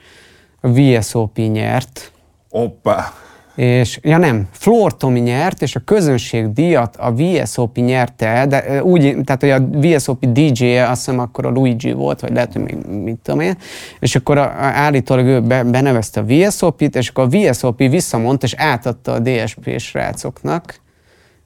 a 0.60 0.68
VSOP 0.68 1.36
nyert. 1.36 2.12
Oppa! 2.50 3.20
És, 3.54 3.98
ja 4.02 4.16
nem, 4.18 4.48
Floor 4.52 4.96
Tomi 4.96 5.20
nyert, 5.20 5.62
és 5.62 5.76
a 5.76 5.80
közönség 5.84 6.52
díjat 6.52 6.96
a 6.96 7.12
VSOP 7.14 7.76
nyerte, 7.76 8.46
de 8.46 8.82
úgy, 8.82 9.16
tehát 9.24 9.40
hogy 9.40 9.50
a 9.50 9.78
VSOP 9.80 10.26
DJ-je 10.26 10.88
azt 10.88 11.04
hiszem 11.04 11.18
akkor 11.18 11.46
a 11.46 11.50
Luigi 11.50 11.92
volt, 11.92 12.20
vagy 12.20 12.32
lehet, 12.32 12.52
hogy 12.52 12.62
még 12.62 12.76
mit 13.02 13.18
tudom 13.22 13.40
én, 13.40 13.56
és 14.00 14.14
akkor 14.14 14.38
a, 14.38 14.42
a, 14.42 14.52
állítólag 14.56 15.26
ő 15.26 15.40
be, 15.40 15.62
benevezte 15.62 16.20
a 16.20 16.24
VSOP-t, 16.24 16.96
és 16.96 17.08
akkor 17.08 17.24
a 17.24 17.38
VSOP 17.38 17.78
visszamondta, 17.78 18.46
és 18.46 18.54
átadta 18.56 19.12
a 19.12 19.18
DSP 19.18 19.78
srácoknak, 19.78 20.80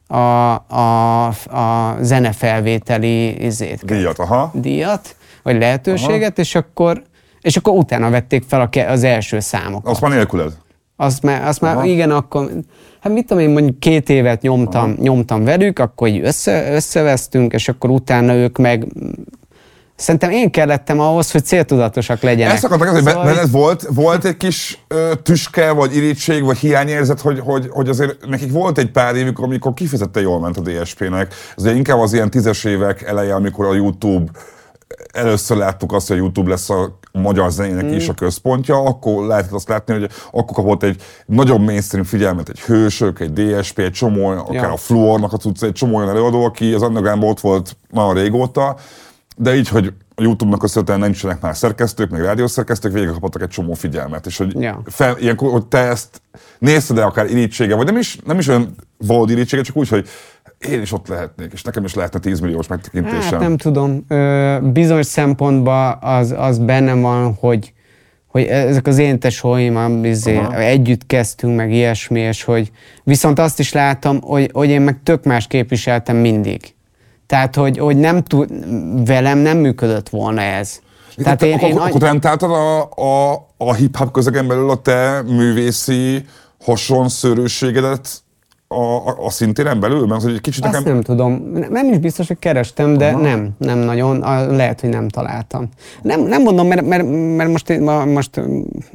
a, 0.06 0.54
a, 0.54 1.26
a 1.26 1.96
zenefelvételi 2.00 3.44
izét, 3.44 3.84
díjat, 3.84 4.18
aha. 4.18 4.50
díjat, 4.54 5.16
vagy 5.42 5.58
lehetőséget, 5.58 6.32
aha. 6.32 6.40
és 6.40 6.54
akkor, 6.54 7.02
és 7.40 7.56
akkor 7.56 7.72
utána 7.72 8.10
vették 8.10 8.44
fel 8.48 8.68
a, 8.72 8.78
az 8.80 9.04
első 9.04 9.40
számokat. 9.40 9.92
Azt 9.92 10.00
már 10.00 10.10
nélküled? 10.10 10.52
Azt 10.96 11.22
már, 11.22 11.46
azt 11.46 11.60
már 11.60 11.84
igen, 11.84 12.10
akkor, 12.10 12.50
hát 13.00 13.12
mit 13.12 13.26
tudom 13.26 13.42
én, 13.42 13.50
mondjuk 13.50 13.80
két 13.80 14.08
évet 14.08 14.42
nyomtam, 14.42 14.96
nyomtam 15.00 15.44
velük, 15.44 15.78
akkor 15.78 16.08
így 16.08 16.20
össze, 16.24 16.72
összevesztünk, 16.72 17.52
és 17.52 17.68
akkor 17.68 17.90
utána 17.90 18.34
ők 18.34 18.58
meg 18.58 18.86
Szerintem 19.96 20.30
én 20.30 20.50
kellettem 20.50 21.00
ahhoz, 21.00 21.30
hogy 21.30 21.44
céltudatosak 21.44 22.22
legyenek. 22.22 22.54
Ezt 22.54 22.64
akartak, 22.64 22.88
hogy 22.88 23.04
szóval... 23.04 23.24
benned 23.24 23.50
volt, 23.50 23.86
volt 23.94 24.24
egy 24.24 24.36
kis 24.36 24.84
ö, 24.88 25.12
tüske, 25.22 25.70
vagy 25.70 25.96
irítség, 25.96 26.44
vagy 26.44 26.58
hiányérzet, 26.58 27.20
hogy, 27.20 27.40
hogy, 27.40 27.68
hogy 27.70 27.88
azért 27.88 28.26
nekik 28.26 28.52
volt 28.52 28.78
egy 28.78 28.90
pár 28.90 29.14
évük, 29.14 29.38
amikor 29.38 29.74
kifejezetten 29.74 30.22
jól 30.22 30.40
ment 30.40 30.56
a 30.56 30.60
DSP-nek. 30.60 31.34
Ez 31.56 31.64
inkább 31.64 31.98
az 31.98 32.12
ilyen 32.12 32.30
tízes 32.30 32.64
évek 32.64 33.02
eleje, 33.02 33.34
amikor 33.34 33.66
a 33.66 33.74
YouTube 33.74 34.30
először 35.12 35.56
láttuk 35.56 35.92
azt, 35.92 36.08
hogy 36.08 36.16
a 36.16 36.20
YouTube 36.20 36.50
lesz 36.50 36.70
a 36.70 36.98
magyar 37.12 37.50
zenének 37.50 37.84
mm. 37.84 37.92
is 37.92 38.08
a 38.08 38.14
központja, 38.14 38.82
akkor 38.82 39.26
lehetett 39.26 39.52
azt 39.52 39.68
látni, 39.68 39.94
hogy 39.94 40.10
akkor 40.30 40.56
kapott 40.56 40.82
egy 40.82 41.02
nagyobb 41.26 41.60
mainstream 41.60 42.04
figyelmet, 42.04 42.48
egy 42.48 42.60
hősök, 42.60 43.20
egy 43.20 43.32
DSP, 43.32 43.78
egy 43.78 43.92
csomó, 43.92 44.26
akár 44.26 44.54
ja. 44.54 44.72
a 44.72 44.76
Fluornak 44.76 45.32
a 45.32 45.36
cucca, 45.36 45.66
egy 45.66 45.72
csomó 45.72 45.96
olyan 45.96 46.08
előadó, 46.08 46.44
aki 46.44 46.72
az 46.72 46.82
underground 46.82 47.22
ott 47.22 47.40
volt 47.40 47.76
nagyon 47.90 48.14
régóta, 48.14 48.76
de 49.36 49.56
így, 49.56 49.68
hogy 49.68 49.92
a 50.14 50.22
YouTube-nak 50.22 50.58
köszönhetően 50.58 51.00
nincsenek 51.00 51.40
már 51.40 51.56
szerkesztők, 51.56 52.10
meg 52.10 52.20
rádiószerkesztők, 52.20 52.92
végig 52.92 53.08
kapottak 53.08 53.42
egy 53.42 53.48
csomó 53.48 53.74
figyelmet. 53.74 54.26
És 54.26 54.36
hogy, 54.36 54.60
ja. 54.60 54.82
fel, 54.86 55.16
ilyenkor, 55.18 55.50
hogy 55.50 55.66
te 55.66 55.78
ezt 55.78 56.22
nézted 56.58 56.96
de 56.96 57.02
akár 57.02 57.30
irítsége, 57.30 57.74
vagy 57.74 57.86
nem 57.86 57.96
is, 57.96 58.18
nem 58.24 58.38
is 58.38 58.48
olyan 58.48 58.74
valódi 58.98 59.32
irítsége, 59.32 59.62
csak 59.62 59.76
úgy, 59.76 59.88
hogy 59.88 60.08
én 60.58 60.80
is 60.80 60.92
ott 60.92 61.08
lehetnék, 61.08 61.52
és 61.52 61.62
nekem 61.62 61.84
is 61.84 61.94
lehetne 61.94 62.18
10 62.18 62.40
milliós 62.40 62.66
megtekintésem. 62.66 63.30
Hát 63.30 63.40
nem 63.40 63.56
tudom. 63.56 64.04
Ö, 64.08 64.58
bizonyos 64.62 65.06
szempontban 65.06 65.98
az, 66.00 66.34
az 66.36 66.58
bennem 66.58 67.00
van, 67.00 67.34
hogy, 67.40 67.72
hogy 68.26 68.42
ezek 68.44 68.86
az 68.86 68.98
én 68.98 69.18
tesóim, 69.18 70.04
izé, 70.04 70.40
együtt 70.50 71.06
kezdtünk, 71.06 71.56
meg 71.56 71.72
ilyesmi, 71.72 72.20
és 72.20 72.42
hogy 72.42 72.70
viszont 73.04 73.38
azt 73.38 73.58
is 73.58 73.72
láttam, 73.72 74.20
hogy, 74.20 74.50
hogy 74.52 74.68
én 74.68 74.80
meg 74.80 75.00
tök 75.02 75.24
más 75.24 75.46
képviseltem 75.46 76.16
mindig. 76.16 76.75
Tehát, 77.26 77.54
hogy, 77.54 77.78
hogy 77.78 77.96
nem 77.96 78.22
tud, 78.22 78.48
velem 79.06 79.38
nem 79.38 79.58
működött 79.58 80.08
volna 80.08 80.40
ez. 80.40 80.80
Tehát 81.16 81.42
én, 81.42 81.54
akkor, 81.54 81.68
én 81.68 81.76
akkor 81.76 82.00
rentáltad 82.00 82.50
a, 82.50 82.82
a, 82.82 83.46
a 83.56 83.74
hip-hop 83.74 84.10
közegen 84.10 84.46
belül 84.48 84.70
a 84.70 84.76
te 84.76 85.22
művészi 85.26 86.24
hasonszörűségedet 86.64 88.24
a, 88.68 88.74
a, 88.74 89.16
a 89.24 89.30
szintéren 89.30 89.80
belül? 89.80 90.06
Mert 90.06 90.24
egy 90.24 90.40
kicsit 90.40 90.64
Azt 90.64 90.72
nekem... 90.72 90.92
nem 90.92 91.02
tudom. 91.02 91.32
Nem 91.70 91.92
is 91.92 91.98
biztos, 91.98 92.26
hogy 92.26 92.38
kerestem, 92.38 92.96
de 92.96 93.08
Aha. 93.08 93.20
nem, 93.20 93.50
nem 93.58 93.78
nagyon. 93.78 94.18
Lehet, 94.50 94.80
hogy 94.80 94.90
nem 94.90 95.08
találtam. 95.08 95.68
Nem, 96.02 96.20
nem 96.20 96.42
mondom, 96.42 96.66
mert, 96.66 96.86
mert, 96.86 97.04
mert 97.36 97.50
most, 97.50 97.78
most 98.06 98.40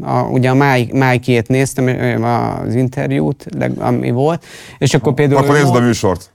a, 0.01 0.21
ugye 0.21 0.49
a 0.49 0.83
Májkiét 0.93 1.47
néztem, 1.47 2.23
az 2.23 2.75
interjút, 2.75 3.45
ami 3.79 4.11
volt, 4.11 4.45
és 4.77 4.93
akkor 4.93 5.13
például... 5.13 5.43
Akkor 5.43 5.55
nézd 5.55 5.75
a 5.75 5.79
műsort. 5.79 6.30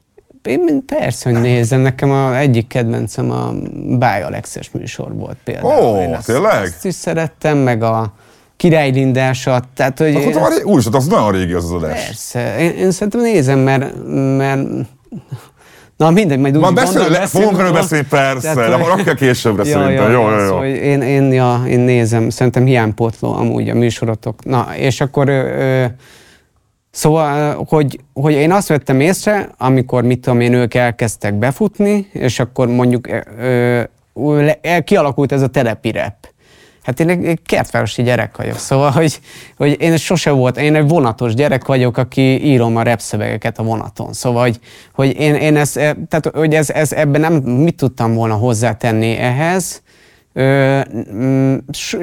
Én 0.47 0.85
persze, 0.87 1.31
hogy 1.31 1.41
nézem. 1.41 1.81
Nekem 1.81 2.11
a 2.11 2.37
egyik 2.37 2.67
kedvencem 2.67 3.31
a 3.31 3.53
Báj 3.99 4.23
Alexes 4.23 4.71
műsor 4.71 5.15
volt 5.15 5.37
például. 5.45 5.85
Ó, 5.85 6.13
oh, 6.13 6.19
tényleg? 6.19 6.63
Azt 6.63 6.85
is 6.85 6.95
szerettem, 6.95 7.59
meg 7.59 7.83
a 7.83 8.13
Király 8.57 8.91
Lindásat. 8.91 9.65
Tehát, 9.75 9.99
hogy 9.99 10.15
Akkor 10.15 10.53
ez... 10.53 10.63
úgy, 10.65 10.87
az 10.93 11.07
nagyon 11.07 11.33
régi 11.33 11.53
az 11.53 11.65
az 11.65 11.73
adás. 11.73 12.05
Persze. 12.07 12.59
Én, 12.59 12.71
én 12.71 12.91
szerintem 12.91 13.21
nézem, 13.21 13.59
mert, 13.59 13.95
mert 14.37 14.61
Na 15.97 16.11
mindegy, 16.11 16.39
majd 16.39 16.57
úgy 16.57 16.63
Ma 16.63 16.71
beszél, 16.71 17.09
le, 17.09 17.27
fogunk 17.27 17.59
erről 17.59 17.73
beszélni, 17.73 18.07
persze, 18.09 18.55
tehát, 18.55 18.79
de 18.79 18.85
rakja 18.87 19.15
későbbre 19.15 19.65
ja, 19.65 19.73
szerintem. 19.73 20.11
Ja, 20.11 20.11
jó, 20.11 20.31
jó, 20.31 20.39
jó. 20.39 20.47
Szóval 20.47 20.67
én, 20.67 21.03
én, 21.03 21.33
ja, 21.33 21.63
én 21.69 21.81
nézem, 21.81 22.31
szerintem 22.31 22.65
hiánypótló 22.65 23.35
amúgy 23.35 23.69
a 23.69 23.75
műsorotok. 23.75 24.45
Na, 24.45 24.69
és 24.77 25.01
akkor 25.01 25.29
ö, 25.29 25.85
Szóval, 26.97 27.65
hogy, 27.69 28.01
hogy 28.13 28.33
én 28.33 28.53
azt 28.53 28.69
vettem 28.69 29.01
észre, 29.01 29.49
amikor, 29.59 30.05
mit 30.05 30.21
tudom 30.21 30.41
én, 30.41 30.53
ők 30.53 30.75
elkezdtek 30.75 31.35
befutni, 31.35 32.09
és 32.13 32.39
akkor 32.39 32.69
mondjuk 32.69 33.07
ö, 33.39 33.83
ö, 34.15 34.51
kialakult 34.85 35.33
ez 35.33 35.43
a 35.43 35.47
telepi 35.47 35.91
rap. 35.91 36.15
Hát 36.83 37.01
én 37.01 37.09
egy 37.09 37.39
kertvárosi 37.47 38.03
gyerek 38.03 38.37
vagyok, 38.37 38.59
szóval, 38.59 38.91
hogy, 38.91 39.21
hogy 39.57 39.77
én 39.81 39.97
sose 39.97 40.31
volt, 40.31 40.59
én 40.59 40.75
egy 40.75 40.89
vonatos 40.89 41.35
gyerek 41.35 41.67
vagyok, 41.67 41.97
aki 41.97 42.47
írom 42.47 42.77
a 42.77 42.83
repszövegeket 42.83 43.59
a 43.59 43.63
vonaton. 43.63 44.13
Szóval, 44.13 44.43
hogy, 44.43 44.59
hogy 44.93 45.21
én, 45.21 45.35
én 45.35 45.57
ezt, 45.57 45.75
tehát, 45.75 46.31
hogy 46.35 46.55
ez, 46.55 46.71
ez, 46.71 46.93
ebben 46.93 47.21
nem 47.21 47.35
mit 47.35 47.77
tudtam 47.77 48.15
volna 48.15 48.35
hozzátenni 48.35 49.17
ehhez, 49.17 49.83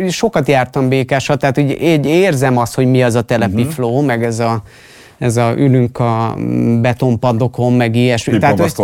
sokat 0.08 0.48
jártam 0.48 0.90
békással, 0.90 1.38
tehát 1.38 1.58
úgy 1.58 2.06
érzem 2.06 2.58
azt, 2.58 2.76
hogy 2.76 2.86
mi 2.86 3.04
az 3.04 3.16
a 3.16 3.22
telepi 3.22 3.62
uh-huh. 3.62 3.72
flow, 3.72 4.02
meg 4.02 4.24
ez 4.24 4.40
a, 4.40 4.62
ez 5.18 5.38
a 5.38 5.54
ülünk 5.58 6.00
a 6.00 6.38
betonpadokon, 6.82 7.74
meg 7.74 7.96
ilyesmi. 7.96 8.38
Tehát, 8.38 8.76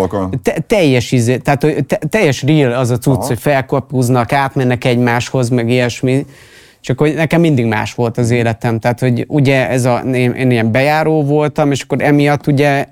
te, 0.42 0.64
teljes, 0.68 1.12
izé, 1.12 1.38
tehát 1.38 1.60
te, 1.88 2.00
teljes 2.10 2.44
real 2.44 2.74
az 2.74 2.90
a 2.90 2.98
cucc, 2.98 3.18
Aha. 3.18 3.28
hogy 3.28 3.40
felkapuznak, 3.40 4.32
átmennek 4.32 4.86
egymáshoz, 4.86 5.50
meg 5.50 5.70
ilyesmi. 5.70 6.26
Csak 6.82 7.00
hogy 7.00 7.14
nekem 7.16 7.42
mindig 7.42 7.66
más 7.66 7.94
volt 7.94 8.18
az 8.18 8.32
életem. 8.32 8.80
Tehát, 8.80 9.00
hogy 9.00 9.26
ugye 9.28 9.70
ez 9.70 9.86
a, 9.86 10.00
én, 10.14 10.32
én 10.32 10.52
ilyen 10.52 10.72
bejáró 10.72 11.24
voltam, 11.24 11.72
és 11.72 11.82
akkor 11.82 12.02
emiatt 12.02 12.48
ugye 12.48 12.86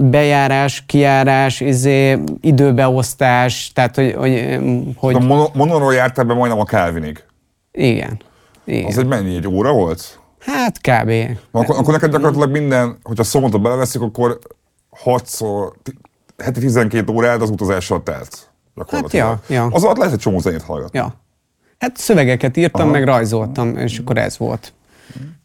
bejárás, 0.00 0.84
kiárás, 0.86 1.60
izé, 1.60 2.18
időbeosztás, 2.40 3.70
tehát 3.74 3.94
hogy... 3.94 4.14
hogy, 4.14 4.58
hogy... 4.96 5.14
A 5.14 5.50
monoról 5.52 5.94
jártál 5.94 6.24
be 6.24 6.34
majdnem 6.34 6.60
a 6.60 6.64
Calvinig. 6.64 7.24
Igen. 7.72 8.20
Igen. 8.64 8.84
Az 8.86 8.98
egy 8.98 9.06
mennyi, 9.06 9.36
egy 9.36 9.48
óra 9.48 9.72
volt? 9.72 10.20
Hát 10.38 10.78
kb. 10.78 11.12
Akkor, 11.50 11.76
akkor 11.76 11.92
neked 11.92 12.10
gyakorlatilag 12.10 12.50
minden, 12.50 12.98
hogyha 13.02 13.24
szomotot 13.24 13.62
beleveszik, 13.62 14.00
akkor 14.00 14.38
6-szor, 15.04 15.72
heti 16.38 16.60
12 16.60 17.12
órád 17.12 17.42
az 17.42 17.50
utazással 17.50 18.02
telt. 18.02 18.50
Hát 18.90 19.12
ja, 19.12 19.40
ja. 19.48 19.66
Az 19.70 19.84
alatt 19.84 19.96
lehet 19.96 20.12
egy 20.12 20.18
csomó 20.18 20.38
zenét 20.38 20.62
hallgatni. 20.62 20.98
Ja. 20.98 21.14
Hát 21.78 21.96
szövegeket 21.96 22.56
írtam, 22.56 22.80
Aha. 22.80 22.90
meg 22.90 23.04
rajzoltam, 23.04 23.76
és 23.76 23.98
akkor 23.98 24.18
ez 24.18 24.38
volt. 24.38 24.72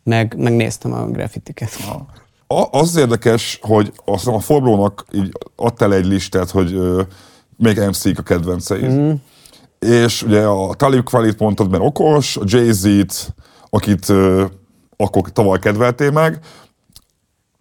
Meg, 0.04 0.36
megnéztem 0.38 0.94
a 0.94 1.06
graffitiket. 1.06 1.78
Aha. 1.82 2.06
A, 2.48 2.78
az 2.80 2.96
érdekes, 2.96 3.60
hogy 3.62 3.92
azt 4.06 4.28
a 4.28 4.40
Forbrónak 4.40 5.06
így 5.12 5.32
adtál 5.56 5.94
egy 5.94 6.06
listát, 6.06 6.50
hogy 6.50 6.74
uh, 6.74 7.02
még 7.58 7.78
MC-k 7.78 8.20
a 8.20 8.22
kedvenceid. 8.22 8.92
Mm. 8.92 9.12
És 9.80 10.24
ugye 10.24 10.46
a 10.46 10.74
Talib 10.74 11.04
Kvalit 11.04 11.40
mondtad, 11.40 11.70
mert 11.70 11.84
okos, 11.84 12.38
a 12.38 12.44
Jay-Z-t, 12.46 13.36
akit 13.70 14.10
uh, 14.10 14.44
akkor 14.98 15.32
tavaly 15.32 15.60
kedveltél 15.60 16.12
meg, 16.12 16.40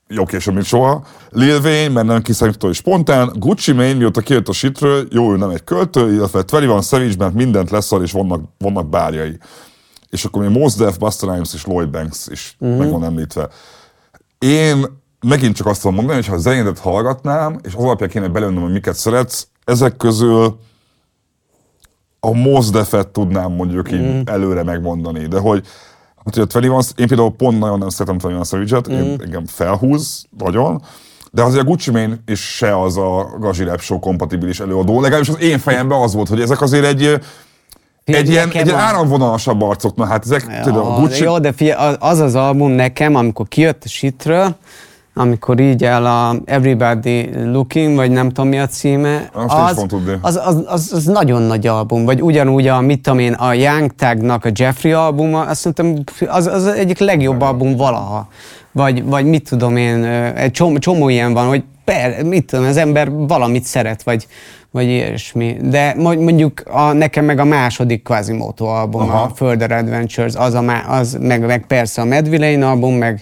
jó 0.08 0.24
később, 0.24 0.54
mint 0.54 0.66
soha. 0.66 1.04
Lil 1.30 1.60
Wayne, 1.60 1.88
mert 1.88 2.06
nem 2.06 2.22
kiszámítható 2.22 2.68
és 2.68 2.76
spontán. 2.76 3.32
Gucci 3.34 3.72
Mane, 3.72 3.94
mióta 3.94 4.20
kijött 4.20 4.48
a 4.48 4.52
shitről, 4.52 5.06
jó, 5.10 5.32
ő 5.32 5.36
nem 5.36 5.50
egy 5.50 5.64
költő, 5.64 6.12
illetve 6.12 6.44
21 6.48 6.82
Savage, 6.82 7.14
mert 7.18 7.34
mindent 7.34 7.70
leszar, 7.70 8.02
és 8.02 8.12
vannak, 8.12 8.40
vannak 8.58 8.88
bárjai. 8.88 9.38
És 10.10 10.24
akkor 10.24 10.42
még 10.42 10.58
Mos 10.58 10.74
Def, 10.74 10.96
Busta 10.96 11.30
Rhymes 11.30 11.54
és 11.54 11.64
Lloyd 11.64 11.88
Banks 11.88 12.26
is 12.26 12.56
mm-hmm. 12.64 12.76
meg 12.76 12.90
van 12.90 13.04
említve. 13.04 13.48
Én 14.44 14.84
megint 15.20 15.56
csak 15.56 15.66
azt 15.66 15.80
tudom 15.80 15.96
mondani, 15.96 16.16
hogy 16.16 16.26
ha 16.26 16.34
a 16.34 16.38
zenédet 16.38 16.78
hallgatnám, 16.78 17.58
és 17.62 17.74
az 17.74 17.84
alapján 17.84 18.08
kéne 18.08 18.28
belőnöm, 18.28 18.62
hogy 18.62 18.72
miket 18.72 18.94
szeretsz, 18.94 19.46
ezek 19.64 19.96
közül 19.96 20.58
a 22.20 22.32
Mos 22.32 22.70
Def-et 22.70 23.08
tudnám 23.08 23.52
mondjuk 23.52 23.92
így 23.92 24.00
mm. 24.00 24.20
előre 24.24 24.62
megmondani, 24.62 25.26
de 25.26 25.38
hogy 25.38 25.66
Hát, 26.24 26.34
hogy 26.52 26.66
a 26.66 26.72
21, 26.72 27.00
én 27.00 27.06
például 27.06 27.30
pont 27.30 27.58
nagyon 27.58 27.78
nem 27.78 27.88
szeretem 27.88 28.30
21 28.30 28.44
Savage-et, 28.46 28.92
mm. 28.92 29.14
engem 29.22 29.46
felhúz 29.46 30.24
nagyon, 30.38 30.82
de 31.32 31.42
azért 31.42 31.62
a 31.62 31.66
Gucci 31.66 31.90
Mane 31.90 32.18
is 32.26 32.56
se 32.56 32.80
az 32.80 32.96
a 32.96 33.36
Gazi 33.38 33.64
Rap 33.64 33.80
Show 33.80 33.98
kompatibilis 33.98 34.60
előadó. 34.60 35.00
Legalábbis 35.00 35.28
az 35.28 35.40
én 35.40 35.58
fejemben 35.58 36.00
az 36.00 36.14
volt, 36.14 36.28
hogy 36.28 36.40
ezek 36.40 36.60
azért 36.60 36.84
egy, 36.84 37.20
egy 38.04 38.30
ilyen, 38.30 38.50
egy 38.52 38.66
ilyen 38.66 38.78
áramvonalasabb 38.78 39.62
arcok, 39.62 39.96
na 39.96 40.04
hát 40.04 40.24
ezek, 40.24 40.46
ja, 40.48 40.60
tudom, 40.60 40.86
a 40.86 41.00
Gucci... 41.00 41.22
Jó, 41.22 41.38
de 41.38 41.52
figyelj, 41.52 41.94
az 41.98 42.18
az 42.18 42.34
album 42.34 42.70
nekem, 42.70 43.14
amikor 43.14 43.48
kijött 43.48 43.82
a 43.84 43.88
shitről, 43.88 44.56
amikor 45.14 45.60
így 45.60 45.84
el 45.84 46.06
a 46.06 46.36
Everybody 46.44 47.30
Looking, 47.44 47.96
vagy 47.96 48.10
nem 48.10 48.28
tudom 48.28 48.48
mi 48.48 48.58
a 48.58 48.66
címe, 48.66 49.30
az, 49.32 49.52
az, 50.20 50.36
az, 50.36 50.64
az, 50.66 50.92
az, 50.92 51.04
nagyon 51.04 51.42
nagy 51.42 51.66
album, 51.66 52.04
vagy 52.04 52.22
ugyanúgy 52.22 52.68
a, 52.68 52.80
mit 52.80 53.02
tudom 53.02 53.18
én, 53.18 53.32
a 53.32 53.52
Young 53.52 53.94
Tagnak 53.94 54.44
a 54.44 54.50
Jeffrey 54.52 54.92
albuma, 54.92 55.40
azt 55.40 55.60
szerintem 55.60 56.04
az, 56.28 56.46
az 56.46 56.66
egyik 56.66 56.98
legjobb 56.98 57.40
album 57.40 57.76
valaha. 57.76 58.28
Vagy, 58.72 59.04
vagy 59.04 59.24
mit 59.24 59.48
tudom 59.48 59.76
én, 59.76 60.04
egy 60.34 60.50
csomó, 60.50 60.78
csomó 60.78 61.08
ilyen 61.08 61.32
van, 61.32 61.48
hogy 61.48 61.64
per, 61.84 62.22
mit 62.22 62.46
tudom, 62.46 62.64
az 62.64 62.76
ember 62.76 63.10
valamit 63.10 63.64
szeret, 63.64 64.02
vagy, 64.02 64.26
vagy 64.70 64.86
ilyesmi. 64.86 65.56
De 65.60 65.94
mondjuk 65.98 66.62
a, 66.66 66.92
nekem 66.92 67.24
meg 67.24 67.38
a 67.38 67.44
második 67.44 68.02
Quasimoto 68.02 68.64
album, 68.64 69.00
Aha. 69.00 69.22
a 69.22 69.28
Further 69.34 69.72
Adventures, 69.72 70.34
az, 70.34 70.54
a, 70.54 70.84
az 70.88 71.16
meg, 71.20 71.46
meg 71.46 71.66
persze 71.66 72.00
a 72.00 72.04
Mad 72.04 72.28
Villain 72.28 72.62
album, 72.62 72.94
meg, 72.94 73.20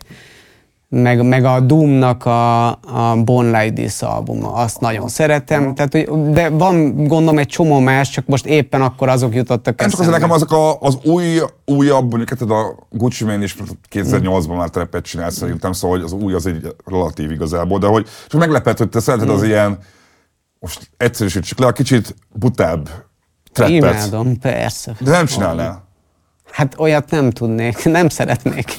meg, 0.93 1.27
meg 1.27 1.45
a 1.45 1.61
Doom-nak 1.61 2.25
a, 2.25 2.69
a 2.69 3.23
Born 3.25 3.47
Like 3.47 3.73
This 3.73 4.03
albuma, 4.03 4.53
azt 4.53 4.81
nagyon 4.81 5.09
szeretem, 5.09 5.75
tehát, 5.75 5.93
hogy, 5.93 6.33
de 6.33 6.49
van 6.49 6.95
gondolom 6.95 7.39
egy 7.39 7.47
csomó 7.47 7.79
más, 7.79 8.11
csak 8.11 8.27
most 8.27 8.47
éppen 8.47 8.83
akkor 8.83 9.09
azok 9.09 9.35
jutottak 9.35 9.81
eszembe. 9.81 9.97
Csak 9.97 10.07
az 10.07 10.13
nekem 10.13 10.31
azok 10.31 10.53
a, 10.53 10.81
az 10.81 10.99
új, 11.05 11.41
újabb, 11.65 12.09
mondjuk 12.11 12.39
hát 12.39 12.51
a 12.51 12.87
Gucci 12.91 13.25
Mane 13.25 13.43
is 13.43 13.57
2008-ban 13.93 14.57
már 14.57 14.71
trepet 14.71 15.05
csinált 15.05 15.33
szerintem, 15.33 15.73
szóval 15.73 15.97
hogy 15.97 16.07
az 16.07 16.13
új 16.13 16.35
az 16.35 16.47
egy 16.47 16.75
relatív 16.85 17.31
igazából, 17.31 17.79
de 17.79 17.87
hogy 17.87 18.09
csak 18.29 18.41
meglepett, 18.41 18.79
hogy 18.79 18.89
te 18.89 19.01
szereted 19.01 19.29
az 19.29 19.41
mm. 19.41 19.45
ilyen, 19.45 19.79
most 20.59 20.91
egyszerűsítsük 20.97 21.59
le, 21.59 21.67
a 21.67 21.73
kicsit 21.73 22.15
butább 22.33 22.89
trappet. 23.53 23.75
Imádom, 23.75 24.39
persze. 24.39 24.95
De 25.01 25.11
nem 25.11 25.27
csinálnál. 25.27 25.91
Hát 26.51 26.75
olyat 26.79 27.11
nem 27.11 27.31
tudnék, 27.31 27.85
nem 27.85 28.09
szeretnék. 28.09 28.73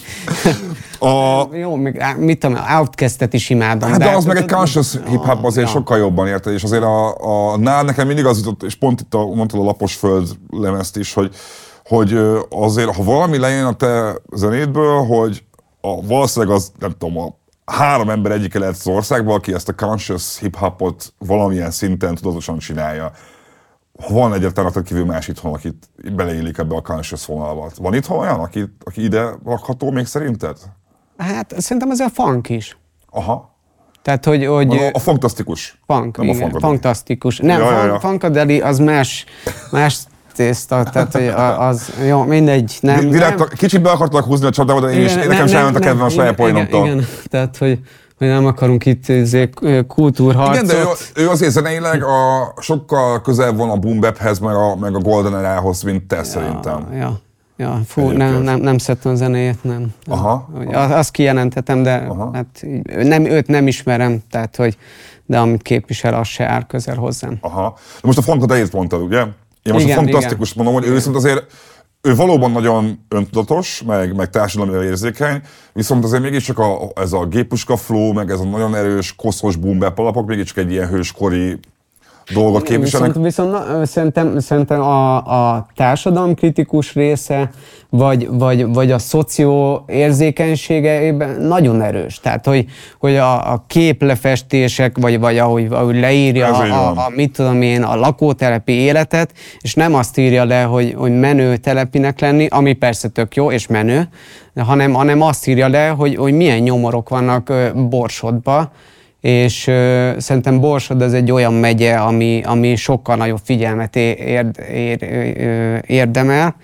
A, 1.03 1.47
Jó, 1.51 1.75
még, 1.75 2.03
mit 2.17 2.39
tudom, 2.39 2.57
Outcast-et 2.77 3.33
is 3.33 3.49
imádom. 3.49 3.89
Hát 3.89 3.99
de 3.99 4.15
az 4.15 4.25
meg 4.25 4.37
egy 4.37 4.51
conscious 4.51 4.97
hip-hop 5.07 5.43
azért 5.43 5.67
ja. 5.67 5.73
sokkal 5.73 5.97
jobban 5.97 6.27
érted, 6.27 6.53
és 6.53 6.63
azért 6.63 6.83
a, 6.83 7.15
a 7.51 7.57
nál 7.57 7.83
nekem 7.83 8.07
mindig 8.07 8.25
az 8.25 8.37
jutott, 8.37 8.63
és 8.63 8.75
pont 8.75 9.01
itt 9.01 9.13
a, 9.13 9.25
mondtad 9.25 9.59
a 9.59 9.63
lapos 9.63 9.95
föld 9.95 10.29
lemezt 10.49 10.97
is, 10.97 11.13
hogy, 11.13 11.35
hogy 11.85 12.19
azért, 12.49 12.95
ha 12.95 13.03
valami 13.03 13.37
lejön 13.37 13.65
a 13.65 13.73
te 13.73 14.15
zenédből, 14.35 15.05
hogy 15.05 15.43
a, 15.81 16.05
valószínűleg 16.05 16.55
az, 16.55 16.71
nem 16.79 16.91
tudom, 16.97 17.17
a 17.17 17.41
három 17.65 18.09
ember 18.09 18.31
egyike 18.31 18.59
lehet 18.59 18.75
az 18.75 18.87
országban, 18.87 19.35
aki 19.35 19.53
ezt 19.53 19.69
a 19.69 19.73
conscious 19.73 20.39
hip-hopot 20.39 21.13
valamilyen 21.17 21.71
szinten 21.71 22.15
tudatosan 22.15 22.57
csinálja. 22.57 23.11
Van 24.09 24.33
egyetlen 24.33 24.63
rajtad 24.63 24.83
kívül 24.83 25.05
más 25.05 25.27
itthon, 25.27 25.53
akit 25.53 25.89
beleillik 26.15 26.57
ebbe 26.57 26.75
a 26.75 26.81
conscious 26.81 27.25
vonalba. 27.25 27.69
Van 27.77 27.93
itthon 27.93 28.19
olyan, 28.19 28.39
aki, 28.39 28.65
aki 28.83 29.03
ide 29.03 29.29
rakható 29.45 29.91
még 29.91 30.05
szerinted? 30.05 30.57
Hát 31.17 31.53
szerintem 31.61 31.91
ez 31.91 31.99
a 31.99 32.09
funk 32.13 32.49
is. 32.49 32.77
Aha. 33.11 33.51
Tehát, 34.01 34.25
hogy, 34.25 34.45
hogy 34.45 34.77
A, 34.77 34.89
a 34.93 34.99
fantasztikus. 34.99 35.79
funk, 35.87 36.17
nem 36.17 36.27
a 36.27 36.29
igen, 36.29 36.35
funkadeli. 36.41 36.71
fantasztikus. 36.73 37.37
Nem, 37.37 37.59
Ja, 37.59 37.65
ja, 37.65 37.71
ja, 37.77 37.77
ja, 37.77 37.85
ja. 37.85 37.99
funkadeli 37.99 38.61
az 38.61 38.77
más, 38.79 39.25
más 39.71 39.97
tészta, 40.35 40.83
tehát 40.83 41.11
hogy 41.11 41.27
a- 41.27 41.67
az, 41.67 41.93
jó, 42.07 42.23
mindegy. 42.23 42.77
Nem, 42.81 43.09
Direkt, 43.09 43.37
nem, 43.37 43.47
a- 43.51 43.55
kicsit 43.55 43.81
be 43.81 43.89
akartalak 43.91 44.25
húzni 44.25 44.45
a 44.45 44.49
csatába, 44.49 44.79
de 44.79 44.91
én 44.91 45.05
is, 45.05 45.13
Igen, 45.15 45.27
nekem 45.27 45.47
sem 45.47 45.63
ment 45.63 45.75
a 45.75 45.79
kedvem 45.79 46.03
a 46.03 46.05
igen, 46.05 46.09
saját 46.17 46.33
igen, 46.39 46.45
poénomtól. 46.51 46.85
Igen, 46.85 47.05
tehát, 47.25 47.57
hogy, 47.57 47.79
hogy 48.17 48.27
nem 48.27 48.45
akarunk 48.45 48.85
itt 48.85 49.07
izé, 49.07 49.49
kultúrharcot. 49.87 50.53
Igen, 50.55 50.65
de 50.67 50.73
ő, 51.17 51.23
ő 51.23 51.29
azért 51.29 51.51
zeneileg 51.51 52.03
a, 52.03 52.53
sokkal 52.59 53.21
közel 53.21 53.53
van 53.53 53.69
a 53.69 53.77
boom 53.77 53.99
meg 53.99 54.55
a, 54.55 54.75
meg 54.75 54.95
a 54.95 54.99
golden 54.99 55.35
erához, 55.37 55.81
mint 55.81 56.03
te 56.07 56.23
szerintem. 56.23 56.87
Ja, 56.93 57.19
ja 57.57 57.81
fú, 57.87 58.01
Egyébként. 58.01 58.31
nem, 58.31 58.41
nem, 58.41 58.59
nem 58.59 58.77
szeretem 58.77 59.11
a 59.11 59.15
zenéjét, 59.15 59.63
nem. 59.63 59.77
nem. 59.77 59.93
Aha, 60.19 60.49
az- 60.67 60.91
Azt 60.91 61.11
kijelentetem, 61.11 61.83
de 61.83 61.93
Aha. 61.95 62.29
hát 62.33 62.65
nem, 63.03 63.25
őt 63.25 63.47
nem 63.47 63.67
ismerem, 63.67 64.21
tehát 64.29 64.55
hogy 64.55 64.77
de 65.25 65.39
amit 65.39 65.61
képvisel, 65.61 66.13
az 66.13 66.27
se 66.27 66.47
áll 66.47 66.65
közel 66.65 66.95
hozzám. 66.95 67.37
Aha. 67.41 67.73
De 67.77 68.01
most 68.07 68.17
a 68.17 68.21
funkadeit 68.21 68.71
mondtad, 68.73 69.01
ugye? 69.01 69.19
Én 69.63 69.73
most 69.73 69.85
Igen, 69.85 69.97
a 69.97 70.01
fantasztikus 70.01 70.53
mondom, 70.53 70.73
hogy 70.73 70.85
ő 70.85 70.93
viszont 70.93 71.15
azért 71.15 71.45
ő 72.01 72.15
valóban 72.15 72.51
nagyon 72.51 73.05
öntudatos, 73.09 73.83
meg, 73.85 74.15
meg 74.15 74.29
társadalmi 74.29 74.85
érzékeny, 74.85 75.41
viszont 75.73 76.03
azért 76.03 76.21
mégiscsak 76.21 76.59
a, 76.59 76.77
ez 76.95 77.13
a 77.13 77.25
gépuska 77.25 77.75
flow, 77.77 78.13
meg 78.13 78.29
ez 78.29 78.39
a 78.39 78.43
nagyon 78.43 78.75
erős, 78.75 79.15
koszos 79.15 79.55
boom 79.55 79.79
bap 79.79 79.99
alapok 79.99 80.27
mégiscsak 80.27 80.57
egy 80.57 80.71
ilyen 80.71 80.87
hőskori 80.87 81.59
dolgot 82.33 82.63
képviselnek. 82.63 83.13
Viszont, 83.13 83.25
viszont 83.25 83.51
na, 83.51 83.85
szerintem, 83.85 84.39
szerintem 84.39 84.81
a, 84.81 85.15
a 85.15 85.67
társadalomkritikus 85.75 86.93
része, 86.93 87.49
vagy, 87.89 88.27
vagy, 88.31 88.73
vagy 88.73 88.91
a 88.91 88.99
szoció 88.99 89.83
érzékenységében 89.87 91.41
nagyon 91.41 91.81
erős. 91.81 92.19
Tehát, 92.19 92.45
hogy, 92.45 92.65
hogy 92.99 93.15
a, 93.15 93.51
a 93.51 93.63
képlefestések, 93.67 94.97
vagy, 94.97 95.19
vagy 95.19 95.37
ahogy, 95.37 95.67
ahogy 95.69 95.99
leírja 95.99 96.47
a, 96.47 96.63
a, 96.63 96.89
a, 96.89 97.09
mit 97.15 97.31
tudom 97.31 97.61
én, 97.61 97.83
a 97.83 97.95
lakótelepi 97.95 98.71
életet, 98.71 99.33
és 99.61 99.73
nem 99.73 99.95
azt 99.95 100.17
írja 100.17 100.45
le, 100.45 100.61
hogy, 100.61 100.93
hogy 100.97 101.19
menő 101.19 101.57
telepinek 101.57 102.19
lenni, 102.19 102.47
ami 102.49 102.73
persze 102.73 103.07
tök 103.07 103.35
jó, 103.35 103.51
és 103.51 103.67
menő, 103.67 104.07
hanem, 104.55 104.93
hanem 104.93 105.21
azt 105.21 105.47
írja 105.47 105.67
le, 105.67 105.87
hogy, 105.87 106.15
hogy 106.15 106.33
milyen 106.33 106.59
nyomorok 106.59 107.09
vannak 107.09 107.53
Borsodba, 107.89 108.71
és 109.23 109.67
ö, 109.67 110.11
szerintem 110.17 110.59
Borsod 110.59 111.01
az 111.01 111.13
egy 111.13 111.31
olyan 111.31 111.53
megye, 111.53 111.93
ami, 111.95 112.41
ami 112.45 112.75
sokkal 112.75 113.15
nagyobb 113.15 113.39
figyelmet 113.43 113.95
érd, 113.95 114.59
ér, 114.71 114.97
ö, 115.01 115.77
érdemel, 115.87 116.55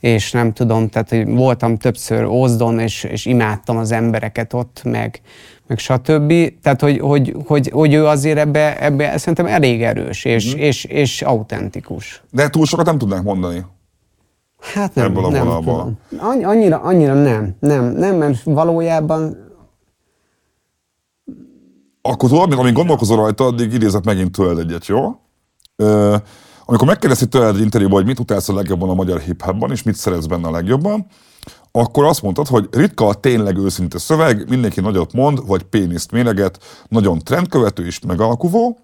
és 0.00 0.32
nem 0.32 0.52
tudom, 0.52 0.88
tehát 0.88 1.08
hogy 1.08 1.26
voltam 1.28 1.76
többször 1.76 2.24
Ózdon, 2.24 2.78
és, 2.78 3.04
és 3.04 3.26
imádtam 3.26 3.76
az 3.76 3.92
embereket 3.92 4.52
ott, 4.52 4.80
meg, 4.84 5.20
meg 5.66 5.78
stb. 5.78 6.32
Tehát, 6.62 6.80
hogy, 6.80 6.98
hogy, 7.00 7.36
hogy, 7.46 7.70
hogy 7.72 7.94
ő 7.94 8.06
azért 8.06 8.38
ebbe, 8.38 8.80
ebbe 8.84 9.18
szerintem 9.18 9.46
elég 9.46 9.82
erős, 9.82 10.24
és, 10.24 10.52
Mhm. 10.54 10.62
és, 10.62 10.84
és 10.84 11.22
autentikus. 11.22 12.22
De 12.30 12.48
túl 12.48 12.66
sokat 12.66 12.86
nem 12.86 12.98
tudnánk 12.98 13.24
mondani. 13.24 13.64
Hát 14.74 14.94
nem, 14.94 15.04
Ebből 15.06 15.24
a 15.24 15.30
nem 15.30 15.46
tudom. 15.46 15.98
Annyi- 16.18 16.44
Annyira, 16.44 16.76
annyira 16.82 17.14
nem, 17.14 17.56
nem, 17.60 17.84
nem, 17.84 18.16
mert 18.16 18.42
valójában 18.44 19.48
Akkor 22.02 22.28
tudod, 22.28 22.44
amíg- 22.44 22.58
amíg 22.58 22.72
gondolkozol 22.72 23.16
rajta, 23.16 23.44
addig 23.44 23.72
idézek 23.72 24.04
megint 24.04 24.32
tőled 24.32 24.58
egyet, 24.58 24.86
jó? 24.86 25.20
Ö, 25.76 26.16
amikor 26.64 26.86
megkérdezték 26.86 27.28
tőled 27.28 27.54
egy 27.54 27.60
interjúban, 27.60 27.96
hogy 27.96 28.06
mit 28.06 28.18
utálsz 28.18 28.48
a 28.48 28.54
legjobban 28.54 28.88
a 28.88 28.94
magyar 28.94 29.20
hip-hopban, 29.20 29.70
és 29.70 29.82
mit 29.82 29.94
szeretsz 29.94 30.26
benne 30.26 30.48
a 30.48 30.50
legjobban, 30.50 31.06
akkor 31.72 32.04
azt 32.04 32.22
mondtad, 32.22 32.46
hogy 32.46 32.68
ritka 32.70 33.06
a 33.06 33.14
tényleg 33.14 33.56
őszinte 33.56 33.98
szöveg, 33.98 34.48
mindenki 34.48 34.80
nagyot 34.80 35.12
mond, 35.12 35.46
vagy 35.46 35.62
péniszt 35.62 36.12
méreget, 36.12 36.58
nagyon 36.88 37.18
trendkövető 37.18 37.86
és 37.86 38.00
megalkuvó. 38.06 38.78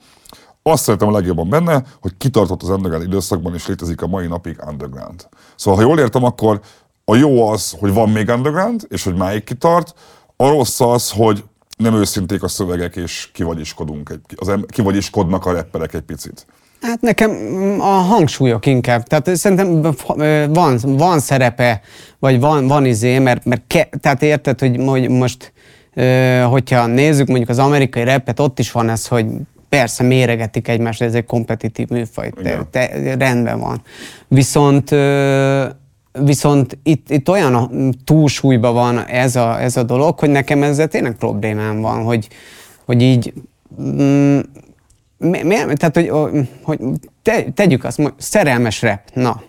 Azt 0.62 0.82
szeretem 0.82 1.08
a 1.08 1.12
legjobban 1.12 1.48
benne, 1.48 1.82
hogy 2.00 2.16
kitartott 2.16 2.62
az 2.62 2.68
underground 2.68 3.06
időszakban, 3.06 3.54
és 3.54 3.66
létezik 3.66 4.02
a 4.02 4.06
mai 4.06 4.26
napig 4.26 4.58
underground. 4.68 5.28
Szóval, 5.56 5.80
ha 5.80 5.86
jól 5.88 5.98
értem, 5.98 6.24
akkor 6.24 6.60
a 7.04 7.14
jó 7.14 7.48
az, 7.48 7.76
hogy 7.80 7.92
van 7.92 8.10
még 8.10 8.28
underground, 8.28 8.86
és 8.88 9.04
hogy 9.04 9.14
máig 9.14 9.44
kitart, 9.44 9.94
a 10.36 10.48
rossz 10.48 10.80
az, 10.80 11.10
hogy 11.10 11.44
nem 11.76 11.94
őszinték 11.94 12.42
a 12.42 12.48
szövegek, 12.48 12.96
és 12.96 13.28
kivagyiskodunk, 13.32 14.10
egy, 14.10 14.20
az 14.36 14.48
em- 14.48 14.70
kivagyiskodnak 14.70 15.46
a 15.46 15.52
rapperek 15.52 15.94
egy 15.94 16.00
picit. 16.00 16.46
Hát 16.80 17.00
nekem 17.00 17.30
mm, 17.30 17.80
a 17.80 17.84
hangsúlyok 17.84 18.66
inkább. 18.66 19.02
Tehát 19.02 19.36
szerintem 19.36 19.80
van, 20.52 20.78
van 20.82 21.20
szerepe, 21.20 21.80
vagy 22.18 22.40
van, 22.40 22.66
van 22.66 22.84
izé, 22.84 23.18
mert, 23.18 23.44
mert 23.44 23.62
ke, 23.66 23.88
tehát 24.00 24.22
érted, 24.22 24.60
hogy 24.60 24.78
most, 25.08 25.52
hogyha 26.48 26.86
nézzük 26.86 27.26
mondjuk 27.26 27.48
az 27.48 27.58
amerikai 27.58 28.04
repet, 28.04 28.40
ott 28.40 28.58
is 28.58 28.72
van 28.72 28.88
ez, 28.88 29.06
hogy 29.06 29.26
persze 29.68 30.02
méregetik 30.02 30.68
egymást, 30.68 31.02
ez 31.02 31.14
egy 31.14 31.24
kompetitív 31.24 31.88
műfaj, 31.88 32.30
te, 32.42 32.66
te, 32.70 33.14
rendben 33.18 33.60
van. 33.60 33.82
Viszont 34.28 34.90
Viszont 36.24 36.78
itt, 36.82 37.10
itt 37.10 37.28
olyan 37.28 37.54
a- 37.54 37.70
túlsúlyban 38.04 38.74
van 38.74 39.04
ez 39.04 39.36
a, 39.36 39.60
ez 39.62 39.76
a 39.76 39.82
dolog, 39.82 40.18
hogy 40.18 40.30
nekem 40.30 40.62
ezzel 40.62 40.88
tényleg 40.88 41.16
problémám 41.16 41.80
van, 41.80 42.02
hogy, 42.02 42.28
hogy 42.84 43.02
így 43.02 43.32
mm, 43.80 44.38
mi, 45.18 45.42
mi, 45.42 45.54
tehát, 45.54 45.94
hogy, 45.94 46.10
hogy 46.62 46.80
te, 47.22 47.44
tegyük 47.54 47.84
azt, 47.84 47.96
hogy 47.96 48.12
szerelmes 48.16 48.82
rep. 48.82 49.00
Na, 49.14 49.42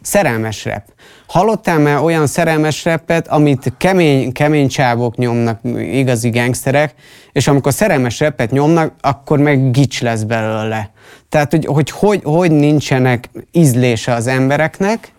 szerelmes 0.00 0.64
rep. 0.64 0.84
Hallottál 1.26 1.78
már 1.78 2.02
olyan 2.02 2.26
szerelmes 2.26 2.84
repet, 2.84 3.28
amit 3.28 3.72
kemény, 3.78 4.32
kemény 4.32 4.68
csávok 4.68 5.16
nyomnak, 5.16 5.60
igazi 5.78 6.30
gangsterek, 6.30 6.94
és 7.32 7.48
amikor 7.48 7.72
szerelmes 7.72 8.20
repet 8.20 8.50
nyomnak, 8.50 8.92
akkor 9.00 9.38
meg 9.38 9.70
gics 9.70 10.02
lesz 10.02 10.22
belőle. 10.22 10.90
Tehát, 11.28 11.50
hogy 11.50 11.64
hogy, 11.66 11.90
hogy, 11.90 12.20
hogy 12.24 12.50
nincsenek 12.50 13.30
ízlése 13.52 14.12
az 14.12 14.26
embereknek, 14.26 15.12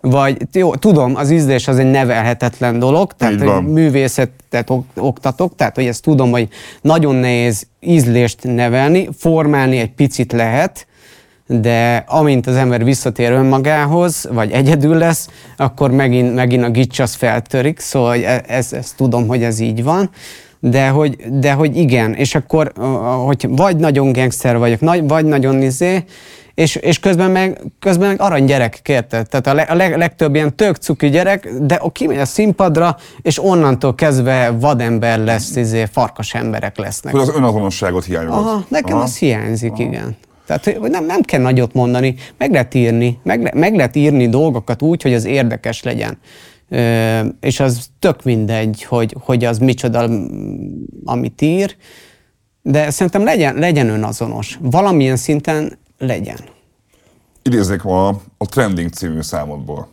vagy 0.00 0.36
jó, 0.52 0.74
tudom, 0.74 1.16
az 1.16 1.30
ízlés 1.30 1.68
az 1.68 1.78
egy 1.78 1.90
nevelhetetlen 1.90 2.78
dolog, 2.78 3.12
tehát 3.12 3.34
Így 3.34 3.40
hogy 3.40 3.66
művészetet 3.66 4.70
ok- 4.70 4.98
oktatok, 4.98 5.56
tehát 5.56 5.74
hogy 5.74 5.86
ezt 5.86 6.02
tudom, 6.02 6.30
hogy 6.30 6.48
nagyon 6.80 7.14
nehéz 7.14 7.66
ízlést 7.80 8.38
nevelni, 8.42 9.08
formálni 9.18 9.78
egy 9.78 9.92
picit 9.92 10.32
lehet, 10.32 10.86
de 11.46 12.04
amint 12.08 12.46
az 12.46 12.56
ember 12.56 12.84
visszatér 12.84 13.30
önmagához, 13.32 14.28
vagy 14.32 14.50
egyedül 14.50 14.96
lesz, 14.96 15.28
akkor 15.56 15.90
megint, 15.90 16.34
megint 16.34 16.64
a 16.64 16.70
gics 16.70 16.98
az 16.98 17.14
feltörik, 17.14 17.78
szóval 17.78 18.14
e- 18.24 18.44
ez, 18.46 18.72
ezt 18.72 18.96
tudom, 18.96 19.26
hogy 19.26 19.42
ez 19.42 19.58
így 19.58 19.82
van. 19.82 20.10
De 20.60 20.88
hogy, 20.88 21.16
de 21.40 21.52
hogy 21.52 21.76
igen, 21.76 22.14
és 22.14 22.34
akkor, 22.34 22.72
hogy 23.26 23.46
vagy 23.48 23.76
nagyon 23.76 24.12
gangster 24.12 24.58
vagyok, 24.58 24.80
vagy 25.02 25.24
nagyon 25.24 25.62
izé, 25.62 26.04
és, 26.60 26.74
és 26.74 26.98
közben 26.98 27.30
meg, 27.30 27.60
közben 27.78 28.08
meg 28.08 28.20
arany 28.20 28.44
gyerek, 28.44 28.80
érted? 28.88 29.28
Tehát 29.28 29.46
a, 29.46 29.54
le, 29.54 29.62
a 29.62 29.74
leg, 29.74 29.96
legtöbb 29.96 30.34
ilyen 30.34 30.56
tök 30.56 30.76
cuki 30.76 31.08
gyerek, 31.08 31.52
de 31.60 31.80
kimegy 31.92 32.18
a 32.18 32.24
színpadra, 32.24 32.96
és 33.22 33.42
onnantól 33.42 33.94
kezdve 33.94 34.50
vadember 34.50 35.18
lesz, 35.18 35.56
izé, 35.56 35.84
farkas 35.84 36.34
emberek 36.34 36.78
lesznek. 36.78 37.12
Hogy 37.12 37.22
az 37.22 37.34
önazonosságot 37.34 38.04
hiányolod. 38.04 38.38
Aha, 38.38 38.64
nekem 38.68 38.94
Aha. 38.94 39.04
az 39.04 39.18
hiányzik, 39.18 39.78
igen. 39.78 40.16
Tehát 40.46 40.64
hogy 40.64 40.90
nem, 40.90 41.04
nem 41.04 41.20
kell 41.20 41.40
nagyot 41.40 41.72
mondani, 41.72 42.14
meg 42.38 42.52
lehet 42.52 42.74
írni, 42.74 43.18
meg, 43.22 43.42
le, 43.42 43.50
meg 43.54 43.74
lehet 43.74 43.96
írni 43.96 44.28
dolgokat 44.28 44.82
úgy, 44.82 45.02
hogy 45.02 45.14
az 45.14 45.24
érdekes 45.24 45.82
legyen. 45.82 46.18
Ö, 46.68 47.20
és 47.40 47.60
az 47.60 47.86
tök 47.98 48.22
mindegy, 48.22 48.82
hogy, 48.82 49.16
hogy 49.20 49.44
az 49.44 49.58
micsoda, 49.58 50.08
amit 51.04 51.42
ír, 51.42 51.76
de 52.62 52.90
szerintem 52.90 53.24
legyen, 53.24 53.54
legyen 53.54 53.88
önazonos. 53.88 54.58
Valamilyen 54.60 55.16
szinten 55.16 55.78
legyen. 56.00 56.38
idéznék 57.42 57.82
ma 57.82 58.08
a 58.38 58.46
Trending 58.46 58.90
című 58.92 59.20
számodból. 59.20 59.88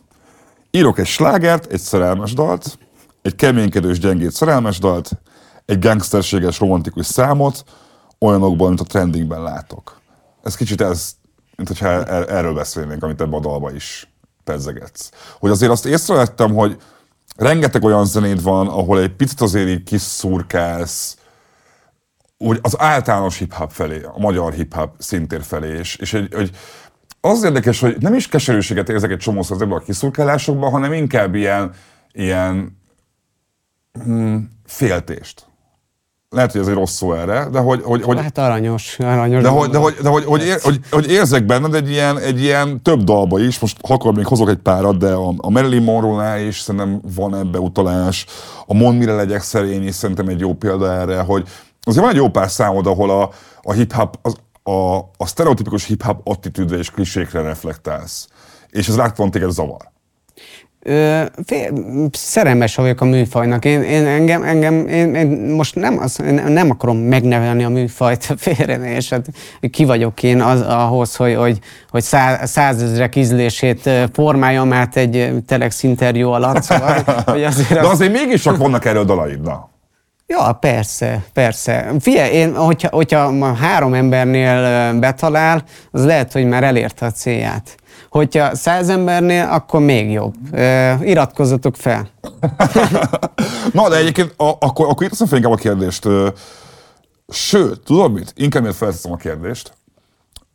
Írok 0.71 0.99
egy 0.99 1.05
slágert, 1.05 1.71
egy 1.71 1.79
szerelmes 1.79 2.33
dalt, 2.33 2.77
egy 3.21 3.35
keménykedős 3.35 3.99
gyengét 3.99 4.31
szerelmes 4.31 4.79
dalt, 4.79 5.11
egy 5.65 5.79
gangsterséges 5.79 6.59
romantikus 6.59 7.05
számot, 7.05 7.63
olyanokból, 8.19 8.67
mint 8.67 8.79
a 8.79 8.83
trendingben 8.83 9.41
látok. 9.41 10.01
Ez 10.43 10.55
kicsit 10.55 10.81
ez 10.81 11.15
mint 11.55 11.67
hogyha 11.67 11.87
er- 11.87 12.29
erről 12.29 12.53
beszélnénk, 12.53 13.03
amit 13.03 13.21
ebbe 13.21 13.35
a 13.35 13.39
dalba 13.39 13.71
is 13.71 14.13
pedzegetsz. 14.43 15.09
Hogy 15.39 15.51
azért 15.51 15.71
azt 15.71 15.85
észrevettem, 15.85 16.53
hogy 16.53 16.77
rengeteg 17.35 17.83
olyan 17.83 18.05
zenéd 18.05 18.41
van, 18.41 18.67
ahol 18.67 18.99
egy 19.01 19.15
picit 19.15 19.41
azért 19.41 19.67
így 19.67 19.83
kiszurkálsz, 19.83 21.17
úgy 22.37 22.59
az 22.61 22.75
általános 22.79 23.37
hip-hop 23.37 23.71
felé, 23.71 24.01
a 24.03 24.19
magyar 24.19 24.53
hip-hop 24.53 24.95
szintér 24.97 25.41
felé, 25.43 25.77
és, 25.77 25.95
és 25.95 26.13
egy, 26.13 26.33
egy, 26.33 26.51
az 27.21 27.43
érdekes, 27.43 27.79
hogy 27.79 27.95
nem 27.99 28.13
is 28.13 28.27
keserűséget 28.27 28.89
érzek 28.89 29.11
egy 29.11 29.17
csomószor 29.17 29.55
ezekben 29.55 29.77
a 29.77 29.81
kiszurkálásokban, 29.81 30.71
hanem 30.71 30.93
inkább 30.93 31.35
ilyen, 31.35 31.71
ilyen 32.11 32.77
hmm, 34.03 34.49
féltést. 34.65 35.45
Lehet, 36.29 36.51
hogy 36.51 36.61
ez 36.61 36.67
egy 36.67 36.73
rossz 36.73 36.95
szó 36.95 37.13
erre, 37.13 37.47
de 37.51 37.59
hogy... 37.59 37.81
hogy, 37.83 38.03
hogy 38.03 38.19
Hát 38.19 38.37
aranyos, 38.37 38.99
aranyos. 38.99 39.41
de 39.41 39.49
hogy, 39.49 39.69
de, 39.69 39.77
hogy, 39.77 39.93
de 40.01 40.09
hogy, 40.09 40.23
hogy, 40.23 40.45
ér, 40.45 40.59
hogy, 40.61 40.79
hogy 40.91 41.11
érzek 41.11 41.45
benned 41.45 41.73
egy 41.73 41.89
ilyen, 41.89 42.19
egy 42.19 42.41
ilyen 42.41 42.81
több 42.81 43.03
dalba 43.03 43.39
is, 43.39 43.59
most 43.59 43.85
ha 43.87 43.93
akkor 43.93 44.13
még 44.13 44.25
hozok 44.25 44.49
egy 44.49 44.57
párat, 44.57 44.97
de 44.97 45.11
a, 45.11 45.33
a 45.37 45.49
Marilyn 45.49 45.83
Monroe-nál 45.83 46.39
is 46.39 46.59
szerintem 46.59 47.01
van 47.15 47.35
ebbe 47.35 47.59
utalás, 47.59 48.25
a 48.65 48.73
Mond 48.73 48.97
mire 48.97 49.13
legyek 49.13 49.41
szerény 49.41 49.87
is 49.87 49.95
szerintem 49.95 50.27
egy 50.27 50.39
jó 50.39 50.53
példa 50.53 50.93
erre, 50.93 51.19
hogy 51.19 51.47
azért 51.87 52.03
van 52.03 52.13
egy 52.13 52.19
jó 52.19 52.29
pár 52.29 52.49
számod, 52.49 52.87
ahol 52.87 53.09
a, 53.09 53.29
a 53.61 53.71
hip-hop, 53.71 54.19
az, 54.21 54.35
a, 54.63 54.97
a 54.97 55.25
sztereotipikus 55.25 55.85
hip-hop 55.85 56.21
attitűdre 56.23 56.77
és 56.77 56.91
klisékre 56.91 57.41
reflektálsz. 57.41 58.27
És 58.69 58.87
ez 58.87 58.95
láthatóan 58.95 59.31
téged 59.31 59.51
zavar. 59.51 59.95
Ö, 60.79 61.23
fél, 61.45 61.71
szerelmes 62.11 62.75
vagyok 62.75 63.01
a 63.01 63.05
műfajnak. 63.05 63.65
Én, 63.65 63.81
én 63.81 64.05
engem, 64.05 64.43
engem 64.43 64.87
én, 64.87 65.15
én 65.15 65.27
most 65.27 65.75
nem, 65.75 65.99
az, 65.99 66.21
én 66.21 66.33
nem 66.33 66.69
akarom 66.69 66.97
megnevelni 66.97 67.63
a 67.63 67.69
műfajt 67.69 68.33
félre, 68.37 68.95
és 68.95 69.09
hát 69.09 69.25
ki 69.71 69.85
vagyok 69.85 70.23
én 70.23 70.41
az, 70.41 70.61
ahhoz, 70.61 71.15
hogy, 71.15 71.35
hogy, 71.35 71.59
hogy 71.89 72.03
szá, 72.03 72.45
százezrek 72.45 73.15
ízlését 73.15 73.89
formáljam 74.13 74.73
át 74.73 74.95
egy 74.95 75.33
telex 75.45 75.83
interjú 75.83 76.29
alatt. 76.29 76.61
Szóval, 76.61 77.03
hogy 77.25 77.43
azért 77.43 77.69
De 77.69 77.79
az, 77.79 77.89
azért 77.89 78.11
mégiscsak 78.11 78.57
vannak 78.57 78.85
erről 78.85 79.05
dalaid, 79.05 79.41
na. 79.41 79.69
Ja, 80.29 80.53
persze, 80.59 81.23
persze. 81.33 81.93
Figyelj, 81.99 82.31
én, 82.31 82.55
hogyha, 82.55 82.89
hogyha 82.91 83.31
ma 83.31 83.53
három 83.53 83.93
embernél 83.93 84.93
betalál, 84.99 85.63
az 85.91 86.05
lehet, 86.05 86.31
hogy 86.31 86.45
már 86.45 86.63
elérte 86.63 87.05
a 87.05 87.11
célját. 87.11 87.77
Hogyha 88.09 88.55
száz 88.55 88.89
embernél, 88.89 89.47
akkor 89.51 89.79
még 89.79 90.11
jobb. 90.11 90.33
Ö, 90.51 90.93
iratkozzatok 91.01 91.75
fel. 91.75 92.07
Na, 93.73 93.89
de 93.89 93.95
egyébként 93.95 94.33
a, 94.37 94.49
akkor, 94.59 94.89
akkor 94.89 95.03
itt 95.03 95.09
teszem 95.09 95.27
fel 95.27 95.37
inkább 95.37 95.53
a 95.53 95.55
kérdést. 95.55 96.07
Sőt, 97.27 97.79
tudod 97.83 98.13
mit? 98.13 98.33
Inkább 98.35 98.61
miért 98.61 98.77
felteszem 98.77 99.11
a 99.11 99.15
kérdést. 99.15 99.71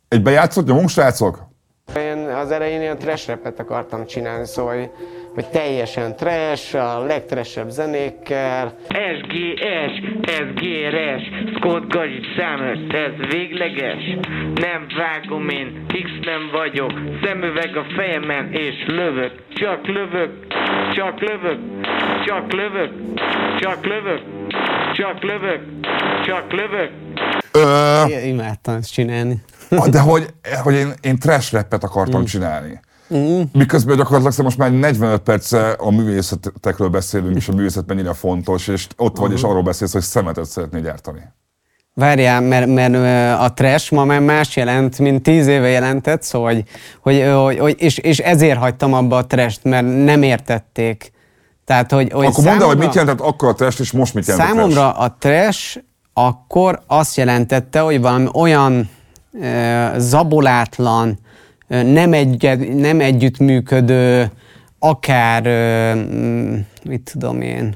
Egy 0.07 0.21
bejátszott 0.21 0.67
nyomunk, 0.67 0.89
srácok? 0.89 1.47
Én 1.95 2.17
az 2.17 2.51
elején 2.51 2.81
ilyen 2.81 2.97
trash 2.97 3.37
akartam 3.57 4.05
csinálni, 4.05 4.45
szóval, 4.45 4.91
hogy, 5.33 5.45
teljesen 5.49 6.15
trash, 6.15 6.75
a 6.75 6.99
legtrashebb 7.05 7.69
zenékkel. 7.69 8.73
SGS, 8.87 9.93
SGRS, 10.25 11.23
Scott 11.55 11.93
Gazsit 11.93 12.25
számöt, 12.37 12.93
ez 12.93 13.31
végleges. 13.31 14.17
Nem 14.55 14.85
vágom 14.97 15.49
én, 15.49 15.85
X 15.87 16.09
nem 16.25 16.49
vagyok, 16.51 16.91
szemüveg 17.23 17.77
a 17.77 17.85
fejemen 17.95 18.53
és 18.53 18.75
lövök. 18.87 19.31
Csak 19.53 19.87
lövök, 19.87 20.31
csak 20.95 21.19
lövök, 21.19 21.59
csak 22.25 22.51
lövök, 22.51 22.91
csak 23.59 23.85
lövök, 23.85 24.21
csak 24.93 25.23
lövök, 25.23 25.61
csak 26.25 26.51
lövök. 26.51 26.91
Ö, 27.51 28.25
imádtam 28.25 28.75
ezt 28.75 28.93
csinálni. 28.93 29.35
de 29.91 29.99
hogy, 29.99 30.25
hogy 30.63 30.73
én, 30.73 30.93
én 31.01 31.19
trash 31.19 31.53
rappet 31.53 31.83
akartam 31.83 32.21
mm. 32.21 32.25
csinálni. 32.25 32.79
Mm. 33.13 33.41
Miközben 33.51 33.97
gyakorlatilag 33.97 34.33
szerintem 34.33 34.45
most 34.45 34.57
már 34.57 34.91
45 34.91 35.21
perce 35.21 35.71
a 35.71 35.91
művészetekről 35.91 36.89
beszélünk, 36.89 37.35
és 37.35 37.47
a 37.47 37.53
művészet 37.53 37.87
mennyire 37.87 38.13
fontos, 38.13 38.67
és 38.67 38.87
ott 38.97 39.17
vagy, 39.17 39.31
és 39.31 39.43
arról 39.43 39.63
beszélsz, 39.63 39.91
hogy 39.91 40.01
szemetet 40.01 40.45
szeretnél 40.45 40.81
gyártani. 40.81 41.19
Várjál, 41.95 42.41
mert, 42.41 42.67
mert 42.67 42.95
a 43.39 43.53
trash 43.53 43.93
ma 43.93 44.05
már 44.05 44.19
más 44.19 44.55
jelent, 44.55 44.99
mint 44.99 45.23
tíz 45.23 45.47
éve 45.47 45.67
jelentett, 45.67 46.23
szóval, 46.23 46.53
hogy, 46.53 46.65
hogy, 47.01 47.57
hogy, 47.57 47.75
és, 47.77 47.97
és 47.97 48.19
ezért 48.19 48.57
hagytam 48.57 48.93
abba 48.93 49.17
a 49.17 49.25
trash 49.25 49.59
mert 49.63 50.03
nem 50.03 50.23
értették. 50.23 51.11
Tehát, 51.65 51.91
hogy, 51.91 52.11
hogy 52.11 52.25
Akkor 52.25 52.43
mondd 52.43 52.61
hogy 52.61 52.77
mit 52.77 52.93
jelentett 52.93 53.25
akkor 53.25 53.49
a 53.49 53.53
trash, 53.53 53.79
és 53.79 53.91
most 53.91 54.13
mit 54.13 54.27
jelent. 54.27 54.47
Számomra 54.47 54.91
a 54.91 55.15
trash 55.19 55.77
akkor 56.13 56.81
azt 56.87 57.17
jelentette, 57.17 57.79
hogy 57.79 58.01
valami 58.01 58.27
olyan 58.33 58.89
ö, 59.41 59.85
zabolátlan, 59.97 61.19
nem, 61.81 62.13
egy, 62.13 62.69
nem 62.75 62.99
együttműködő, 62.99 64.31
akár, 64.79 65.43
mm, 65.97 66.55
mit 66.85 67.11
tudom 67.13 67.41
én, 67.41 67.75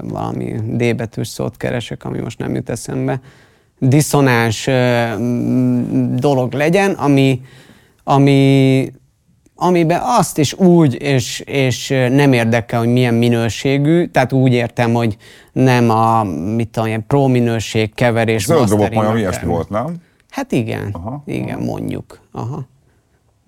valami 0.00 0.54
D 0.66 0.96
betűs 0.96 1.28
szót 1.28 1.56
keresek, 1.56 2.04
ami 2.04 2.18
most 2.18 2.38
nem 2.38 2.54
jut 2.54 2.70
eszembe, 2.70 3.20
diszonáns 3.78 4.68
mm, 4.70 6.16
dolog 6.16 6.52
legyen, 6.52 6.90
ami, 6.90 7.40
ami 8.04 8.92
amiben 9.54 10.00
azt 10.04 10.38
is 10.38 10.54
úgy, 10.54 11.02
és, 11.02 11.40
és 11.40 11.88
nem 11.88 12.32
érdekel, 12.32 12.78
hogy 12.78 12.88
milyen 12.88 13.14
minőségű, 13.14 14.06
tehát 14.06 14.32
úgy 14.32 14.52
értem, 14.52 14.92
hogy 14.92 15.16
nem 15.52 15.90
a, 15.90 16.22
mit 16.54 16.68
tudom, 16.68 16.88
ilyen 16.88 17.06
pro 17.06 17.26
minőség 17.28 17.94
keverés. 17.94 18.46
Robot 18.46 18.68
mastering, 18.68 18.94
majom, 18.94 19.10
akár. 19.10 19.20
ilyesmi 19.20 19.48
volt, 19.48 19.68
nem? 19.68 19.96
Hát 20.30 20.52
igen, 20.52 20.88
aha, 20.92 21.22
igen, 21.26 21.58
mondjuk. 21.58 22.20
Aha. 22.32 22.68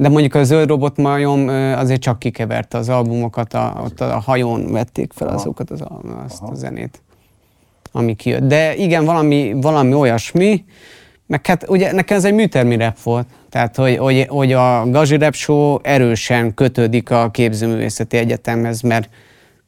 De 0.05 0.11
mondjuk 0.11 0.35
a 0.35 0.45
zöld 0.45 0.69
robot 0.69 0.97
majom 0.97 1.49
azért 1.77 2.01
csak 2.01 2.19
kikeverte 2.19 2.79
az 2.79 2.89
albumokat, 2.89 3.55
a, 3.55 3.81
ott 3.85 4.01
a 4.01 4.19
hajón 4.19 4.73
vették 4.73 5.13
fel 5.13 5.29
azokat 5.29 5.71
az, 5.71 5.85
azt 6.25 6.43
a 6.43 6.55
zenét, 6.55 7.03
ami 7.93 8.15
kijött. 8.15 8.43
De 8.43 8.75
igen, 8.77 9.05
valami, 9.05 9.57
valami 9.61 9.95
olyasmi, 9.95 10.65
meg 11.27 11.47
hát 11.47 11.69
ugye 11.69 11.93
nekem 11.93 12.17
ez 12.17 12.25
egy 12.25 12.35
műtermi 12.35 12.77
rap 12.77 13.03
volt, 13.03 13.27
tehát 13.49 13.77
hogy, 13.77 13.97
hogy, 13.97 14.27
hogy 14.29 14.53
a 14.53 14.91
Gazi 14.91 15.17
Rap 15.17 15.35
Show 15.35 15.79
erősen 15.83 16.55
kötődik 16.55 17.11
a 17.11 17.31
képzőművészeti 17.31 18.17
egyetemhez, 18.17 18.81
mert, 18.81 19.09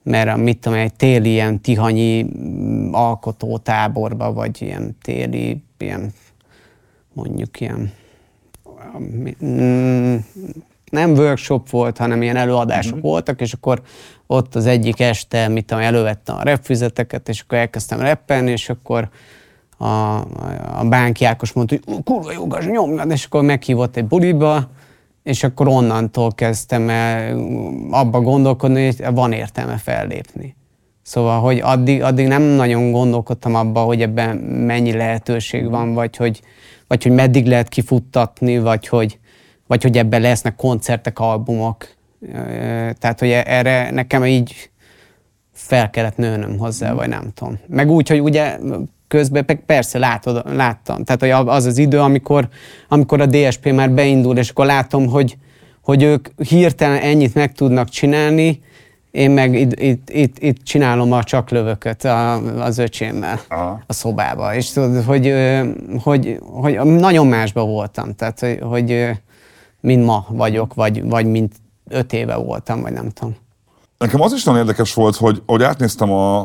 mert 0.03 0.29
a, 0.29 0.37
mit 0.37 0.59
tudom, 0.59 0.79
egy 0.79 0.95
téli 0.95 1.31
ilyen 1.31 1.61
tihanyi 1.61 2.23
mm, 2.23 2.93
alkotótáborba, 2.93 4.33
vagy 4.33 4.63
ilyen 4.63 4.97
téli, 5.03 5.63
ilyen 5.79 6.13
mondjuk 7.13 7.61
ilyen 7.61 7.93
nem 10.91 11.11
workshop 11.11 11.71
volt, 11.71 11.99
hanem 11.99 12.23
ilyen 12.23 12.37
előadások 12.37 12.95
uh-huh. 12.95 13.11
voltak, 13.11 13.41
és 13.41 13.53
akkor 13.53 13.83
ott 14.27 14.55
az 14.55 14.67
egyik 14.67 15.01
este, 15.01 15.49
mit 15.49 15.65
tudom, 15.65 15.83
elővettem 15.83 16.37
a 16.37 16.43
repfüzeteket, 16.43 17.29
és 17.29 17.41
akkor 17.41 17.59
elkezdtem 17.59 18.01
reppelni, 18.01 18.51
és 18.51 18.69
akkor 18.69 19.09
a, 19.79 20.15
a 20.79 20.85
Bánki 20.89 21.25
Ákos 21.25 21.53
mondta, 21.53 21.77
hogy 21.85 22.03
kurva 22.05 22.33
jó, 22.33 22.47
Gazi, 22.47 22.71
nyomjad, 22.71 23.11
és 23.11 23.25
akkor 23.25 23.43
meghívott 23.43 23.97
egy 23.97 24.05
buliba, 24.05 24.71
és 25.23 25.45
akkor 25.45 25.69
onnantól 25.69 26.33
kezdtem 26.33 26.89
el 26.89 27.39
abba 27.91 28.21
gondolkodni, 28.21 28.85
hogy 28.85 29.05
van 29.15 29.33
értelme 29.33 29.77
fellépni. 29.77 30.57
Szóval, 31.03 31.41
hogy 31.41 31.61
addig, 31.61 32.03
addig 32.03 32.27
nem 32.27 32.43
nagyon 32.43 32.91
gondolkodtam 32.91 33.55
abba, 33.55 33.81
hogy 33.81 34.03
ebben 34.03 34.37
mennyi 34.37 34.93
lehetőség 34.93 35.71
van, 35.71 35.95
vagy 35.95 36.17
hogy, 36.17 36.41
vagy 36.89 37.03
hogy 37.03 37.13
meddig 37.13 37.47
lehet 37.47 37.69
kifuttatni, 37.69 38.59
vagy 38.59 38.89
hogy, 38.89 39.19
vagy 39.67 39.83
hogy 39.83 39.99
ebben 39.99 40.21
lesznek 40.21 40.57
koncertek, 40.57 41.19
albumok. 41.19 41.89
Tehát, 42.99 43.19
hogy 43.19 43.31
erre 43.31 43.91
nekem 43.91 44.25
így 44.25 44.71
fel 45.53 45.91
kellett 45.91 46.17
nőnöm 46.17 46.59
hozzá, 46.59 46.93
vagy 46.93 47.09
nem 47.09 47.31
tudom. 47.35 47.59
Meg 47.67 47.91
úgy, 47.91 48.09
hogy 48.09 48.21
ugye 48.21 48.59
közben 49.09 49.45
pe- 49.45 49.63
persze 49.67 49.99
látod, 49.99 50.55
láttam. 50.55 51.05
Tehát 51.05 51.21
hogy 51.21 51.31
az 51.31 51.65
az 51.65 51.79
idő, 51.79 52.01
amikor, 52.01 52.49
amikor 52.89 53.21
a 53.21 53.27
DSP 53.27 53.73
már 53.73 53.91
beindul, 53.91 54.37
és 54.37 54.51
akkor 54.51 54.67
látom, 54.67 55.07
hogy, 55.07 55.37
hogy 55.83 56.03
ők 56.03 56.29
hirtelen 56.49 56.99
ennyit 56.99 57.35
meg 57.35 57.53
tudnak 57.53 57.89
csinálni, 57.89 58.61
én 59.17 59.31
meg 59.31 59.55
itt, 59.55 59.81
itt, 59.81 60.11
itt, 60.11 60.39
itt 60.39 60.65
csinálom 60.65 61.13
a 61.13 61.25
csak 61.25 61.51
lövököt 61.51 62.05
a, 62.05 62.35
az 62.63 62.79
öcsémmel 62.79 63.41
Aha. 63.49 63.83
a 63.87 63.93
szobába. 63.93 64.55
És 64.55 64.71
tudod, 64.71 65.05
hogy, 65.05 65.35
hogy, 66.03 66.39
hogy 66.41 66.81
nagyon 66.81 67.27
másban 67.27 67.69
voltam. 67.69 68.15
Tehát, 68.15 68.41
hogy, 68.41 68.59
hogy 68.61 69.11
mint 69.81 70.05
ma 70.05 70.27
vagyok, 70.29 70.75
vagy, 70.75 71.05
vagy 71.05 71.27
mint 71.27 71.55
öt 71.89 72.13
éve 72.13 72.35
voltam, 72.37 72.81
vagy 72.81 72.93
nem 72.93 73.11
tudom. 73.11 73.37
Nekem 73.99 74.21
az 74.21 74.33
is 74.33 74.45
nagyon 74.45 74.61
érdekes 74.61 74.95
volt, 74.95 75.17
hogy, 75.17 75.43
hogy 75.47 75.63
átnéztem 75.63 76.11
a, 76.11 76.41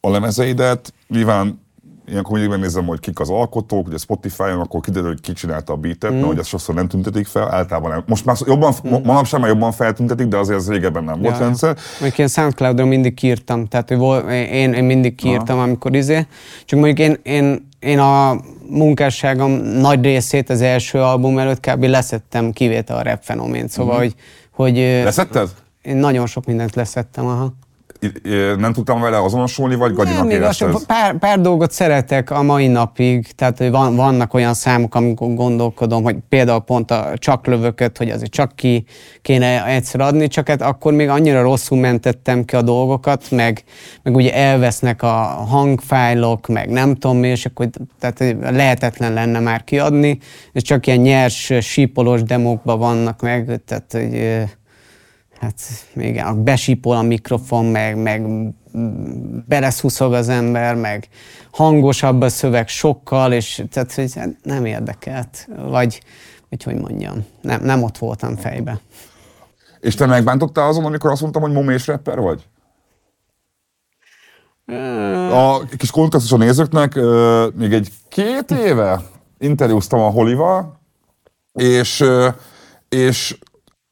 a 0.00 0.10
lemezeidet, 0.10 0.92
nyilván 1.08 1.65
ilyenkor 2.08 2.32
mindig 2.32 2.50
megnézem, 2.50 2.86
hogy 2.86 3.00
kik 3.00 3.20
az 3.20 3.30
alkotók, 3.30 3.86
ugye 3.86 3.96
Spotify-on, 3.96 4.60
akkor 4.60 4.80
kiderül, 4.80 5.08
hogy 5.08 5.20
ki 5.20 5.32
csinálta 5.32 5.72
a 5.72 5.76
beatet, 5.76 6.10
mm. 6.10 6.14
mert 6.14 6.26
hogy 6.26 6.38
ezt 6.38 6.48
sokszor 6.48 6.74
nem 6.74 6.88
tüntetik 6.88 7.26
fel, 7.26 7.54
általában 7.54 7.90
nem. 7.90 8.02
Most 8.06 8.24
már 8.24 8.36
jobban, 8.46 8.74
mm. 8.88 8.92
manapság 9.04 9.40
már 9.40 9.48
jobban 9.48 9.72
feltüntetik, 9.72 10.26
de 10.26 10.36
azért 10.36 10.58
az 10.58 10.70
régebben 10.70 11.04
nem 11.04 11.20
volt 11.20 11.34
Ja. 11.38 11.40
rendszer. 11.40 11.76
Mondjuk 12.00 12.18
én 12.18 12.28
Soundcloud-on 12.28 12.88
mindig 12.88 13.14
kiírtam, 13.14 13.66
tehát 13.66 13.90
én, 13.90 14.72
én 14.72 14.84
mindig 14.84 15.14
kiírtam, 15.14 15.58
amikor 15.58 15.94
izé. 15.94 16.26
Csak 16.64 16.78
mondjuk 16.78 17.08
én, 17.08 17.18
én, 17.22 17.68
én 17.78 17.98
a, 17.98 18.40
munkásságom 18.68 19.50
nagy 19.62 20.02
részét 20.04 20.50
az 20.50 20.60
első 20.60 20.98
album 20.98 21.38
előtt 21.38 21.60
kb. 21.66 21.82
leszettem 21.84 22.52
kivétel 22.52 22.96
a 22.96 23.02
rap 23.02 23.18
fenomént. 23.22 23.70
Szóval, 23.70 23.92
Mhm. 23.94 24.02
hogy, 24.02 24.14
hogy 24.50 24.76
Leszetted? 24.76 25.48
én 25.82 25.96
nagyon 25.96 26.26
sok 26.26 26.44
mindent 26.46 26.74
leszettem. 26.74 27.26
Aha. 27.26 27.52
Nem 28.58 28.72
tudtam 28.72 29.00
vele 29.00 29.22
azonosulni, 29.22 29.74
vagy 29.74 29.94
gagyinak 29.94 30.20
Nem, 30.20 30.30
érezted? 30.30 30.84
pár, 30.86 31.18
pár 31.18 31.40
dolgot 31.40 31.70
szeretek 31.70 32.30
a 32.30 32.42
mai 32.42 32.66
napig, 32.66 33.32
tehát 33.32 33.68
van, 33.68 33.96
vannak 33.96 34.34
olyan 34.34 34.54
számok, 34.54 34.94
amikor 34.94 35.34
gondolkodom, 35.34 36.02
hogy 36.02 36.16
például 36.28 36.60
pont 36.60 36.90
a 36.90 37.12
csak 37.14 37.46
lövököt, 37.46 37.98
hogy 37.98 38.10
azért 38.10 38.30
csak 38.30 38.56
ki 38.56 38.84
kéne 39.22 39.66
egyszer 39.66 40.00
adni, 40.00 40.28
csak 40.28 40.48
hát 40.48 40.62
akkor 40.62 40.92
még 40.92 41.08
annyira 41.08 41.42
rosszul 41.42 41.78
mentettem 41.78 42.44
ki 42.44 42.56
a 42.56 42.62
dolgokat, 42.62 43.30
meg, 43.30 43.64
meg 44.02 44.14
ugye 44.14 44.34
elvesznek 44.34 45.02
a 45.02 45.12
hangfájlok, 45.48 46.46
meg 46.46 46.68
nem 46.70 46.94
tudom 46.94 47.16
mi, 47.16 47.28
és 47.28 47.46
akkor 47.46 47.68
tehát 47.98 48.36
lehetetlen 48.40 49.12
lenne 49.12 49.40
már 49.40 49.64
kiadni, 49.64 50.18
és 50.52 50.62
csak 50.62 50.86
ilyen 50.86 51.00
nyers, 51.00 51.52
sípolós 51.60 52.22
demókban 52.22 52.78
vannak 52.78 53.20
meg, 53.20 53.60
tehát 53.64 53.92
hogy 53.92 54.44
Hát 55.40 55.60
még 55.92 56.18
a 56.18 56.34
besípol 56.34 56.96
a 56.96 57.02
mikrofon, 57.02 57.64
meg, 57.64 57.96
meg 57.96 58.26
beleszuszog 59.46 60.12
az 60.12 60.28
ember, 60.28 60.74
meg 60.74 61.08
hangosabb 61.50 62.20
a 62.20 62.28
szöveg 62.28 62.68
sokkal, 62.68 63.32
és 63.32 63.64
tehát 63.70 63.94
hogy 63.94 64.12
nem 64.42 64.64
érdekelt. 64.64 65.48
Vagy, 65.68 66.02
vagy 66.48 66.62
hogy 66.62 66.74
mondjam, 66.74 67.24
nem, 67.40 67.62
nem 67.62 67.82
ott 67.82 67.98
voltam 67.98 68.36
fejbe. 68.36 68.80
És 69.80 69.94
te 69.94 70.06
megbántottál 70.06 70.68
azon, 70.68 70.84
amikor 70.84 71.10
azt 71.10 71.20
mondtam, 71.20 71.42
hogy 71.42 71.52
momés 71.52 71.86
rapper 71.86 72.20
vagy? 72.20 72.46
A 75.32 75.64
kis 75.76 75.90
kontextus 75.90 76.32
a 76.32 76.36
nézőknek, 76.36 76.94
még 77.54 77.72
egy 77.72 77.92
két 78.08 78.50
éve 78.50 79.02
interjúztam 79.38 80.00
a 80.00 80.10
Holival, 80.10 80.80
és, 81.52 82.04
és 82.88 83.38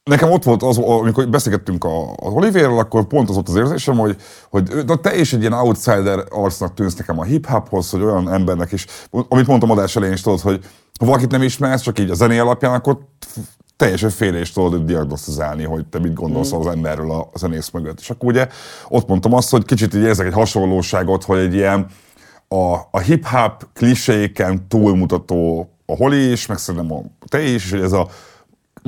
nekem 0.09 0.31
ott 0.31 0.43
volt 0.43 0.63
az, 0.63 0.77
amikor 0.77 1.29
beszélgettünk 1.29 1.83
a, 1.83 2.09
a 2.09 2.29
Holivérről, 2.29 2.77
akkor 2.77 3.05
pont 3.05 3.29
az 3.29 3.35
volt 3.35 3.49
az 3.49 3.55
érzésem, 3.55 3.97
hogy, 3.97 4.15
hogy 4.49 4.63
de 4.63 4.95
te 4.95 5.15
is 5.15 5.33
egy 5.33 5.39
ilyen 5.39 5.53
outsider 5.53 6.23
arcnak 6.29 6.73
tűnsz 6.73 6.95
nekem 6.95 7.19
a 7.19 7.23
hip-hophoz, 7.23 7.89
hogy 7.89 8.01
olyan 8.01 8.33
embernek 8.33 8.71
is, 8.71 8.85
amit 9.29 9.47
mondtam 9.47 9.71
adás 9.71 9.95
elején 9.95 10.15
is 10.15 10.21
tudod, 10.21 10.39
hogy 10.39 10.65
ha 10.99 11.05
valakit 11.05 11.31
nem 11.31 11.41
ismersz, 11.41 11.81
csak 11.81 11.99
így 11.99 12.09
a 12.09 12.13
zené 12.13 12.37
alapján, 12.37 12.73
akkor 12.73 12.97
teljesen 13.77 14.09
félre 14.09 14.39
is 14.39 14.51
tudod 14.51 14.85
diagnosztizálni, 14.85 15.63
hogy 15.63 15.85
te 15.85 15.99
mit 15.99 16.13
gondolsz 16.13 16.51
az 16.51 16.67
emberről 16.67 17.11
a, 17.11 17.29
a 17.33 17.37
zenész 17.37 17.69
mögött. 17.69 17.99
És 17.99 18.09
akkor 18.09 18.29
ugye 18.29 18.47
ott 18.87 19.07
mondtam 19.07 19.33
azt, 19.33 19.49
hogy 19.49 19.65
kicsit 19.65 19.93
így 19.93 20.01
érzek 20.01 20.27
egy 20.27 20.33
hasonlóságot, 20.33 21.23
hogy 21.23 21.39
egy 21.39 21.53
ilyen 21.53 21.87
a, 22.47 22.73
a 22.91 22.99
hip-hop 22.99 23.67
kliséken 23.73 24.67
túlmutató 24.67 25.69
a 25.85 25.95
Holi 25.95 26.31
is, 26.31 26.45
meg 26.45 26.57
szerintem 26.57 26.93
a 26.93 27.01
te 27.27 27.41
is, 27.41 27.65
és 27.65 27.71
hogy 27.71 27.81
ez 27.81 27.91
a 27.91 28.07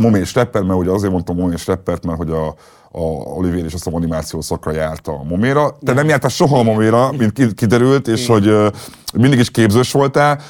momés 0.01 0.35
rapper, 0.35 0.61
mert 0.61 0.79
ugye 0.79 0.91
azért 0.91 1.11
mondtam 1.11 1.35
momés 1.35 1.67
rappert, 1.67 2.05
mert 2.05 2.17
hogy 2.17 2.31
a, 2.31 2.47
a 2.91 3.01
Olivier 3.35 3.65
is 3.65 3.73
azt 3.73 3.83
hiszem 3.83 3.95
animáció 3.95 4.41
szakra 4.41 4.71
járt 4.71 5.07
a 5.07 5.23
moméra. 5.23 5.77
Te 5.85 5.93
nem 5.93 6.07
jártál 6.07 6.29
soha 6.29 6.59
a 6.59 6.63
moméra, 6.63 7.11
mint 7.11 7.31
ki- 7.31 7.53
kiderült, 7.53 8.07
és 8.07 8.27
hogy 8.27 8.47
ö, 8.47 8.67
mindig 9.13 9.39
is 9.39 9.51
képzős 9.51 9.91
voltál, 9.91 10.41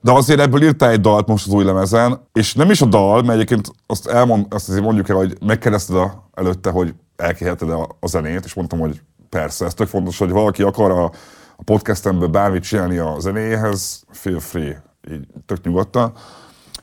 de 0.00 0.12
azért 0.12 0.40
ebből 0.40 0.62
írtál 0.62 0.90
egy 0.90 1.00
dalt 1.00 1.26
most 1.26 1.46
az 1.46 1.52
új 1.52 1.64
lemezen, 1.64 2.20
és 2.32 2.54
nem 2.54 2.70
is 2.70 2.80
a 2.80 2.86
dal, 2.86 3.22
mert 3.22 3.34
egyébként 3.34 3.70
azt, 3.86 4.06
elmond, 4.06 4.46
azt 4.48 4.68
azért 4.68 4.84
mondjuk 4.84 5.08
el, 5.08 5.16
hogy 5.16 5.36
megkérdezted 5.46 5.96
a, 5.96 6.30
előtte, 6.34 6.70
hogy 6.70 6.94
elkérheted 7.16 7.70
a, 7.70 7.96
a 8.00 8.06
zenét, 8.06 8.44
és 8.44 8.54
mondtam, 8.54 8.78
hogy 8.78 9.00
persze, 9.28 9.64
ez 9.64 9.74
tök 9.74 9.88
fontos, 9.88 10.18
hogy 10.18 10.30
valaki 10.30 10.62
akar 10.62 10.90
a, 10.90 11.04
a 11.56 11.62
podcastemből 11.64 12.28
bármit 12.28 12.62
csinálni 12.62 12.98
a 12.98 13.16
zenéhez, 13.18 14.04
feel 14.10 14.40
free, 14.40 14.82
így 15.10 15.26
tök 15.46 15.64
nyugodtan. 15.64 16.12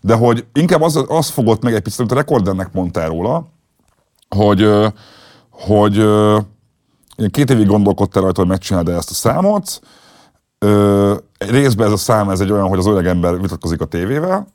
De 0.01 0.13
hogy 0.13 0.45
inkább 0.53 0.81
az, 0.81 1.05
az 1.07 1.29
fogott 1.29 1.63
meg 1.63 1.73
egy 1.73 1.81
picit, 1.81 1.99
amit 1.99 2.11
a 2.11 2.15
rekordernek 2.15 2.73
mondtál 2.73 3.07
róla, 3.07 3.47
hogy, 4.29 4.69
hogy 5.49 5.97
én 7.17 7.29
két 7.31 7.49
évig 7.49 7.67
gondolkodtál 7.67 8.23
rajta, 8.23 8.39
hogy 8.39 8.49
megcsináld 8.49 8.89
ezt 8.89 9.09
a 9.09 9.13
számot. 9.13 9.79
Részben 11.37 11.87
ez 11.87 11.93
a 11.93 11.97
szám 11.97 12.29
ez 12.29 12.39
egy 12.39 12.51
olyan, 12.51 12.67
hogy 12.67 12.79
az 12.79 12.85
öreg 12.85 13.07
ember 13.07 13.41
vitatkozik 13.41 13.81
a 13.81 13.85
tévével, 13.85 14.47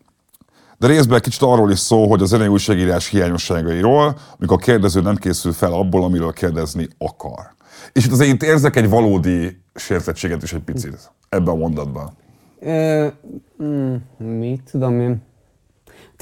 de 0.78 0.86
részben 0.86 1.20
kicsit 1.20 1.42
arról 1.42 1.70
is 1.70 1.78
szó, 1.78 2.08
hogy 2.08 2.22
a 2.22 2.24
zenei 2.24 2.46
újságírás 2.46 3.08
hiányosságairól, 3.08 4.16
amikor 4.38 4.56
a 4.56 4.64
kérdező 4.64 5.00
nem 5.00 5.16
készül 5.16 5.52
fel 5.52 5.72
abból, 5.72 6.04
amiről 6.04 6.32
kérdezni 6.32 6.88
akar. 6.98 7.54
És 7.92 8.04
itt 8.04 8.12
azért 8.12 8.42
érzek 8.42 8.76
egy 8.76 8.88
valódi 8.88 9.60
sértettséget 9.74 10.42
is 10.42 10.52
egy 10.52 10.62
picit 10.62 11.10
ebben 11.28 11.54
a 11.54 11.56
mondatban. 11.56 12.12
Ö, 12.60 13.06
mm, 13.62 13.94
mit 14.16 14.62
tudom 14.70 15.00
én? 15.00 15.22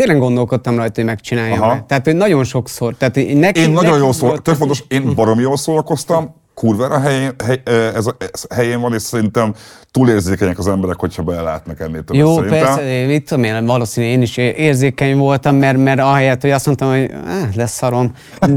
Tényleg 0.00 0.18
gondolkodtam 0.18 0.76
rajta, 0.76 0.92
hogy 0.94 1.04
megcsináljam. 1.04 1.62
Aha. 1.62 1.84
Tehát, 1.88 2.04
hogy 2.04 2.16
nagyon 2.16 2.44
sokszor. 2.44 2.94
Tehát, 2.94 3.14
neki, 3.34 3.60
Én 3.60 3.70
nagyon 3.70 3.98
jól 3.98 4.12
szól, 4.12 4.28
volt 4.28 4.42
tök 4.42 4.54
fontos, 4.54 4.84
én 4.88 5.14
baromi 5.14 5.42
jól 5.42 5.56
szórakoztam, 5.56 6.34
kurvára 6.54 7.00
helyén, 7.00 7.32
hely, 7.44 7.62
ez, 7.94 8.06
a, 8.06 8.16
ez 8.32 8.44
helyén 8.54 8.80
van, 8.80 8.94
és 8.94 9.02
szerintem 9.02 9.54
túlérzékenyek 9.90 10.58
az 10.58 10.68
emberek, 10.68 10.98
hogyha 10.98 11.22
belátnak 11.22 11.80
ennél 11.80 12.04
többet 12.04 12.22
Jó, 12.22 12.34
szerintem. 12.34 12.60
persze, 12.60 13.06
mit 13.06 13.28
tudom 13.28 13.44
én, 13.44 13.66
valószínűleg 13.66 14.16
én 14.16 14.22
is 14.22 14.36
érzékeny 14.36 15.16
voltam, 15.16 15.56
mert, 15.56 15.78
mert 15.78 16.00
ahelyett, 16.00 16.40
hogy 16.40 16.50
azt 16.50 16.66
mondtam, 16.66 16.90
hogy 16.90 17.10
eh, 17.10 17.54
leszarom, 17.54 18.12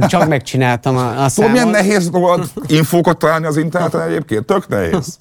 csak 0.08 0.28
megcsináltam 0.28 0.98
a, 0.98 1.24
a 1.24 1.30
Tudod, 1.36 1.52
milyen 1.52 1.68
nehéz 1.68 2.10
dolog 2.10 2.46
infókat 2.68 3.18
találni 3.18 3.46
az 3.46 3.58
interneten 3.58 4.02
egyébként? 4.02 4.46
Tök 4.46 4.68
nehéz. 4.68 5.18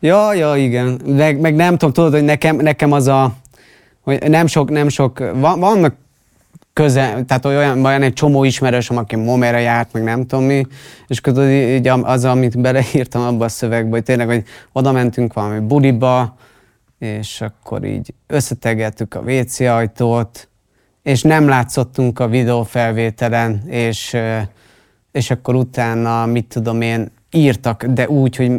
Ja, 0.00 0.34
ja, 0.34 0.56
igen. 0.56 1.00
Meg, 1.06 1.40
meg 1.40 1.54
nem 1.54 1.70
tudom, 1.70 1.92
tudod, 1.92 2.12
hogy 2.12 2.24
nekem, 2.24 2.56
nekem 2.56 2.92
az 2.92 3.06
a, 3.06 3.32
hogy 4.06 4.28
nem 4.28 4.46
sok, 4.46 4.70
nem 4.70 4.88
sok, 4.88 5.18
van, 5.18 5.60
vannak 5.60 5.94
köze, 6.72 7.22
tehát 7.26 7.44
olyan, 7.44 7.84
olyan 7.84 8.02
egy 8.02 8.12
csomó 8.12 8.44
ismerősöm, 8.44 8.96
aki 8.96 9.16
momera 9.16 9.58
járt, 9.58 9.92
meg 9.92 10.02
nem 10.02 10.26
tudom 10.26 10.44
mi, 10.44 10.66
és 11.06 11.18
akkor 11.18 11.48
így 11.48 11.88
az, 11.88 12.24
amit 12.24 12.60
beleírtam 12.60 13.22
abba 13.22 13.44
a 13.44 13.48
szövegbe, 13.48 13.90
hogy 13.90 14.02
tényleg, 14.02 14.26
hogy 14.26 14.44
oda 14.72 14.92
mentünk 14.92 15.32
valami 15.32 15.58
buliba, 15.58 16.36
és 16.98 17.40
akkor 17.40 17.84
így 17.84 18.14
összetegeltük 18.26 19.14
a 19.14 19.20
WC 19.20 19.60
ajtót, 19.60 20.48
és 21.02 21.22
nem 21.22 21.48
látszottunk 21.48 22.18
a 22.18 22.28
videófelvételen, 22.28 23.62
és, 23.68 24.16
és 25.12 25.30
akkor 25.30 25.54
utána, 25.54 26.26
mit 26.26 26.46
tudom 26.46 26.80
én, 26.80 27.10
írtak, 27.36 27.84
de 27.84 28.08
úgy, 28.08 28.36
hogy 28.36 28.52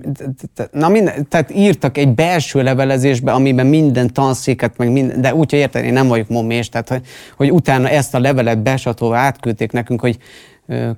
na 0.71 0.89
minden, 0.89 1.27
tehát 1.29 1.51
írtak 1.55 1.97
egy 1.97 2.13
belső 2.13 2.63
levelezésbe, 2.63 3.31
amiben 3.31 3.67
minden 3.67 4.13
tanszéket, 4.13 4.77
meg 4.77 4.91
minden, 4.91 5.21
de 5.21 5.33
úgy, 5.33 5.49
hogy 5.49 5.59
érted, 5.59 5.83
én 5.83 5.93
nem 5.93 6.07
vagyok 6.07 6.27
momés, 6.27 6.69
tehát 6.69 6.89
hogy, 6.89 7.01
hogy 7.37 7.51
utána 7.51 7.89
ezt 7.89 8.15
a 8.15 8.19
levelet 8.19 8.61
besatolva 8.61 9.17
átküldték 9.17 9.71
nekünk, 9.71 10.01
hogy 10.01 10.17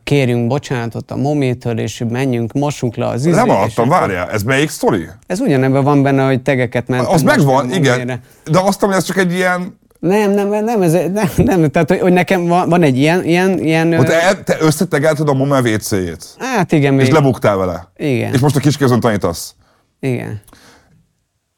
kérjünk 0.04 0.48
bocsánatot 0.48 1.12
a 1.12 1.16
mométől, 1.16 1.80
és 1.80 2.04
menjünk, 2.10 2.54
mossunk 2.54 2.96
le 2.96 3.08
az 3.08 3.24
Nem 3.24 3.32
izé, 3.32 3.42
és 3.42 3.48
hallottam, 3.48 3.90
akkor- 3.90 4.00
várjál, 4.00 4.30
ez 4.30 4.44
melyik 4.44 4.70
sztori? 4.70 5.08
Ez 5.28 5.40
ugyanebben 5.40 5.84
van 5.84 6.04
benne, 6.04 6.26
hogy 6.26 6.42
tegeket 6.42 6.88
mentem. 6.88 7.14
Az 7.14 7.22
megvan, 7.22 7.72
igen. 7.74 7.92
momére. 7.92 8.20
De 8.52 8.60
azt 8.60 8.80
hogy 8.80 8.94
ez 8.96 9.04
csak 9.04 9.18
egy 9.18 9.34
ilyen... 9.34 9.78
Nem, 10.00 10.32
nem, 10.32 10.64
nem, 10.64 10.82
ez, 10.82 10.92
nem, 10.92 11.30
nem, 11.36 11.70
tehát 11.70 11.90
hogy, 11.90 12.00
hogy 12.00 12.14
nekem 12.14 12.46
van, 12.46 12.70
van 12.70 12.84
egy 12.84 12.98
ilyen, 12.98 13.24
ilyen, 13.24 13.60
ilyen 13.60 13.90
te, 13.90 14.22
el- 14.22 14.44
te 14.44 14.58
összetegelted 14.60 15.30
a 15.30 15.34
Moma 15.34 15.60
WC-jét. 15.62 16.26
hát 16.38 16.72
igen, 16.72 16.94
még, 16.94 17.06
És 17.06 17.12
lebuktál 17.12 17.58
vele. 17.58 17.92
Igen. 17.98 18.34
És 18.34 18.40
most 18.40 18.56
a 18.56 18.60
kiskézön 18.60 19.00
tanítasz. 19.00 19.56
igen. 20.00 20.42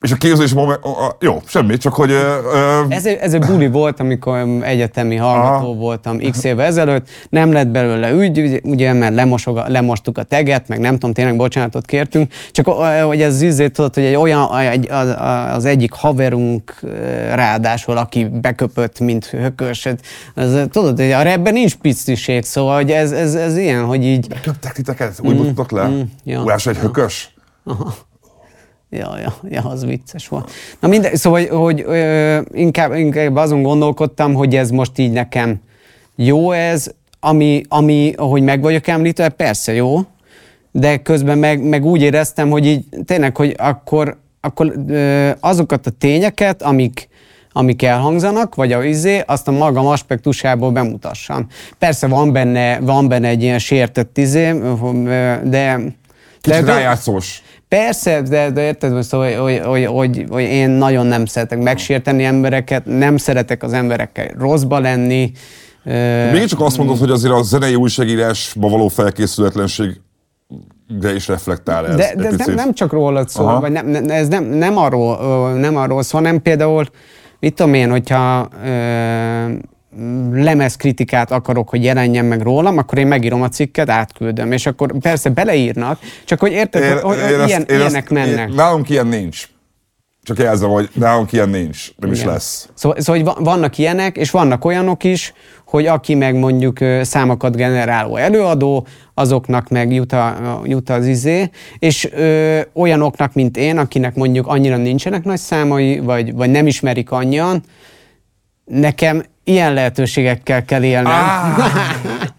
És 0.02 0.12
a 0.12 0.16
képzés 0.16 0.54
a- 0.54 1.16
Jó, 1.20 1.41
semmi, 1.45 1.78
csak 1.78 1.93
hogy... 1.93 2.12
Ö, 2.12 2.36
Ez, 2.89 3.06
egy- 3.06 3.18
ez 3.22 3.34
egy 3.34 3.45
buli 3.45 3.68
volt, 3.68 3.99
amikor 3.99 4.38
egyetemi 4.62 5.16
hallgató 5.16 5.66
Aha. 5.66 5.74
voltam 5.74 6.18
x 6.32 6.43
évvel 6.43 6.66
ezelőtt, 6.66 7.08
nem 7.30 7.52
lett 7.52 7.68
belőle 7.68 8.12
ügy, 8.12 8.60
ugye- 8.64 8.93
mert 8.93 9.14
lemosog, 9.16 9.58
a- 9.58 9.66
lemostuk 9.68 10.18
a 10.18 10.24
teget, 10.24 10.68
meg 10.68 10.80
nem 10.80 10.93
tudom, 10.93 11.14
tényleg 11.14 11.36
bocsánatot 11.36 11.86
kértünk, 11.86 12.32
csak 12.52 12.68
hogy 13.08 13.22
ez 13.22 13.41
izé, 13.41 13.68
tudod, 13.68 13.93
hogy 13.93 14.04
egy 14.04 14.16
olyan, 14.16 14.58
egy, 14.58 14.88
az, 14.91 15.16
az 15.56 15.66
egyik 15.66 15.91
haverunk 15.91 16.80
ráadásul, 17.34 17.97
aki 17.97 18.26
beköpött, 18.26 18.99
mint 18.99 19.26
hökös, 19.26 19.88
az, 20.36 20.60
tudod, 20.72 20.99
hogy 20.99 21.12
a 21.12 21.22
repben 21.22 21.54
nincs 21.54 21.76
pisztiség, 21.76 22.43
szóval 22.43 22.76
hogy 22.76 22.91
ez, 22.91 23.12
ez, 23.12 23.36
ez 23.36 23.58
ilyen, 23.58 23.84
hogy 23.86 24.06
így, 24.06 24.28
Köptek 24.41 24.72
titeket? 24.72 25.20
Úgy 25.24 25.36
buktatok 25.36 25.72
le? 25.72 25.88
mm, 25.88 26.02
ja. 26.24 26.41
Ujás 26.41 26.66
egy 26.68 26.78
hökös? 26.78 27.34
Ja, 28.94 29.18
ja, 29.20 29.34
ja, 29.50 29.62
az 29.62 29.86
vicces 29.86 30.28
volt. 30.28 30.52
Na 30.80 30.88
mindegy, 30.88 31.16
szóval, 31.16 31.48
hogy, 31.48 31.84
ö, 31.88 32.39
inkább, 32.54 32.94
inkább 32.94 33.36
azon 33.36 33.62
gondolkodtam, 33.62 34.34
hogy 34.34 34.56
ez 34.56 34.70
most 34.70 34.98
így 34.98 35.12
nekem 35.12 35.62
jó 36.16 36.52
ez, 36.52 36.92
ami, 37.20 37.64
ami 37.68 38.14
ahogy 38.18 38.42
meg 38.42 38.62
vagyok 38.62 38.88
említve, 38.88 39.30
persze 39.30 39.74
jó, 39.74 40.00
de 40.72 40.98
közben 40.98 41.38
meg, 41.38 41.64
meg 41.64 41.86
úgy 41.86 42.02
éreztem, 42.02 42.50
hogy 42.50 42.66
így 42.66 42.86
tényleg, 43.06 43.38
hogy 43.38 43.56
akkor, 43.58 44.18
akkor 44.42 44.74
ö, 44.88 45.30
azokat 45.39 45.88
a 45.88 45.92
tényeket, 45.92 46.62
amik, 46.62 47.08
amik 47.52 47.84
elhangzanak, 47.84 48.56
vagy 48.56 48.74
a 48.74 48.84
izé, 48.84 49.24
azt 49.26 49.48
a 49.48 49.52
magam 49.52 49.86
aspektusából 49.86 50.72
bemutassam. 50.72 51.48
Persze 51.78 52.08
van 52.08 52.32
benne, 52.32 52.80
van 52.80 53.08
benne 53.08 53.28
egy 53.28 53.44
ilyen 53.44 53.60
sértett 53.60 54.18
izé, 54.18 54.52
de... 55.44 55.80
Kicsit 56.42 56.64
de 56.64 56.72
rájátszós. 56.72 57.42
Persze, 57.76 58.22
de, 58.22 58.50
de 58.50 58.62
érted 58.62 58.94
most, 58.94 59.12
hogy, 59.12 59.36
hogy, 59.36 59.60
hogy, 59.60 59.86
hogy, 59.86 60.26
hogy 60.30 60.42
én 60.42 60.70
nagyon 60.70 61.06
nem 61.06 61.26
szeretek 61.26 61.60
megsérteni 61.60 62.24
embereket, 62.24 62.86
nem 62.86 63.18
szeretek 63.18 63.64
az 63.64 63.74
emberekkel 63.74 64.28
rosszba 64.38 64.80
lenni. 64.80 65.32
Még 66.32 66.46
csak 66.46 66.62
azt 66.62 66.78
mondod, 66.78 66.98
hogy 66.98 67.12
azért 67.12 67.34
a 67.34 67.42
zenei 67.42 67.76
újságírásba 67.76 68.70
való 68.70 68.88
felkészületlenség 68.88 70.02
de 71.00 71.14
is 71.14 71.28
reflektál 71.28 71.88
ez. 71.88 71.96
De, 71.96 72.14
de 72.16 72.28
ez 72.28 72.36
nem, 72.36 72.56
nem 72.56 72.74
csak 72.74 72.92
rólad 72.92 73.30
szól, 73.30 73.48
Aha. 73.48 73.60
vagy 73.60 73.72
nem, 73.72 73.88
nem, 73.88 74.10
ez 74.10 74.28
nem, 74.28 74.44
nem, 74.44 74.78
arról, 74.78 75.54
nem 75.54 75.76
arról 75.76 76.04
szól, 76.04 76.22
hanem 76.22 76.42
például, 76.42 76.86
mit 77.40 77.54
tudom 77.54 77.74
én, 77.74 77.90
hogyha 77.90 78.50
ö, 78.66 78.70
lemezkritikát 80.32 81.32
akarok, 81.32 81.70
hogy 81.70 81.84
jelenjen 81.84 82.26
meg 82.26 82.42
rólam, 82.42 82.78
akkor 82.78 82.98
én 82.98 83.08
megírom 83.08 83.42
a 83.42 83.50
cikket, 83.50 83.89
átküldöm, 83.89 84.52
és 84.52 84.66
akkor 84.66 84.98
persze 85.00 85.30
beleírnak, 85.30 86.00
csak 86.26 86.39
hogy 86.39 86.52
érted, 86.52 86.84
én, 86.84 87.00
hogy, 87.00 87.02
hogy 87.02 87.32
én 87.32 87.46
ilyen, 87.46 87.62
azt, 87.62 87.72
ilyenek 87.72 88.04
azt, 88.04 88.10
mennek. 88.10 88.50
Én, 88.50 88.56
nálunk 88.56 88.89
ilyen 88.89 89.08
nincs. 89.08 89.50
Csak 90.24 90.38
jelzem, 90.38 90.70
hogy 90.70 90.89
nálunk 90.94 91.32
ilyen 91.32 91.50
nincs, 91.50 91.92
nem 91.98 92.12
Igen. 92.12 92.22
is 92.22 92.32
lesz. 92.32 92.70
Szóval, 92.74 93.02
szóval 93.02 93.24
hogy 93.24 93.44
vannak 93.44 93.78
ilyenek, 93.78 94.18
és 94.18 94.32
vannak 94.32 94.66
olyanok 94.66 95.04
is, 95.04 95.34
hogy 95.66 95.86
aki 95.86 96.16
meg 96.16 96.36
mondjuk 96.36 96.78
számokat 97.02 97.56
generáló 97.56 98.16
előadó, 98.16 98.88
azoknak 99.14 99.70
meg 99.70 99.94
jut, 99.94 100.14
a, 100.14 100.62
jut 100.64 100.89
az 100.89 101.08
izé, 101.08 101.50
és 101.80 102.10
ö, 102.12 102.60
olyanoknak, 102.74 103.34
mint 103.34 103.58
én, 103.58 103.78
akinek 103.78 104.16
mondjuk 104.16 104.48
annyira 104.48 104.78
nincsenek 104.78 105.24
nagy 105.24 105.39
számai, 105.39 106.00
vagy, 106.00 106.34
vagy 106.34 106.50
nem 106.50 106.68
ismerik 106.68 107.12
annyian, 107.12 107.64
nekem 108.66 109.24
ilyen 109.52 109.74
lehetőségekkel 109.74 110.66
kell 110.66 110.84
élnem. 110.84 111.14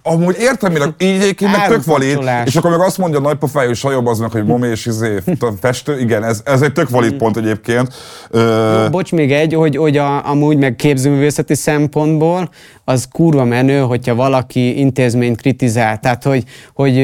Amúgy 0.03 0.37
értem, 0.39 0.71
hogy 0.71 0.95
így 0.99 1.21
egyébként 1.21 1.57
meg 1.57 1.69
tök 1.69 1.85
valid, 1.85 2.19
és 2.45 2.57
akkor 2.57 2.71
meg 2.71 2.81
azt 2.81 2.99
mondja 2.99 3.19
a 3.19 3.23
nagypofájú 3.23 3.73
sajobb 3.73 4.07
az 4.07 4.19
meg, 4.19 4.31
hogy 4.31 4.45
momi 4.45 4.69
és 4.69 4.87
izé, 4.87 5.19
festő, 5.61 6.01
igen, 6.01 6.25
ez, 6.25 6.41
ez 6.45 6.63
egy 6.63 6.73
tök 6.73 6.91
valid 6.91 7.15
pont 7.15 7.37
egyébként. 7.37 7.95
Jó, 8.33 8.91
bocs, 8.91 9.13
még 9.13 9.33
egy, 9.33 9.55
hogy, 9.55 9.77
hogy 9.77 9.97
a, 9.97 10.27
amúgy 10.27 10.57
meg 10.57 10.77
képzőművészeti 10.77 11.55
szempontból 11.55 12.51
az 12.85 13.09
kurva 13.13 13.45
menő, 13.45 13.81
hogyha 13.81 14.15
valaki 14.15 14.79
intézményt 14.79 15.41
kritizál. 15.41 15.99
Tehát, 16.01 16.23
hogy, 16.23 16.45
hogy 16.75 16.95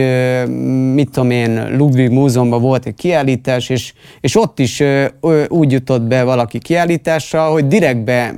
mit 0.95 1.11
tudom 1.11 1.31
én, 1.31 1.77
Ludwig 1.77 2.11
Múzeumban 2.11 2.61
volt 2.61 2.87
egy 2.87 2.95
kiállítás, 2.95 3.69
és, 3.69 3.93
és 4.21 4.37
ott 4.37 4.59
is 4.59 4.83
úgy 5.49 5.73
jutott 5.73 6.03
be 6.03 6.23
valaki 6.23 6.59
kiállításra, 6.59 7.45
hogy 7.45 7.67
direktbe 7.67 8.35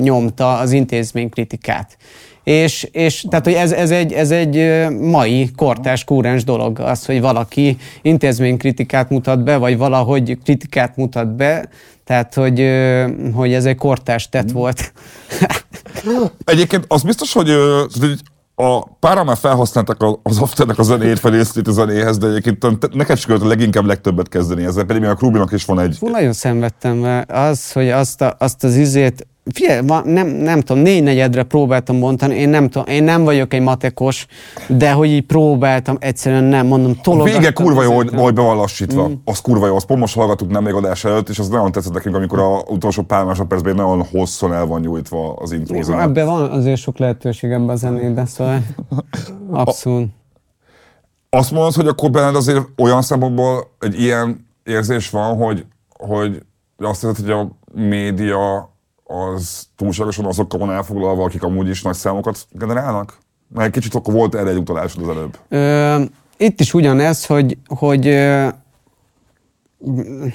nyomta 0.00 0.56
az 0.56 0.72
intézménykritikát. 0.72 1.96
És, 2.44 2.88
és 2.92 3.24
tehát, 3.30 3.44
hogy 3.44 3.54
ez, 3.54 3.72
ez, 3.72 3.90
egy, 3.90 4.12
ez 4.12 4.30
egy 4.30 4.86
mai 5.00 5.50
kortás, 5.56 6.04
kúrens 6.04 6.44
dolog, 6.44 6.78
az, 6.78 7.06
hogy 7.06 7.20
valaki 7.20 7.76
intézménykritikát 8.02 9.10
mutat 9.10 9.44
be, 9.44 9.56
vagy 9.56 9.76
valahogy 9.76 10.38
kritikát 10.44 10.96
mutat 10.96 11.36
be, 11.36 11.68
tehát, 12.04 12.34
hogy, 12.34 12.70
hogy 13.32 13.52
ez 13.52 13.64
egy 13.64 13.76
kortás 13.76 14.28
tett 14.28 14.50
volt. 14.50 14.92
Egyébként 16.44 16.84
az 16.88 17.02
biztos, 17.02 17.32
hogy, 17.32 17.50
a 18.60 18.88
pára 19.00 19.24
már 19.24 19.36
felhasználtak 19.36 20.18
az 20.22 20.38
Afternek 20.38 20.78
a 20.78 20.82
zenét 20.82 21.18
felésztét 21.18 21.68
a 21.68 21.72
zenéhez, 21.72 22.18
de 22.18 22.26
egyébként 22.26 22.94
neked 22.94 23.18
sikerült 23.18 23.44
a 23.44 23.48
leginkább 23.48 23.84
legtöbbet 23.84 24.28
kezdeni 24.28 24.64
ezzel, 24.64 24.84
pedig 24.84 25.02
még 25.02 25.10
a 25.10 25.14
Krubinak 25.14 25.52
is 25.52 25.64
van 25.64 25.80
egy... 25.80 25.96
Fú, 25.96 26.08
nagyon 26.08 26.32
szenvedtem, 26.32 26.96
mert 26.96 27.30
az, 27.30 27.72
hogy 27.72 27.88
azt, 27.88 28.20
a, 28.20 28.36
azt 28.38 28.64
az 28.64 28.76
izét 28.76 29.26
Figyelj, 29.52 29.80
nem, 30.04 30.26
nem 30.26 30.60
tudom, 30.60 30.82
négy 30.82 31.02
negyedre 31.02 31.42
próbáltam 31.42 31.96
mondani, 31.96 32.34
én 32.34 32.48
nem, 32.48 32.68
tudom, 32.68 32.86
én 32.88 33.04
nem 33.04 33.24
vagyok 33.24 33.54
egy 33.54 33.60
matekos, 33.60 34.26
de 34.66 34.92
hogy 34.92 35.08
így 35.08 35.26
próbáltam, 35.26 35.96
egyszerűen 36.00 36.44
nem, 36.44 36.66
mondom, 36.66 37.00
tologattam. 37.02 37.40
Vége 37.40 37.52
kurva 37.52 37.82
jó, 37.82 37.92
hogy, 37.92 38.10
hogy 38.14 38.34
be 38.34 38.42
van 38.42 38.56
lassítva. 38.56 39.08
Mm. 39.08 39.12
Az 39.24 39.40
kurva 39.40 39.66
jó, 39.66 39.76
azt 39.76 39.86
pont 39.86 40.00
most 40.00 40.14
hallgattuk 40.14 40.50
nem 40.50 40.62
még 40.62 40.74
adás 40.74 41.04
előtt, 41.04 41.28
és 41.28 41.38
az 41.38 41.48
nagyon 41.48 41.72
tetszett 41.72 41.92
nekünk, 41.92 42.14
amikor 42.14 42.38
a 42.38 42.62
utolsó 42.66 43.02
pár 43.02 43.24
másodpercben 43.24 43.74
nagyon 43.74 44.04
hosszan 44.10 44.52
el 44.52 44.66
van 44.66 44.80
nyújtva 44.80 45.32
az 45.32 45.52
intro 45.52 46.00
Ebben 46.00 46.26
van 46.26 46.50
azért 46.50 46.80
sok 46.80 46.98
lehetőség 46.98 47.50
ebben 47.50 47.68
a 47.68 47.76
zenében, 47.76 48.26
szóval 48.26 48.62
abszolút. 49.50 50.08
Azt 51.30 51.50
mondod, 51.50 51.74
hogy 51.74 51.86
akkor 51.86 52.10
benned 52.10 52.34
azért 52.34 52.66
olyan 52.76 53.02
szempontból 53.02 53.70
egy 53.78 54.00
ilyen 54.00 54.46
érzés 54.64 55.10
van, 55.10 55.36
hogy, 55.36 55.64
hogy 55.98 56.42
azt 56.76 57.00
hiszed, 57.00 57.16
hogy 57.16 57.30
a 57.30 57.48
média 57.74 58.70
az 59.08 59.66
túlságosan 59.76 60.24
azokkal 60.24 60.58
van 60.58 60.72
elfoglalva, 60.72 61.24
akik 61.24 61.42
amúgy 61.42 61.68
is 61.68 61.82
nagy 61.82 61.94
számokat 61.94 62.46
generálnak? 62.50 63.18
Mert 63.54 63.72
kicsit 63.72 63.94
akkor 63.94 64.14
volt 64.14 64.34
erre 64.34 64.50
egy 64.50 64.56
utalásod 64.56 65.02
az 65.02 65.08
előbb. 65.08 65.38
Ö, 65.48 66.02
itt 66.36 66.60
is 66.60 66.74
ugyanez, 66.74 67.26
hogy, 67.26 67.58
hogy 67.66 68.04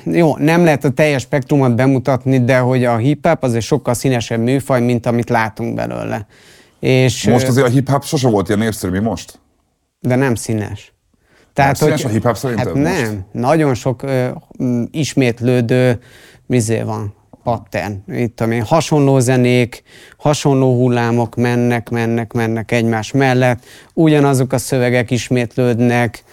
jó, 0.04 0.38
nem 0.38 0.64
lehet 0.64 0.84
a 0.84 0.90
teljes 0.90 1.22
spektrumot 1.22 1.76
bemutatni, 1.76 2.44
de 2.44 2.58
hogy 2.58 2.86
a 2.86 2.98
hip-hop 2.98 3.44
az 3.44 3.54
egy 3.54 3.62
sokkal 3.62 3.94
színesebb 3.94 4.40
műfaj, 4.40 4.82
mint 4.82 5.06
amit 5.06 5.30
látunk 5.30 5.76
belőle. 5.76 6.28
És, 6.80 7.28
most 7.28 7.48
azért 7.48 7.68
a 7.68 7.70
hip-hop 7.70 8.04
sose 8.04 8.30
volt 8.30 8.48
ilyen 8.48 8.60
népszerű, 8.60 8.92
mi 8.92 9.00
most? 9.00 9.40
De 10.00 10.16
nem 10.16 10.36
színes. 10.36 10.94
Tehát, 11.54 11.80
nem 11.80 11.90
hogy, 11.90 11.98
színes 11.98 12.12
a 12.12 12.16
hip-hop 12.16 12.36
szerinted 12.36 12.66
hát 12.66 12.76
most? 12.76 13.02
nem, 13.02 13.26
nagyon 13.32 13.74
sok 13.74 14.04
ö, 14.04 14.30
ismétlődő 14.92 16.00
mizé 16.46 16.82
van 16.82 17.14
pattern. 17.44 18.04
Itt 18.08 18.36
tudom 18.36 18.52
én, 18.52 18.64
hasonló 18.64 19.20
zenék, 19.20 19.84
hasonló 20.18 20.76
hullámok 20.76 21.36
mennek, 21.36 21.90
mennek, 21.90 22.34
mennek 22.34 22.72
egymás 22.72 23.12
mellett, 23.12 23.64
ugyanazok 23.94 24.54
a 24.54 24.58
szövegek 24.58 25.12
ismétlődnek, 25.12 26.24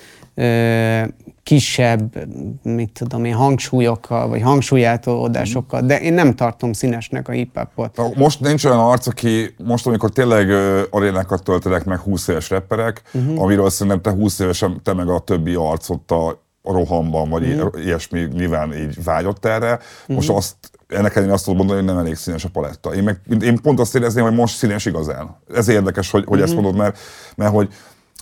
kisebb, 1.43 2.19
mit 2.63 2.93
tudom 2.93 3.25
én, 3.25 3.35
hangsúlyokkal, 3.35 4.29
vagy 4.29 4.43
hangsúlyátolódásokkal, 4.43 5.81
de 5.81 6.01
én 6.01 6.13
nem 6.13 6.35
tartom 6.35 6.73
színesnek 6.73 7.29
a 7.29 7.33
hip-hopot. 7.33 8.17
Most 8.17 8.41
nincs 8.41 8.65
olyan 8.65 8.79
arc, 8.79 9.07
aki 9.07 9.55
most, 9.65 9.87
amikor 9.87 10.11
tényleg 10.11 10.51
arénákat 10.91 11.43
töltenek 11.43 11.85
meg 11.85 11.99
20 11.99 12.29
éves 12.29 12.51
rapperek, 12.51 13.03
uh-huh. 13.13 13.43
amiről 13.43 13.71
szerintem 13.71 14.01
te 14.01 14.11
20 14.11 14.39
évesen, 14.39 14.81
te 14.83 14.93
meg 14.93 15.09
a 15.09 15.19
többi 15.19 15.55
arcot 15.55 16.11
a 16.11 16.39
rohamban, 16.63 17.29
vagy 17.29 17.47
mm. 17.47 17.83
ilyesmi 17.83 18.29
nyilván 18.33 18.75
így 18.75 19.05
vágyott 19.05 19.45
erre. 19.45 19.79
Most 20.07 20.33
mm. 20.33 20.35
azt, 20.35 20.57
ennek 20.91 21.14
ellenére 21.14 21.34
azt 21.34 21.45
tudom 21.45 21.59
mondani, 21.59 21.78
hogy 21.80 21.88
nem 21.88 21.99
elég 21.99 22.14
színes 22.14 22.45
a 22.45 22.49
paletta. 22.49 22.95
Én, 22.95 23.03
meg, 23.03 23.20
én 23.41 23.61
pont 23.62 23.80
azt 23.80 23.95
érezném, 23.95 24.24
hogy 24.24 24.34
most 24.34 24.57
színes 24.57 24.86
igazán. 24.86 25.36
Ez 25.55 25.68
érdekes, 25.68 26.11
hogy, 26.11 26.24
hogy 26.26 26.38
mm. 26.38 26.43
ezt 26.43 26.55
mondod, 26.55 26.76
mert, 26.76 26.99
mert 27.36 27.53
hogy 27.53 27.68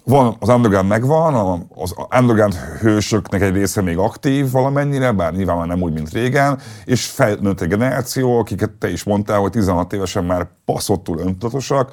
van, 0.04 0.36
az 0.40 0.48
underground 0.48 0.88
megvan, 0.88 1.66
az 1.74 1.94
underground 2.18 2.54
hősöknek 2.54 3.40
egy 3.40 3.54
része 3.54 3.82
még 3.82 3.98
aktív 3.98 4.50
valamennyire, 4.50 5.12
bár 5.12 5.32
nyilván 5.32 5.56
már 5.56 5.66
nem 5.66 5.82
úgy, 5.82 5.92
mint 5.92 6.10
régen, 6.10 6.58
és 6.84 7.06
felnőtt 7.06 7.60
egy 7.60 7.68
generáció, 7.68 8.38
akiket 8.38 8.70
te 8.70 8.90
is 8.90 9.04
mondtál, 9.04 9.38
hogy 9.38 9.50
16 9.50 9.92
évesen 9.92 10.24
már 10.24 10.48
passzottul 10.64 11.18
öntudatosak, 11.18 11.92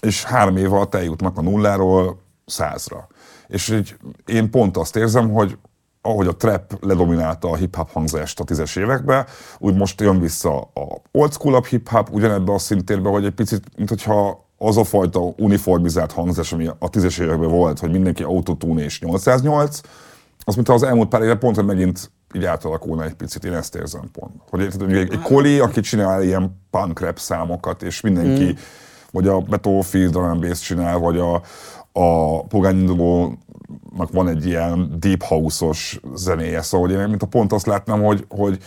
és 0.00 0.24
három 0.24 0.56
év 0.56 0.72
alatt 0.72 0.94
eljutnak 0.94 1.38
a 1.38 1.42
nulláról 1.42 2.20
százra. 2.46 3.06
És 3.46 3.68
így 3.68 3.96
én 4.26 4.50
pont 4.50 4.76
azt 4.76 4.96
érzem, 4.96 5.30
hogy 5.30 5.58
ahogy 6.08 6.26
a 6.26 6.36
trap 6.36 6.84
ledominálta 6.84 7.50
a 7.50 7.56
hip-hop 7.56 7.90
hangzást 7.90 8.40
a 8.40 8.44
tízes 8.44 8.76
években, 8.76 9.26
úgy 9.58 9.74
most 9.74 10.00
jön 10.00 10.20
vissza 10.20 10.58
a 10.58 11.00
old 11.12 11.32
school 11.32 11.62
hip-hop 11.68 12.08
ugyanebben 12.12 12.54
a 12.54 12.58
szintérben, 12.58 13.12
hogy 13.12 13.24
egy 13.24 13.34
picit, 13.34 13.62
mint 13.76 13.88
hogyha 13.88 14.46
az 14.58 14.76
a 14.76 14.84
fajta 14.84 15.20
uniformizált 15.36 16.12
hangzás, 16.12 16.52
ami 16.52 16.70
a 16.78 16.88
tízes 16.88 17.18
években 17.18 17.50
volt, 17.50 17.78
hogy 17.78 17.90
mindenki 17.90 18.22
autotune 18.22 18.82
és 18.82 19.00
808, 19.00 19.80
az 20.44 20.54
mint 20.54 20.68
az 20.68 20.82
elmúlt 20.82 21.08
pár 21.08 21.22
éve 21.22 21.36
pont, 21.36 21.56
hogy 21.56 21.64
megint 21.64 22.10
így 22.34 22.44
átalakulna 22.44 23.04
egy 23.04 23.14
picit, 23.14 23.44
én 23.44 23.52
ezt 23.52 23.74
érzem 23.74 24.10
pont. 24.12 24.32
Hogy 24.50 24.60
egy, 24.60 24.82
egy, 24.82 25.12
egy 25.12 25.20
koli, 25.20 25.58
aki 25.58 25.80
csinál 25.80 26.22
ilyen 26.22 26.62
punk 26.70 27.00
rap 27.00 27.18
számokat, 27.18 27.82
és 27.82 28.00
mindenki, 28.00 28.44
mm. 28.44 28.56
vagy 29.10 29.28
a 29.28 29.40
Battlefield 29.40 30.10
drum 30.10 30.40
bass 30.40 30.60
csinál, 30.60 30.98
vagy 30.98 31.18
a, 31.18 31.42
a 31.92 32.42
Pogányinduló 32.46 33.38
van 34.12 34.28
egy 34.28 34.46
ilyen 34.46 34.96
deep 35.00 35.22
house-os 35.22 36.00
zenéje, 36.14 36.62
szóval 36.62 36.90
én 36.90 36.98
mint 36.98 37.22
a 37.22 37.26
pont 37.26 37.52
azt 37.52 37.66
látnám, 37.66 38.02
hogy, 38.02 38.24
hogy 38.28 38.58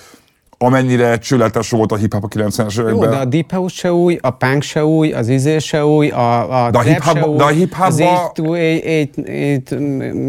amennyire 0.63 1.17
csületes 1.17 1.69
volt 1.69 1.91
a 1.91 1.95
hip-hop 1.95 2.23
a 2.23 2.27
90-es 2.27 2.79
években. 2.79 3.03
Jó, 3.03 3.09
de 3.09 3.17
a 3.17 3.25
Deep 3.25 3.51
House 3.51 3.75
se 3.75 3.93
új, 3.93 4.17
a 4.21 4.29
Punk 4.29 4.61
se 4.61 4.85
új, 4.85 5.11
az 5.11 5.27
izé 5.27 5.57
se 5.57 5.85
új, 5.85 6.09
a, 6.09 6.65
a 6.65 6.71
de 6.71 6.77
a 6.77 6.81
hip 6.81 7.03
se 7.03 7.25
új, 7.25 7.37
de 7.37 7.43
a 7.43 7.47
hip 7.47 7.75
az 7.79 8.03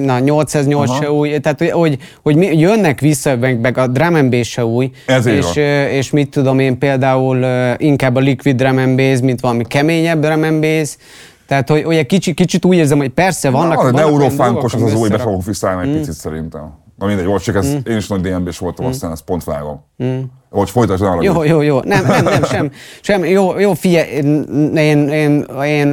na, 0.04 0.18
808 0.18 0.90
Aha. 0.90 1.02
se 1.02 1.12
új, 1.12 1.38
tehát 1.38 1.72
hogy, 1.72 1.98
hogy 2.22 2.36
mi, 2.36 2.58
jönnek 2.58 3.00
vissza, 3.00 3.36
meg, 3.36 3.78
a 3.78 3.86
drum 3.86 4.14
and 4.14 4.30
bass 4.30 4.48
se 4.48 4.64
új, 4.64 4.90
Ez 5.06 5.26
és, 5.26 5.56
és 5.90 6.10
mit 6.10 6.30
tudom 6.30 6.58
én 6.58 6.78
például 6.78 7.44
inkább 7.76 8.16
a 8.16 8.20
liquid 8.20 8.56
drum 8.56 8.78
and 8.78 8.96
bass, 8.96 9.20
mint 9.20 9.40
valami 9.40 9.64
keményebb 9.64 10.20
drum 10.20 10.42
and 10.42 10.60
bass, 10.60 10.96
tehát, 11.52 11.68
hogy, 11.68 11.82
hogy 11.82 12.06
kicsit, 12.06 12.34
kicsit 12.34 12.64
úgy 12.64 12.76
érzem, 12.76 12.98
hogy 12.98 13.08
persze 13.08 13.50
vannak... 13.50 13.82
Na, 13.82 13.88
a 13.88 13.90
neurofánkos 13.90 14.74
az 14.74 14.82
az 14.82 14.94
új, 14.94 15.08
be 15.08 15.18
fogok 15.18 15.42
egy 15.46 15.88
mm. 15.88 15.92
picit 15.92 16.12
szerintem. 16.12 16.72
Na 16.98 17.06
mindegy, 17.06 17.26
volt, 17.26 17.42
csak 17.42 17.54
ez, 17.56 17.76
én 17.84 17.96
is 17.96 18.08
nagy 18.08 18.20
DNB-s 18.20 18.58
voltam, 18.58 18.86
aztán 18.86 19.10
ezt 19.10 19.24
pont 19.24 19.44
vágom. 19.44 19.84
Hogy 20.50 20.70
folytasd 20.70 21.02
arra. 21.02 21.22
Jó, 21.22 21.42
jó, 21.42 21.60
jó. 21.60 21.80
Nem, 21.80 22.06
nem, 22.06 22.24
nem, 22.24 22.44
sem, 22.44 22.70
sem. 23.00 23.24
Jó, 23.24 23.58
jó 23.58 23.74
figyelj, 23.74 24.10
én, 24.10 24.46
én, 24.76 25.08
én, 25.08 25.46
én 25.64 25.86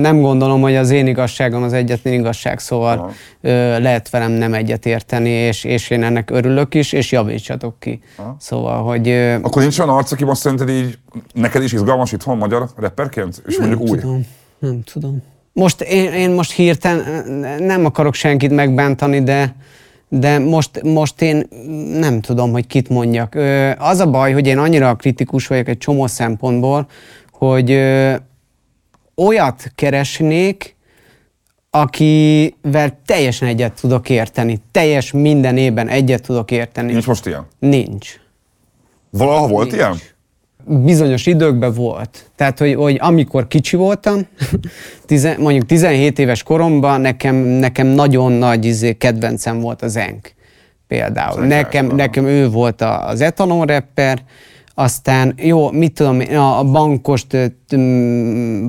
nem 0.00 0.20
gondolom, 0.20 0.60
hogy 0.60 0.76
az 0.76 0.90
én 0.90 1.06
igazságom 1.06 1.62
az 1.62 1.72
egyetlen 1.72 2.12
igazság, 2.12 2.58
szóval 2.58 2.98
Aha. 2.98 3.10
ö, 3.40 3.78
lehet 3.80 4.10
velem 4.10 4.30
nem 4.30 4.54
egyet 4.54 4.86
érteni, 4.86 5.30
és, 5.30 5.64
és 5.64 5.90
én 5.90 6.02
ennek 6.02 6.30
örülök 6.30 6.74
is, 6.74 6.92
és 6.92 7.12
javítsatok 7.12 7.80
ki. 7.80 8.00
Szóval, 8.38 8.82
hogy... 8.82 9.08
ö, 9.08 9.34
Akkor 9.34 9.62
nincs 9.62 9.78
olyan 9.78 9.94
arc, 9.94 10.12
aki 10.12 10.24
most 10.24 10.40
szerinted 10.40 10.68
így, 10.68 10.98
neked 11.32 11.62
is 11.62 11.72
izgalmas 11.72 12.12
itthon 12.12 12.36
magyar 12.36 12.68
rapperként? 12.76 13.42
És 13.46 13.58
mondjuk 13.58 13.80
új? 13.80 13.98
tudom, 13.98 14.26
nem 14.60 14.82
tudom. 14.82 15.22
Most 15.52 15.80
én, 15.80 16.12
én 16.12 16.30
most 16.30 16.52
hirtelen 16.52 17.28
nem 17.62 17.84
akarok 17.84 18.14
senkit 18.14 18.50
megbántani, 18.50 19.22
de, 19.22 19.54
de 20.08 20.38
most, 20.38 20.82
most 20.82 21.22
én 21.22 21.46
nem 21.98 22.20
tudom, 22.20 22.52
hogy 22.52 22.66
kit 22.66 22.88
mondjak. 22.88 23.34
Ö, 23.34 23.70
Az 23.78 23.98
a 23.98 24.10
baj, 24.10 24.32
hogy 24.32 24.46
én 24.46 24.58
annyira 24.58 24.94
kritikus 24.94 25.46
vagyok 25.46 25.68
egy 25.68 25.78
csomó 25.78 26.06
szempontból, 26.06 26.86
hogy 27.32 27.70
ö, 27.70 28.14
olyat 29.16 29.72
keresnék, 29.74 30.76
akivel 31.70 32.98
teljesen 33.06 33.48
egyet 33.48 33.80
tudok 33.80 34.08
érteni. 34.08 34.58
Teljes 34.70 35.12
minden 35.12 35.56
évben 35.56 35.88
egyet 35.88 36.22
tudok 36.22 36.50
érteni. 36.50 36.92
Nincs 36.92 37.06
most 37.06 37.26
ilyen? 37.26 37.46
Nincs 37.58 38.14
Valaha 39.10 39.48
volt 39.48 39.64
Nincs. 39.70 39.76
ilyen? 39.80 39.96
Bizonyos 40.70 41.26
időkben 41.26 41.72
volt. 41.72 42.30
Tehát, 42.36 42.58
hogy, 42.58 42.74
hogy 42.74 42.96
amikor 43.00 43.46
kicsi 43.48 43.76
voltam, 43.76 44.20
tizen, 45.06 45.40
mondjuk 45.40 45.66
17 45.66 46.18
éves 46.18 46.42
koromban 46.42 47.00
nekem, 47.00 47.34
nekem 47.36 47.86
nagyon 47.86 48.32
nagy 48.32 48.64
izé, 48.64 48.92
kedvencem 48.92 49.60
volt 49.60 49.82
az 49.82 49.96
Enk. 49.96 50.34
Például. 50.88 51.46
Nekem, 51.46 51.86
nekem 51.86 52.26
ő 52.26 52.48
volt 52.48 52.82
az 52.82 53.20
etalon 53.20 53.66
rapper, 53.66 54.22
aztán 54.80 55.34
jó, 55.36 55.70
mit 55.70 55.92
tudom, 55.92 56.20
a 56.36 56.64
bankos, 56.64 57.26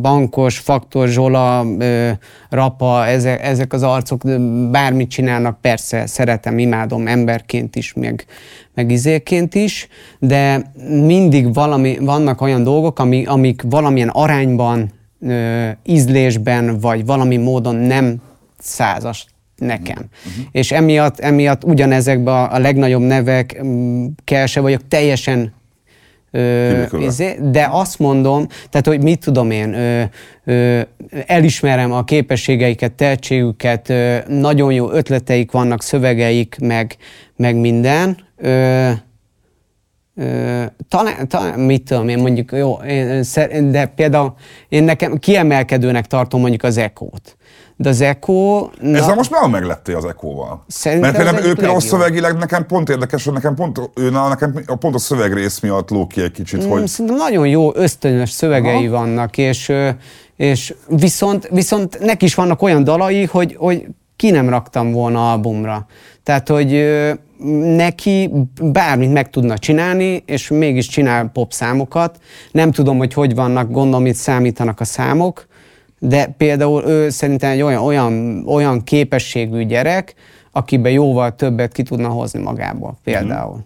bankos, 0.02 0.58
faktor, 0.58 1.08
Zsola, 1.08 1.66
Rapa, 2.50 3.06
ezek, 3.06 3.44
ezek 3.44 3.74
az 3.74 3.84
arcok 3.84 4.22
bármit 4.72 5.10
csinálnak, 5.10 5.62
persze 5.62 6.06
szeretem, 6.06 6.60
imádom 6.60 7.08
emberként 7.08 7.76
is, 7.76 7.94
meg, 7.94 8.26
meg 8.74 8.92
izéként 8.92 9.56
is, 9.56 9.88
de 10.20 10.72
mindig 10.90 11.54
valami, 11.54 11.98
vannak 12.00 12.42
olyan 12.42 12.64
dolgok, 12.64 13.00
ami, 13.00 13.26
amik 13.26 13.62
valamilyen 13.70 14.10
arányban, 14.10 14.92
ízlésben, 15.84 16.80
vagy 16.80 17.06
valami 17.06 17.38
módon 17.38 17.76
nem 17.76 18.22
százas 18.60 19.26
nekem. 19.56 19.98
Uh-huh. 19.98 20.46
És 20.52 20.72
emiatt, 20.72 21.20
emiatt 21.20 21.64
ugyanezekben 21.64 22.34
a, 22.34 22.54
a 22.54 22.60
legnagyobb 22.60 23.02
nevekkel 23.02 24.46
se 24.46 24.60
vagyok 24.60 24.88
teljesen 24.88 25.54
Ö, 26.32 26.84
izé, 27.00 27.38
de 27.42 27.68
azt 27.72 28.00
mondom, 28.00 28.48
tehát 28.70 28.88
hogy 28.88 29.02
mit 29.02 29.20
tudom 29.20 29.52
én, 29.52 29.74
ö, 29.74 30.04
ö, 30.46 30.82
elismerem 31.26 31.92
a 31.92 32.04
képességeiket, 32.04 32.92
tehetségüket, 32.92 33.90
ö, 33.90 34.18
nagyon 34.28 34.74
jó 34.74 34.92
ötleteik 34.92 35.52
vannak, 35.52 35.82
szövegeik, 35.82 36.58
meg, 36.62 36.96
meg 37.36 37.56
minden. 37.56 38.18
Ö, 38.38 38.90
talán, 40.90 41.28
talán, 41.28 41.60
mit 41.60 41.84
tudom 41.84 42.08
én, 42.08 42.18
mondjuk, 42.18 42.52
jó, 42.52 42.74
én, 42.74 43.72
de 43.72 43.86
például 43.86 44.34
én 44.70 44.84
nekem 44.84 45.18
kiemelkedőnek 45.18 46.06
tartom 46.06 46.40
mondjuk 46.40 46.64
az 46.64 46.78
Echo-t. 46.78 47.38
De 47.82 47.90
az 47.90 48.02
Echo... 48.02 48.70
na- 48.80 48.98
Ezzel 48.98 49.16
most 49.16 49.32
már 49.32 49.50
meglettél 49.50 49.96
az 49.96 50.06
Ekóval. 50.06 50.64
Szerintem 50.68 51.12
Mert 51.12 51.24
például 51.24 51.48
ő 51.48 51.56
például 51.56 51.80
szövegileg 51.80 52.38
nekem 52.38 52.66
pont 52.66 52.90
érdekes, 52.90 53.24
hogy 53.24 53.34
nekem 53.34 53.56
pont, 53.56 53.90
ő 53.96 54.10
nála 54.10 54.28
nekem 54.30 54.64
pont 54.80 54.96
a 54.96 55.00
szövegrész 55.00 55.60
miatt 55.60 55.90
lóg 55.90 56.08
ki 56.08 56.22
egy 56.22 56.32
kicsit, 56.32 56.66
Mm, 56.66 56.70
hogy 56.70 56.88
Szerintem 56.88 57.16
nagyon 57.16 57.48
jó 57.48 57.76
ösztönös 57.76 58.30
szövegei 58.32 58.88
Aha. 58.88 58.98
vannak, 58.98 59.38
és, 59.38 59.72
és 60.36 60.74
viszont, 60.88 61.48
viszont 61.52 62.00
neki 62.00 62.26
is 62.26 62.36
vannak 62.36 62.62
olyan 62.62 62.84
dalai, 62.84 63.26
hogy, 63.26 63.56
hogy 63.60 63.88
ki 64.16 64.30
nem 64.30 64.50
raktam 64.50 64.92
volna 64.92 65.32
albumra. 65.32 65.86
Tehát, 66.24 66.48
hogy 66.50 66.86
neki 67.76 68.32
bármit 68.62 69.14
meg 69.14 69.30
tudna 69.30 69.58
csinálni, 69.58 70.24
és 70.26 70.50
mégis 70.50 70.88
csinál 70.88 71.30
pop 71.34 71.52
számokat. 71.54 72.20
Nem 72.52 72.72
tudom, 72.72 72.98
hogy 72.98 73.14
hogy 73.14 73.36
vannak, 73.36 73.72
gondolom, 73.72 74.06
itt 74.06 74.16
számítanak 74.16 74.80
a 74.80 74.84
számok, 74.84 75.48
de 76.04 76.26
például 76.38 76.84
ő 76.84 77.10
szerintem 77.10 77.52
egy 77.52 77.62
olyan, 77.62 77.82
olyan, 77.82 78.44
olyan 78.48 78.84
képességű 78.84 79.66
gyerek, 79.66 80.14
akiben 80.52 80.92
jóval 80.92 81.36
többet 81.36 81.72
ki 81.72 81.84
tudna 81.84 82.08
hozni 82.08 82.42
magából 82.42 82.98
például. 83.04 83.62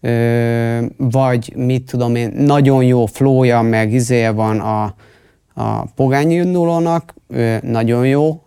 Ö, 0.00 0.84
vagy 0.96 1.52
mit 1.56 1.84
tudom 1.90 2.14
én, 2.14 2.32
nagyon 2.36 2.84
jó 2.84 3.06
flója, 3.06 3.62
meg 3.62 3.92
izéje 3.92 4.30
van 4.30 4.60
a, 4.60 4.94
a 5.54 5.84
Pogányi 5.84 6.36
Nulónak, 6.36 7.14
ö, 7.28 7.56
nagyon 7.62 8.06
jó, 8.06 8.42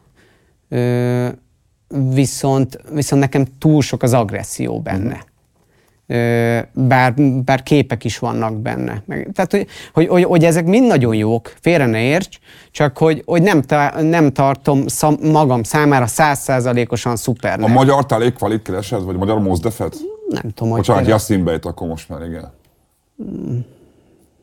ö, 0.69 1.27
viszont, 2.13 2.79
viszont 2.93 3.21
nekem 3.21 3.45
túl 3.59 3.81
sok 3.81 4.03
az 4.03 4.13
agresszió 4.13 4.79
benne. 4.79 5.13
Ö, 5.15 5.36
bár, 6.73 7.13
bár 7.45 7.63
képek 7.63 8.03
is 8.03 8.19
vannak 8.19 8.61
benne. 8.61 9.03
Tehát, 9.33 9.51
hogy, 9.51 9.67
hogy, 9.93 10.07
hogy, 10.07 10.23
hogy 10.23 10.43
ezek 10.43 10.65
mind 10.65 10.87
nagyon 10.87 11.15
jók, 11.15 11.53
félre 11.61 11.85
ne 11.85 12.01
érts, 12.01 12.37
csak 12.71 12.97
hogy, 12.97 13.21
hogy 13.25 13.41
nem, 13.41 13.61
ta, 13.61 14.01
nem 14.01 14.31
tartom 14.31 14.87
szam, 14.87 15.17
magam 15.21 15.63
számára 15.63 16.07
százszázalékosan 16.07 17.11
a 17.11 17.15
szupernek. 17.15 17.69
magyar 17.69 18.05
tálékvalit 18.05 18.61
keresed, 18.61 19.03
vagy 19.03 19.15
a 19.15 19.17
magyar 19.17 19.39
mozdefet? 19.39 19.95
nem 20.29 20.51
tudom, 20.53 20.71
hogy 20.71 20.79
Bocsánat, 20.79 21.07
Justin 21.07 21.43
Beit, 21.43 21.65
akkor 21.65 21.87
most 21.87 22.09
már 22.09 22.21
igen. 22.21 22.53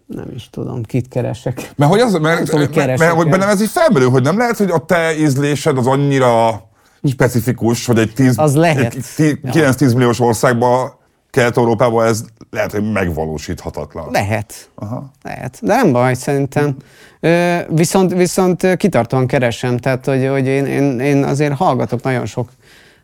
nem 0.06 0.30
is 0.34 0.50
tudom, 0.50 0.82
kit 0.82 1.08
keresek. 1.08 1.70
Mert 1.76 1.90
hogy, 1.90 2.00
az, 2.00 2.12
mert, 2.12 2.44
tudom, 2.44 2.60
hogy 2.60 2.76
mert, 2.76 2.86
mert, 2.86 2.98
keresek 2.98 3.10
hogy 3.16 3.26
el. 3.26 3.30
bennem 3.30 3.48
ez 3.48 3.62
így 3.62 3.68
felmerül, 3.68 4.10
hogy 4.10 4.22
nem 4.22 4.38
lehet, 4.38 4.56
hogy 4.56 4.70
a 4.70 4.78
te 4.78 5.16
ízlésed 5.18 5.78
az 5.78 5.86
annyira 5.86 6.62
specifikus, 7.08 7.86
hogy 7.86 7.98
egy 7.98 8.12
10, 8.12 8.38
Az 8.38 8.54
lehet. 8.54 8.94
egy 8.94 9.04
ti- 9.16 9.40
9-10 9.42 9.92
milliós 9.94 10.20
országban, 10.20 10.92
Kelet-Európában 11.35 12.07
ez 12.07 12.24
lehet, 12.51 12.72
hogy 12.72 12.93
megvalósíthatatlan. 12.93 14.09
Lehet. 14.11 14.70
Aha. 14.74 15.11
Lehet. 15.22 15.59
De 15.62 15.74
nem 15.74 15.93
baj, 15.93 16.14
szerintem. 16.14 16.76
Ö, 17.20 17.59
viszont, 17.68 18.12
viszont 18.12 18.76
kitartóan 18.76 19.26
keresem, 19.26 19.76
tehát 19.76 20.05
hogy, 20.05 20.26
hogy 20.28 20.47
én, 20.47 20.66
én, 20.66 21.01
én 21.01 21.24
azért 21.24 21.55
hallgatok 21.55 22.03
nagyon 22.03 22.26
sok 22.26 22.49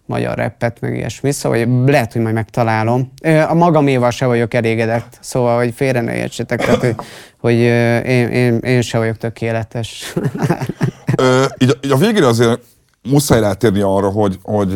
magyar 0.07 0.37
rappet, 0.37 0.81
meg 0.81 0.97
ilyesmi, 0.97 1.33
szóval 1.33 1.59
hogy 1.59 1.91
lehet, 1.91 2.12
hogy 2.12 2.22
majd 2.22 2.35
megtalálom. 2.35 3.12
A 3.49 3.55
magaméval 3.55 4.11
se 4.11 4.26
vagyok 4.26 4.55
elégedett, 4.55 5.18
szóval, 5.20 5.59
hogy 5.59 5.74
félre 5.74 6.01
ne 6.01 6.16
értsetek, 6.16 6.64
tehát, 6.64 6.81
hogy, 6.81 6.95
hogy 7.41 7.55
én, 7.55 8.28
én, 8.28 8.59
én 8.59 8.83
se 8.83 8.99
vagyok 8.99 9.16
tökéletes. 9.16 10.14
Ö, 11.16 11.45
így, 11.59 11.78
így 11.81 11.91
a 11.91 11.97
végére 11.97 12.26
azért 12.26 12.61
muszáj 13.03 13.41
rátérni 13.41 13.81
arra, 13.81 14.09
hogy, 14.09 14.39
hogy 14.43 14.74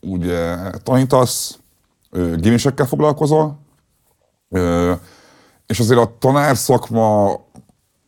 ugye 0.00 0.54
tanítasz, 0.82 1.58
gimisekkel 2.36 2.86
foglalkozol, 2.86 3.58
és 5.66 5.78
azért 5.78 6.00
a 6.00 6.16
tanár 6.18 6.56
szakma 6.56 7.40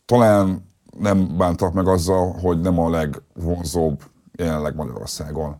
talán 0.05 0.65
nem 0.99 1.37
bántak 1.37 1.73
meg 1.73 1.87
azzal, 1.87 2.35
hogy 2.41 2.61
nem 2.61 2.79
a 2.79 2.89
legvonzóbb 2.89 4.01
jelenleg 4.35 4.75
Magyarországon. 4.75 5.55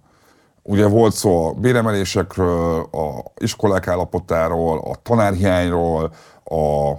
Ugye 0.63 0.87
volt 0.87 1.13
szó 1.13 1.47
a 1.47 1.53
béremelésekről, 1.53 2.79
a 2.91 3.31
iskolák 3.37 3.87
állapotáról, 3.87 4.77
a 4.77 4.95
tanárhiányról, 5.01 6.13
a, 6.43 6.89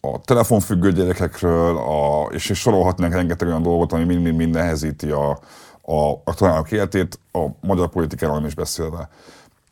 a 0.00 0.20
telefonfüggő 0.24 0.92
gyerekekről, 0.92 1.76
a, 1.76 2.28
és, 2.32 2.50
és 2.50 2.58
sorolhatnánk 2.58 3.12
rengeteg 3.12 3.48
olyan 3.48 3.62
dolgot, 3.62 3.92
ami 3.92 4.04
mind-mind 4.04 4.54
nehezíti 4.54 5.10
a, 5.10 5.30
a, 5.82 6.10
a 6.24 6.34
tanárok 6.34 6.72
életét, 6.72 7.18
a 7.32 7.46
magyar 7.60 7.88
politikáról 7.88 8.46
is 8.46 8.54
beszélve. 8.54 9.08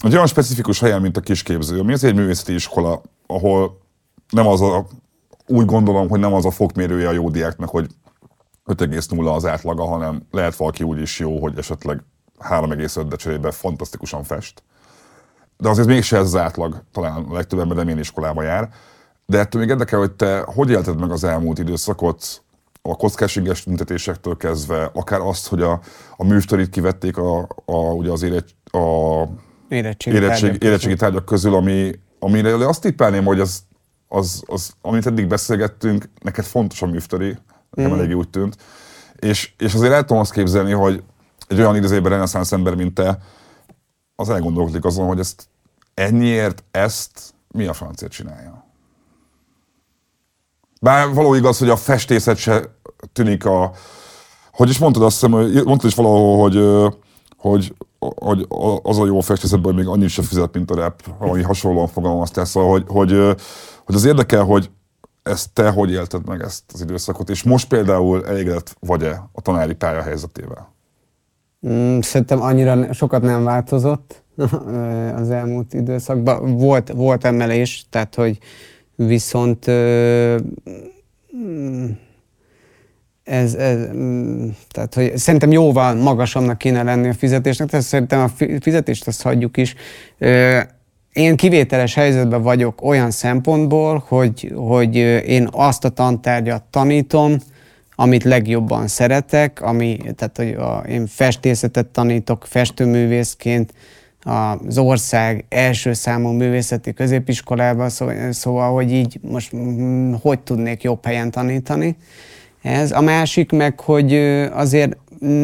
Egy 0.03 0.15
olyan 0.15 0.27
specifikus 0.27 0.81
helyen, 0.81 1.01
mint 1.01 1.17
a 1.17 1.21
kisképző, 1.21 1.79
ami 1.79 1.93
az 1.93 2.05
egy 2.05 2.15
művészeti 2.15 2.55
iskola, 2.55 3.03
ahol 3.27 3.79
nem 4.29 4.47
az 4.47 4.61
a, 4.61 4.87
úgy 5.47 5.67
gondolom, 5.67 6.09
hogy 6.09 6.21
nem 6.21 6.33
az 6.33 6.45
a 6.45 6.51
fokmérője 6.51 7.09
a 7.09 7.13
jó 7.13 7.31
diáknak, 7.31 7.69
hogy 7.69 7.87
5,0 8.67 9.35
az 9.35 9.47
átlaga, 9.47 9.85
hanem 9.85 10.27
lehet 10.31 10.57
valaki 10.57 10.85
úgy 10.85 11.01
is 11.01 11.19
jó, 11.19 11.41
hogy 11.41 11.59
esetleg 11.59 12.05
3,5 12.41 13.05
de 13.09 13.17
cserébe 13.17 13.51
fantasztikusan 13.51 14.23
fest. 14.23 14.63
De 15.57 15.69
azért 15.69 15.89
mégse 15.89 16.17
ez 16.17 16.25
az 16.25 16.37
átlag, 16.37 16.83
talán 16.93 17.25
a 17.25 17.33
legtöbb 17.33 17.59
ember 17.59 17.85
nem 17.85 17.99
iskolába 17.99 18.43
jár. 18.43 18.69
De 19.27 19.39
ettől 19.39 19.61
még 19.61 19.71
érdekel, 19.71 19.99
hogy 19.99 20.13
te 20.13 20.43
hogy 20.47 20.71
élted 20.71 21.01
meg 21.01 21.11
az 21.11 21.25
elmúlt 21.25 21.59
időszakot, 21.59 22.43
a 22.83 22.97
kockásinges 22.97 23.63
tüntetésektől 23.63 24.37
kezdve, 24.37 24.91
akár 24.95 25.21
azt, 25.21 25.49
hogy 25.49 25.63
a, 25.63 25.81
a 26.17 26.67
kivették 26.71 27.17
a, 27.17 27.49
a, 27.65 27.77
ugye 27.77 28.11
az 28.11 28.23
éret, 28.23 28.49
a 28.65 29.23
Érettségi 29.73 30.17
érettség, 30.17 30.41
tárgyak 30.43 30.63
érettségi 30.65 30.95
tárgyak 30.95 31.25
közül, 31.25 31.55
ami, 31.55 31.93
amire 32.19 32.67
azt 32.67 32.81
tippelném, 32.81 33.25
hogy 33.25 33.41
az, 33.41 33.63
az, 34.09 34.43
az, 34.47 34.73
amit 34.81 35.07
eddig 35.07 35.27
beszélgettünk, 35.27 36.09
neked 36.21 36.45
fontos 36.45 36.83
a 36.83 36.87
műftöri, 36.87 37.39
nekem 37.71 37.93
Mm. 37.93 37.99
eléggé 37.99 38.13
úgy 38.13 38.29
tűnt. 38.29 38.57
És, 39.19 39.53
és 39.59 39.75
azért 39.75 39.93
el 39.93 40.01
tudom 40.05 40.19
azt 40.19 40.33
képzelni, 40.33 40.73
hogy 40.73 41.03
egy 41.49 41.59
olyan 41.59 41.77
idézőben 41.77 42.11
reneszánsz 42.11 42.53
ember, 42.53 42.75
mint 42.75 42.95
te, 42.95 43.19
az 44.17 44.31
elgondolkodik 44.31 44.85
azon, 44.85 45.07
hogy 45.07 45.19
ezt 45.19 45.49
ennyiért 45.95 46.65
ezt 46.71 47.35
mi 47.49 47.67
a 47.67 47.73
francért 47.73 48.13
csinálja. 48.13 48.65
Bár 50.81 51.15
való 51.15 51.35
igaz, 51.35 51.59
hogy 51.59 51.71
a 51.71 51.77
festészet 51.77 52.37
se 52.37 52.63
tűnik 53.13 53.45
a... 53.45 53.73
Hogy 54.53 54.69
is 54.69 54.79
mondtad 54.79 55.03
azt 55.03 55.21
hiszem, 55.21 55.65
mondtad 55.65 55.85
is 55.91 55.95
valahol, 55.95 56.39
hogy, 56.41 56.89
hogy, 57.37 57.75
hogy 58.21 58.47
az 58.83 58.99
a 58.99 59.07
jó 59.07 59.21
festészetben, 59.21 59.75
hogy 59.75 59.85
még 59.85 59.93
annyit 59.93 60.09
sem 60.09 60.25
fizet, 60.25 60.55
mint 60.55 60.71
a 60.71 60.75
rap, 60.75 61.03
valami 61.19 61.43
hasonlóan 61.43 61.87
fogalmaztál, 61.87 62.45
szóval, 62.45 62.71
hogy, 62.71 62.85
hogy, 62.87 63.11
hogy 63.85 63.95
az 63.95 64.05
érdekel, 64.05 64.45
hogy 64.45 64.71
ezt 65.23 65.53
te 65.53 65.71
hogy 65.71 65.91
élted 65.91 66.29
meg 66.29 66.41
ezt 66.41 66.63
az 66.73 66.81
időszakot, 66.81 67.31
és 67.31 67.43
most 67.43 67.69
például 67.69 68.27
elégedett 68.27 68.77
vagy-e 68.81 69.29
a 69.33 69.41
tanári 69.41 69.75
pálya 69.75 70.03
helyzetével? 70.03 70.75
Mm, 71.69 71.99
Szerintem 72.01 72.43
annyira 72.43 72.93
sokat 72.93 73.23
nem 73.23 73.45
változott 73.45 74.23
az 75.17 75.31
elmúlt 75.31 75.75
időszakban. 75.75 76.57
Volt, 76.57 76.93
volt 76.93 77.25
emelés, 77.25 77.87
tehát 77.91 78.15
hogy 78.15 78.39
viszont 78.95 79.71
mm, 81.37 81.91
ez, 83.25 83.55
ez, 83.55 83.79
mm, 83.95 84.49
tehát 84.71 84.95
hogy 84.95 85.17
szerintem 85.17 85.51
jóval 85.51 85.95
magasabbnak 85.95 86.59
kéne 86.59 86.83
lenni 86.83 87.09
a 87.09 87.15
fizetésnek, 87.15 87.69
tehát 87.69 87.85
szerintem 87.85 88.21
a 88.21 88.29
fi- 88.29 88.63
fizetést 88.63 89.07
azt 89.07 89.23
hagyjuk 89.23 89.57
is. 89.57 89.75
Én 91.13 91.37
kivételes 91.37 91.95
helyzetben 91.95 92.43
vagyok 92.43 92.83
olyan 92.83 93.11
szempontból, 93.11 94.05
hogy, 94.09 94.53
hogy 94.57 94.97
én 95.27 95.49
azt 95.51 95.85
a 95.85 95.89
tantárgyat 95.89 96.63
tanítom, 96.71 97.37
amit 97.95 98.25
legjobban 98.25 98.87
szeretek, 98.87 99.63
ami, 99.63 99.97
tehát 100.17 100.37
hogy 100.37 100.53
a, 100.53 100.85
én 100.89 101.07
festészetet 101.07 101.87
tanítok 101.87 102.45
festőművészként 102.47 103.73
az 104.25 104.79
ország 104.79 105.45
első 105.49 105.93
számú 105.93 106.29
művészeti 106.29 106.93
középiskolában, 106.93 107.89
szó- 107.89 108.31
szóval, 108.31 108.73
hogy 108.73 108.93
így 108.93 109.19
most 109.23 109.57
mm, 109.57 110.13
hogy 110.21 110.41
tudnék 110.41 110.83
jobb 110.83 111.05
helyen 111.05 111.31
tanítani. 111.31 111.97
Ez. 112.63 112.93
A 112.93 113.01
másik 113.01 113.53
meg, 113.53 113.81
hogy 113.81 114.15
azért 114.53 114.97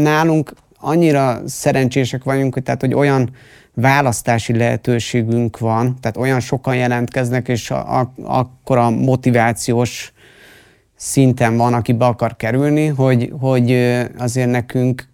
nálunk 0.03 0.53
annyira 0.81 1.41
szerencsések 1.47 2.25
vagyunk, 2.25 2.55
hogy, 2.55 2.63
tehát, 2.63 2.81
hogy 2.81 2.95
olyan 2.95 3.31
választási 3.75 4.57
lehetőségünk 4.57 5.59
van, 5.59 5.97
tehát 6.01 6.17
olyan 6.17 6.41
sokan 6.41 6.77
jelentkeznek, 6.77 7.49
és 7.49 7.71
a, 7.71 7.99
a, 7.99 8.13
akkor 8.23 8.79
a 8.79 8.91
motivációs 8.91 10.13
szinten 10.97 11.57
van, 11.57 11.75
aki 11.75 11.93
be 11.93 12.05
akar 12.05 12.37
kerülni, 12.37 12.87
hogy, 12.87 13.33
hogy 13.41 13.73
azért 14.19 14.51
nekünk 14.51 15.09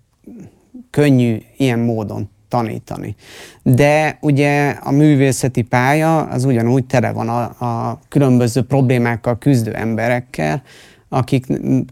könnyű 0.90 1.42
ilyen 1.57 1.78
módon 1.78 2.30
tanítani. 2.48 3.14
De 3.62 4.18
ugye 4.20 4.68
a 4.70 4.90
művészeti 4.90 5.62
pálya 5.62 6.20
az 6.22 6.44
ugyanúgy 6.44 6.84
tele 6.84 7.12
van 7.12 7.28
a, 7.28 7.42
a 7.64 8.00
különböző 8.09 8.62
problémákkal 8.62 9.38
küzdő 9.38 9.72
emberekkel, 9.74 10.62
akik 11.15 11.47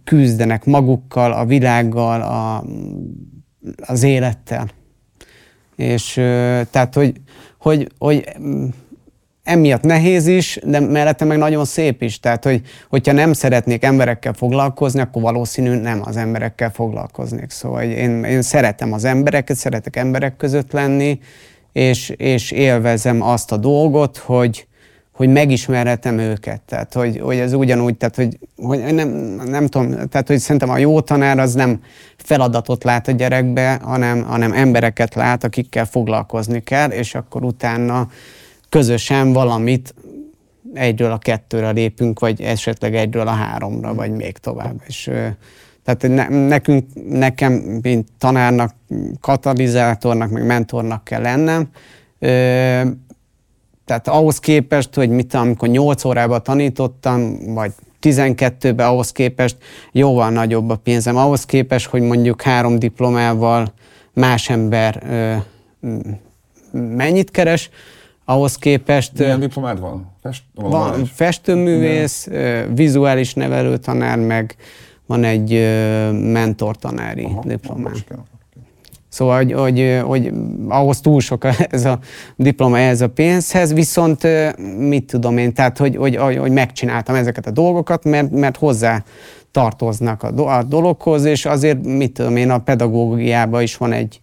küzdenek 0.05 0.65
magukkal, 0.65 1.33
a 1.33 1.45
világgal, 1.45 2.23
a, 2.23 2.65
az 3.87 4.03
élettel. 4.03 4.69
És 5.77 6.13
tehát, 6.71 6.95
hogy, 6.95 7.13
hogy, 7.59 7.89
hogy 7.99 8.29
mm, 8.41 8.65
emiatt 9.43 9.83
nehéz 9.83 10.27
is, 10.27 10.59
de 10.65 10.81
mellette 10.81 11.25
meg 11.25 11.39
nagyon 11.39 11.65
szép 11.65 12.03
is. 12.03 12.21
Tehát, 12.21 12.45
hogy, 12.45 12.63
hogyha 12.89 13.13
nem 13.13 13.33
szeretnék 13.33 13.85
emberekkel 13.85 14.33
foglalkozni, 14.33 15.01
akkor 15.01 15.23
valószínű 15.23 15.75
nem 15.75 16.01
az 16.05 16.17
emberekkel 16.17 16.71
foglalkoznék. 16.71 17.51
Szóval 17.51 17.83
én, 17.83 18.25
én 18.25 18.43
szeretem 18.43 18.93
az 18.93 19.05
embereket, 19.05 19.57
szeretek 19.57 19.97
emberek 19.97 20.37
között 20.37 20.73
lenni, 20.73 21.19
és, 21.73 22.09
és 22.09 22.51
élvezem 22.51 23.23
azt 23.23 23.53
a 23.53 23.57
dolgot, 23.57 24.17
hogy, 24.17 24.67
hogy 25.25 25.33
megismerhetem 25.33 26.19
őket. 26.19 26.61
Tehát, 26.61 26.93
hogy, 26.93 27.21
hogy 27.21 27.37
ez 27.37 27.53
ugyanúgy, 27.53 27.97
tehát, 27.97 28.17
hogy, 28.17 28.39
hogy 28.57 28.95
nem, 28.95 29.09
nem 29.45 29.67
tudom, 29.67 30.09
tehát, 30.09 30.27
hogy 30.27 30.39
szerintem 30.39 30.71
a 30.71 30.79
jó 30.79 31.01
tanár 31.01 31.39
az 31.39 31.55
nem 31.55 31.81
feladatot 32.17 32.85
lát 32.85 33.09
a 33.09 33.13
gyerekbe, 33.13 33.81
hanem, 33.83 34.23
hanem 34.23 34.53
embereket 34.53 35.15
lát, 35.15 35.45
akikkel 35.45 35.85
foglalkozni 35.85 36.63
kell, 36.63 36.91
és 36.91 37.15
akkor 37.15 37.45
utána 37.45 38.09
közösen 38.69 39.33
valamit 39.33 39.95
egyről 40.75 41.13
a 41.13 41.19
kettőre 41.19 41.71
lépünk, 41.71 42.21
vagy 42.21 42.41
esetleg 42.41 42.95
egyről 42.95 43.29
a 43.29 43.31
háromra, 43.31 43.95
vagy 43.95 44.11
még 44.11 44.39
tovább. 44.39 44.83
És, 44.87 45.11
tehát 45.85 46.09
ne, 46.09 46.47
nekünk, 46.47 46.85
nekem, 47.09 47.53
mint 47.83 48.09
tanárnak, 48.19 48.75
katalizátornak, 49.21 50.31
meg 50.31 50.47
mentornak 50.47 51.05
kell 51.05 51.23
lennem. 51.23 51.69
Tehát 53.93 54.21
ahhoz 54.21 54.39
képest, 54.39 54.95
hogy 54.95 55.11
mit 55.11 55.35
amikor 55.35 55.69
8 55.69 56.05
órában 56.05 56.43
tanítottam, 56.43 57.39
vagy 57.55 57.73
12-ben 58.03 58.87
ahhoz 58.87 59.13
képest 59.13 59.57
jóval 59.93 60.31
nagyobb 60.31 60.71
a 60.71 60.77
pénzem. 60.77 61.17
Ahhoz 61.17 61.45
képest, 61.45 61.87
hogy 61.87 62.03
mondjuk 62.03 62.43
három 62.43 62.79
diplomával 62.79 63.73
más 64.13 64.51
ember 64.51 65.03
ö, 65.09 65.35
mennyit 66.73 67.31
keres, 67.31 67.71
ahhoz 68.25 68.57
képest 68.57 69.19
Milyen 69.19 69.41
diplomád 69.41 69.81
van? 69.81 70.13
Fest, 70.23 70.43
van 70.55 71.05
festőművész, 71.05 72.27
ö, 72.27 72.63
vizuális 72.75 73.35
nevelőtanár, 73.35 74.19
meg 74.19 74.57
van 75.07 75.25
egy 75.25 75.53
mentortanári 76.13 77.29
diplomám. 77.45 77.93
Szóval, 79.13 79.37
hogy, 79.37 79.53
hogy, 79.53 80.01
hogy 80.05 80.33
ahhoz 80.69 81.01
túl 81.01 81.21
sok 81.21 81.45
ez 81.71 81.85
a 81.85 81.99
diploma 82.37 82.79
ehhez 82.79 83.01
a 83.01 83.09
pénzhez, 83.09 83.73
viszont 83.73 84.27
mit 84.79 85.05
tudom 85.05 85.39
én, 85.39 85.55
tehát 85.55 85.79
hogy, 85.79 85.97
hogy, 85.97 86.17
hogy 86.17 86.51
megcsináltam 86.51 87.15
ezeket 87.15 87.47
a 87.47 87.51
dolgokat, 87.51 88.05
mert, 88.05 88.31
mert 88.31 88.57
hozzá 88.57 89.05
tartoznak 89.51 90.23
a, 90.23 90.57
a 90.59 90.63
dologhoz, 90.63 91.25
és 91.25 91.47
azért 91.47 91.85
mit 91.85 92.13
tudom 92.13 92.37
én, 92.37 92.51
a 92.51 92.59
pedagógiában 92.59 93.63
is 93.63 93.77
van 93.77 93.93
egy, 93.93 94.21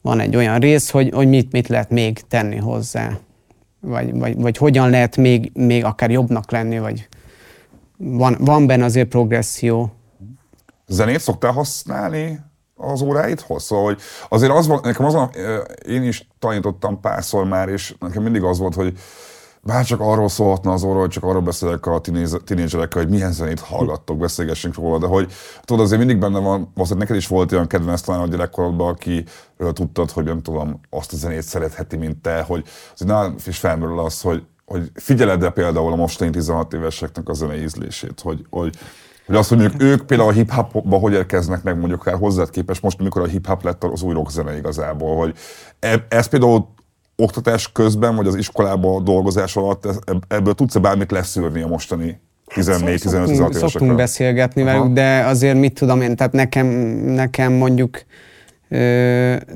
van 0.00 0.20
egy 0.20 0.36
olyan 0.36 0.58
rész, 0.58 0.90
hogy, 0.90 1.10
hogy 1.14 1.28
mit, 1.28 1.52
mit 1.52 1.68
lehet 1.68 1.90
még 1.90 2.20
tenni 2.28 2.56
hozzá, 2.56 3.18
vagy, 3.80 4.18
vagy, 4.18 4.36
vagy 4.36 4.56
hogyan 4.56 4.90
lehet 4.90 5.16
még, 5.16 5.50
még 5.54 5.84
akár 5.84 6.10
jobbnak 6.10 6.50
lenni, 6.50 6.78
vagy 6.78 7.08
van, 7.96 8.36
van 8.40 8.66
benne 8.66 8.84
azért 8.84 9.08
progresszió. 9.08 9.92
Zenét 10.86 11.20
szoktál 11.20 11.52
használni 11.52 12.48
az 12.80 13.02
óráidhoz? 13.02 13.62
Szóval, 13.62 13.84
hogy 13.84 13.98
azért 14.28 14.52
az 14.52 14.66
volt, 14.66 14.84
nekem 14.84 15.06
az 15.06 15.28
ö, 15.34 15.56
én 15.86 16.02
is 16.02 16.28
tanítottam 16.38 17.00
párszor 17.00 17.44
már, 17.44 17.68
és 17.68 17.94
nekem 17.98 18.22
mindig 18.22 18.42
az 18.42 18.58
volt, 18.58 18.74
hogy 18.74 18.98
bár 19.62 19.84
csak 19.84 20.00
arról 20.00 20.28
szólhatna 20.28 20.72
az 20.72 20.82
óra, 20.82 20.98
hogy 20.98 21.08
csak 21.08 21.24
arról 21.24 21.40
beszélek 21.40 21.86
a 21.86 22.00
tinédzserekkel, 22.44 23.02
hogy 23.02 23.10
milyen 23.10 23.32
zenét 23.32 23.60
hallgattok, 23.60 24.18
beszélgessünk 24.18 24.74
róla, 24.74 24.98
de 24.98 25.06
hogy 25.06 25.32
tudod, 25.64 25.84
azért 25.84 25.98
mindig 25.98 26.18
benne 26.18 26.38
van, 26.38 26.70
valószínűleg 26.74 27.08
neked 27.08 27.16
is 27.16 27.26
volt 27.26 27.52
olyan 27.52 27.66
kedvenc 27.66 28.00
talán 28.00 28.20
a 28.20 28.26
gyerekkorodban, 28.26 28.88
akiről 28.88 29.72
tudtad, 29.72 30.10
hogy 30.10 30.24
nem 30.24 30.42
tudom, 30.42 30.80
azt 30.90 31.12
a 31.12 31.16
zenét 31.16 31.42
szeretheti, 31.42 31.96
mint 31.96 32.22
te, 32.22 32.42
hogy 32.42 32.64
azért 32.92 33.10
nálam 33.10 33.34
is 33.46 33.58
felmerül 33.58 33.98
az, 33.98 34.20
hogy, 34.20 34.42
hogy 34.64 34.90
figyeled-e 34.94 35.50
például 35.50 35.92
a 35.92 35.96
mostani 35.96 36.30
16 36.30 36.72
éveseknek 36.72 37.28
a 37.28 37.32
zenei 37.32 37.62
ízlését, 37.62 38.20
hogy, 38.20 38.46
hogy 38.50 38.76
hogy 39.30 39.38
azt 39.38 39.50
mondjuk, 39.50 39.82
ők 39.82 40.06
például 40.06 40.28
a 40.28 40.32
hip-hopba 40.32 40.96
hogy 40.96 41.12
érkeznek 41.12 41.62
meg 41.62 41.78
mondjuk 41.78 42.00
akár 42.00 42.14
hozzád 42.14 42.50
képest 42.50 42.82
most, 42.82 43.00
amikor 43.00 43.22
a 43.22 43.26
hip-hop 43.26 43.64
lett 43.64 43.84
az 43.84 44.02
új 44.02 44.14
rock 44.14 44.30
zene 44.30 44.56
igazából, 44.56 45.16
hogy 45.16 45.34
e- 45.78 46.06
ez 46.08 46.26
például 46.26 46.68
oktatás 47.16 47.72
közben, 47.72 48.16
vagy 48.16 48.26
az 48.26 48.34
iskolában 48.34 49.04
dolgozás 49.04 49.56
alatt 49.56 49.88
ebből 50.28 50.54
tudsz-e 50.54 50.78
bármit 50.78 51.10
leszűrni 51.10 51.62
a 51.62 51.66
mostani 51.66 52.20
14-15-16 52.54 52.96
Szoktunk, 52.96 53.26
szoktunk 53.26 53.54
évesekről? 53.54 53.94
beszélgetni 53.94 54.62
Aha. 54.62 54.78
velük, 54.78 54.92
de 54.92 55.24
azért 55.24 55.58
mit 55.58 55.74
tudom 55.74 56.00
én, 56.00 56.16
tehát 56.16 56.32
nekem, 56.32 56.66
nekem 57.06 57.52
mondjuk, 57.52 58.02
ö, 58.68 58.76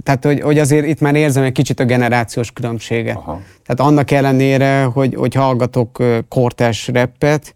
tehát 0.03 0.25
hogy, 0.25 0.41
hogy 0.41 0.59
azért 0.59 0.87
itt 0.87 1.01
már 1.01 1.15
érzem 1.15 1.43
egy 1.43 1.53
kicsit 1.53 1.81
a 1.81 1.85
generációs 1.85 2.53
különbséget. 2.53 3.17
Aha. 3.17 3.41
Tehát 3.67 3.93
annak 3.93 4.11
ellenére, 4.11 4.83
hogy, 4.83 5.15
hogy 5.15 5.35
hallgatok 5.35 6.03
kortás 6.29 6.89
reppet, 6.89 7.55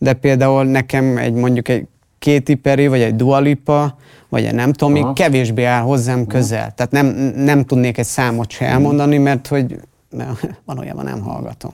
de 0.00 0.12
például 0.12 0.64
nekem 0.64 1.16
egy 1.16 1.32
mondjuk 1.32 1.68
egy 1.68 1.86
Katy 2.18 2.54
Perry, 2.54 2.86
vagy 2.86 3.00
egy 3.00 3.16
Dua 3.16 3.40
Lipa, 3.40 3.96
vagy 4.28 4.44
egy 4.44 4.54
nem 4.54 4.72
tudom, 4.72 4.92
még 4.92 5.02
Aha. 5.02 5.12
kevésbé 5.12 5.64
áll 5.64 5.82
hozzám 5.82 6.26
közel. 6.26 6.72
Tehát 6.74 6.92
nem, 6.92 7.06
nem 7.36 7.64
tudnék 7.64 7.98
egy 7.98 8.06
számot 8.06 8.50
se 8.50 8.66
elmondani, 8.66 9.18
mert 9.18 9.46
hogy 9.46 9.80
ne, 10.08 10.26
valójában 10.66 11.04
nem 11.04 11.20
hallgatom. 11.20 11.70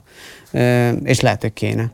Ö, 0.51 0.89
és 0.89 1.19
lehet, 1.19 1.41
hogy 1.41 1.53
kéne. 1.53 1.91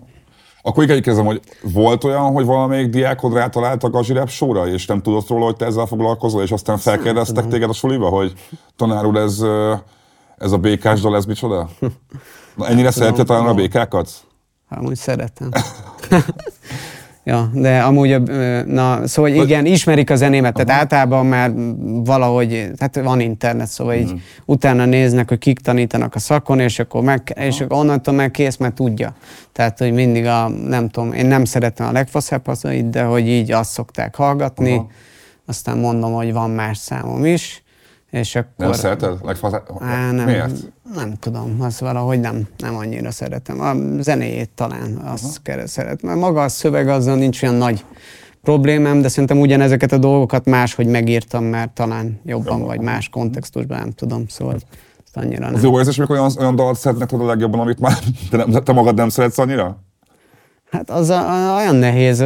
Akkor 0.62 0.90
így 0.90 1.02
kezdem, 1.02 1.26
hogy 1.26 1.42
volt 1.62 2.04
olyan, 2.04 2.32
hogy 2.32 2.46
valamelyik 2.46 2.90
diákod 2.90 3.34
rátalált 3.34 3.84
a 3.84 3.90
gazsirep 3.90 4.30
sóra, 4.30 4.68
és 4.68 4.86
nem 4.86 5.02
tudott 5.02 5.28
róla, 5.28 5.46
hogy 5.46 5.56
te 5.56 5.66
ezzel 5.66 5.86
foglalkozol, 5.86 6.42
és 6.44 6.52
aztán 6.52 6.78
felkérdeztek 6.78 7.48
téged 7.48 7.70
a 7.70 7.74
suliba, 7.74 8.10
hogy 8.10 8.34
tanár 8.76 9.06
úr, 9.06 9.16
ez, 9.16 9.42
ez 10.38 10.52
a 10.52 10.58
békás 10.58 11.02
dal, 11.02 11.16
ez 11.16 11.26
micsoda? 11.26 11.70
Na, 12.56 12.68
ennyire 12.68 12.92
szeretje 12.92 13.24
talán 13.24 13.48
a 13.48 13.54
békákat? 13.54 14.10
Amúgy 14.78 14.96
szeretem. 14.96 15.50
Ja, 17.26 17.50
de 17.54 17.80
amúgy, 17.80 18.22
na, 18.66 19.08
szóval 19.08 19.32
igen, 19.32 19.66
ismerik 19.66 20.10
a 20.10 20.16
zenémet, 20.16 20.54
tehát 20.54 20.82
általában 20.82 21.26
már 21.26 21.52
valahogy, 22.04 22.48
tehát 22.78 23.00
van 23.04 23.20
internet, 23.20 23.68
szóval 23.68 23.94
így 23.94 24.14
utána 24.46 24.86
néznek, 24.86 25.30
hogy 25.30 25.38
kik 25.38 25.60
tanítanak 25.60 26.16
a 26.16 26.20
szakon, 26.20 26.60
és 26.60 26.80
akkor, 26.80 27.04
meg, 27.04 27.34
és 27.40 27.62
akkor 27.62 27.78
onnantól 27.78 28.14
meg 28.14 28.32
kész, 28.32 28.58
mert 28.58 28.74
tudja. 28.74 29.16
Tehát, 29.52 29.80
hogy 29.80 29.94
mindig 29.94 30.26
a, 30.26 30.48
nem 30.48 30.90
tudom, 30.90 31.14
én 31.14 31.26
nem 31.26 31.46
szeretem 31.46 31.88
a 31.88 31.92
legfaszább 31.92 32.46
hazait, 32.46 32.90
de 32.90 33.04
hogy 33.04 33.28
így 33.28 33.52
azt 33.52 33.72
szokták 33.72 34.16
hallgatni, 34.16 34.74
Aha. 34.74 34.88
aztán 35.46 35.78
mondom, 35.78 36.14
hogy 36.14 36.34
van 36.34 36.50
más 36.50 36.78
számom 36.78 37.26
is, 37.26 37.64
és 38.14 38.36
akkor... 38.36 38.52
Nem 38.58 38.74
szereted? 38.74 39.18
Legfazá... 39.24 39.64
Á, 39.80 40.12
nem, 40.12 40.26
Miért? 40.26 40.72
nem 40.96 41.14
tudom, 41.20 41.58
azt 41.62 41.80
valahogy 41.80 42.20
nem, 42.20 42.48
nem 42.58 42.76
annyira 42.76 43.12
szeretem. 43.12 43.60
A 43.62 43.74
zenéjét 44.02 44.50
talán 44.50 44.96
azt 45.06 45.42
kell 45.42 45.66
szeretem. 45.66 46.10
Mert 46.10 46.20
maga 46.20 46.44
a 46.44 46.50
szöveg 46.50 46.88
azzal 46.88 47.16
nincs 47.16 47.44
olyan 47.44 47.56
nagy 47.56 47.86
problémám, 48.42 49.02
de 49.02 49.08
szerintem 49.08 49.40
ugyanezeket 49.40 49.92
a 49.92 49.98
dolgokat 49.98 50.46
máshogy 50.46 50.88
megírtam, 50.88 51.44
mert 51.44 51.72
talán 51.72 52.20
jobban 52.26 52.62
vagy 52.62 52.80
más 52.80 53.10
kontextusban, 53.10 53.78
nem 53.78 53.92
tudom, 53.92 54.28
szóval 54.28 54.58
annyira 55.14 55.46
Az 55.46 55.52
nem. 55.54 55.62
jó 55.64 55.78
érzés, 55.78 55.98
amikor 55.98 56.16
olyan, 56.18 56.32
olyan 56.40 56.56
dalt 56.56 56.78
szeretnek 56.78 57.08
tudod 57.08 57.26
a 57.26 57.30
legjobban, 57.30 57.60
amit 57.60 57.80
már 57.80 57.98
te, 58.30 58.38
nem, 58.38 58.64
te 58.64 58.72
magad 58.72 58.96
nem 58.96 59.10
szeretsz 59.10 59.38
annyira? 59.38 59.78
Hát 60.74 60.90
az 60.90 61.10
a, 61.10 61.54
olyan 61.58 61.76
nehéz. 61.76 62.24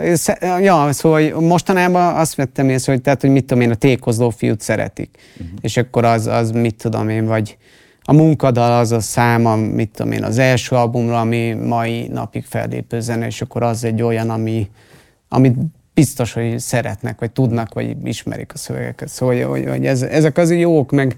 ez- 0.00 0.32
Ja, 0.60 0.88
szóval 0.92 1.22
hogy 1.22 1.42
mostanában 1.46 2.14
azt 2.14 2.34
vettem 2.34 2.68
észre, 2.68 2.92
hogy, 2.92 3.02
tehát, 3.02 3.20
hogy 3.20 3.30
mit 3.30 3.44
tudom 3.44 3.62
én, 3.62 3.70
a 3.70 3.74
tékozló 3.74 4.30
fiút 4.30 4.60
szeretik. 4.60 5.18
Uh-huh. 5.40 5.58
És 5.60 5.76
akkor 5.76 6.04
az, 6.04 6.26
az 6.26 6.50
mit 6.50 6.74
tudom 6.74 7.08
én, 7.08 7.26
vagy 7.26 7.56
a 8.02 8.12
munkadal 8.12 8.78
az 8.78 8.92
a 8.92 9.00
száma, 9.00 9.56
mit 9.56 9.90
tudom 9.90 10.12
én, 10.12 10.24
az 10.24 10.38
első 10.38 10.76
albumra, 10.76 11.20
ami 11.20 11.52
mai 11.52 12.08
napig 12.08 12.44
fellépő 12.44 13.00
zene, 13.00 13.26
és 13.26 13.42
akkor 13.42 13.62
az 13.62 13.84
egy 13.84 14.02
olyan, 14.02 14.30
ami, 14.30 14.70
amit 15.28 15.56
biztos, 15.94 16.32
hogy 16.32 16.58
szeretnek, 16.58 17.20
vagy 17.20 17.30
tudnak, 17.30 17.74
vagy 17.74 17.96
ismerik 18.04 18.52
a 18.54 18.58
szövegeket. 18.58 19.08
Szóval, 19.08 19.34
hogy, 19.34 19.44
hogy, 19.44 19.68
hogy 19.68 19.86
ez, 19.86 20.02
ezek 20.02 20.38
az 20.38 20.50
jók, 20.52 20.90
meg, 20.90 21.16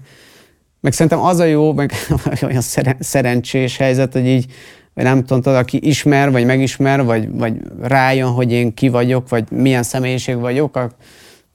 meg 0.81 0.91
szerintem 0.93 1.19
az 1.21 1.39
a 1.39 1.45
jó, 1.45 1.73
meg 1.73 1.91
olyan 2.47 2.61
szeren- 2.61 3.03
szerencsés 3.03 3.77
helyzet, 3.77 4.13
hogy 4.13 4.27
így, 4.27 4.45
vagy 4.93 5.03
nem 5.03 5.23
tudom, 5.23 5.55
aki 5.55 5.87
ismer, 5.87 6.31
vagy 6.31 6.45
megismer, 6.45 7.03
vagy, 7.03 7.31
vagy 7.31 7.53
rájön, 7.81 8.31
hogy 8.31 8.51
én 8.51 8.73
ki 8.73 8.89
vagyok, 8.89 9.29
vagy 9.29 9.51
milyen 9.51 9.83
személyiség 9.83 10.37
vagyok, 10.37 10.79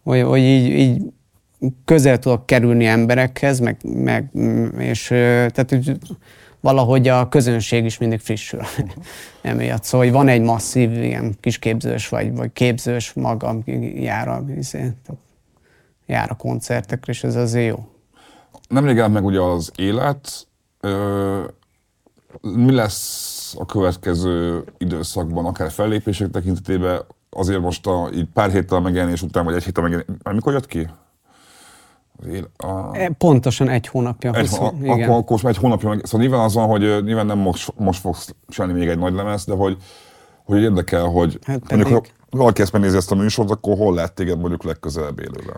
hogy, 0.02 0.22
hogy 0.22 0.40
így, 0.40 0.66
így 0.70 1.02
közel 1.84 2.18
tudok 2.18 2.46
kerülni 2.46 2.86
emberekhez, 2.86 3.58
meg, 3.58 3.76
meg 3.82 4.30
és 4.78 5.06
tehát 5.06 5.66
hogy 5.68 5.98
valahogy 6.60 7.08
a 7.08 7.28
közönség 7.28 7.84
is 7.84 7.98
mindig 7.98 8.20
frissül 8.20 8.60
emiatt. 9.42 9.84
Szóval 9.84 10.06
hogy 10.06 10.14
van 10.16 10.28
egy 10.28 10.40
masszív 10.40 10.92
ilyen 10.92 11.34
kis 11.40 11.58
képzős, 11.58 12.08
vagy, 12.08 12.36
vagy 12.36 12.52
képzős 12.52 13.12
maga, 13.12 13.46
aki 13.48 14.02
jár 14.02 14.28
a, 14.28 14.44
izé, 14.56 14.92
jár 16.06 16.30
a 16.30 16.34
koncertekre, 16.34 17.12
és 17.12 17.24
ez 17.24 17.36
azért 17.36 17.68
jó. 17.68 17.88
Nemrég 18.68 18.94
jelent 18.94 19.14
meg 19.14 19.24
ugye 19.24 19.40
az 19.40 19.72
élet. 19.76 20.46
Mi 22.40 22.72
lesz 22.72 23.54
a 23.58 23.66
következő 23.66 24.64
időszakban, 24.78 25.46
akár 25.46 25.70
fellépések 25.70 26.30
tekintetében? 26.30 27.00
Azért 27.30 27.60
most 27.60 27.86
a, 27.86 28.08
így 28.14 28.26
pár 28.34 28.50
héttel 28.50 28.80
megjelenés 28.80 29.22
után, 29.22 29.44
vagy 29.44 29.54
egy 29.54 29.64
héttel 29.64 29.82
megjelenés, 29.82 30.16
mikor 30.32 30.52
jött 30.52 30.66
ki? 30.66 30.88
A, 32.56 32.96
E, 32.96 33.10
Pontosan 33.18 33.68
egy 33.68 33.86
hónapja. 33.86 34.32
egy, 34.32 34.48
20, 34.48 34.58
a, 34.58 34.72
igen. 34.82 35.10
akkor, 35.10 35.36
akkor 35.36 35.50
egy 35.50 35.56
hónapja 35.56 35.88
meg, 35.88 36.00
szóval 36.04 36.26
nyilván 36.26 36.44
az 36.44 36.54
van, 36.54 36.68
hogy 36.68 37.04
nyilván 37.04 37.26
nem 37.26 37.38
most, 37.38 37.72
most 37.76 38.00
fogsz 38.00 38.34
csinálni 38.48 38.78
még 38.78 38.88
egy 38.88 38.98
nagy 38.98 39.12
lemez, 39.14 39.44
de 39.44 39.54
hogy, 39.54 39.76
hogy 40.44 40.60
érdekel, 40.62 41.04
hogy 41.04 41.38
Hát 41.42 41.70
mondjuk, 41.70 41.92
pedig. 41.92 42.12
ha 42.30 42.36
valaki 42.38 42.62
ezt 42.62 42.72
megnézi 42.72 42.96
ezt 42.96 43.10
a 43.10 43.14
műsort, 43.14 43.50
akkor 43.50 43.76
hol 43.76 43.94
lát 43.94 44.12
téged 44.12 44.38
mondjuk 44.38 44.64
legközelebb 44.64 45.20
élőben? 45.20 45.56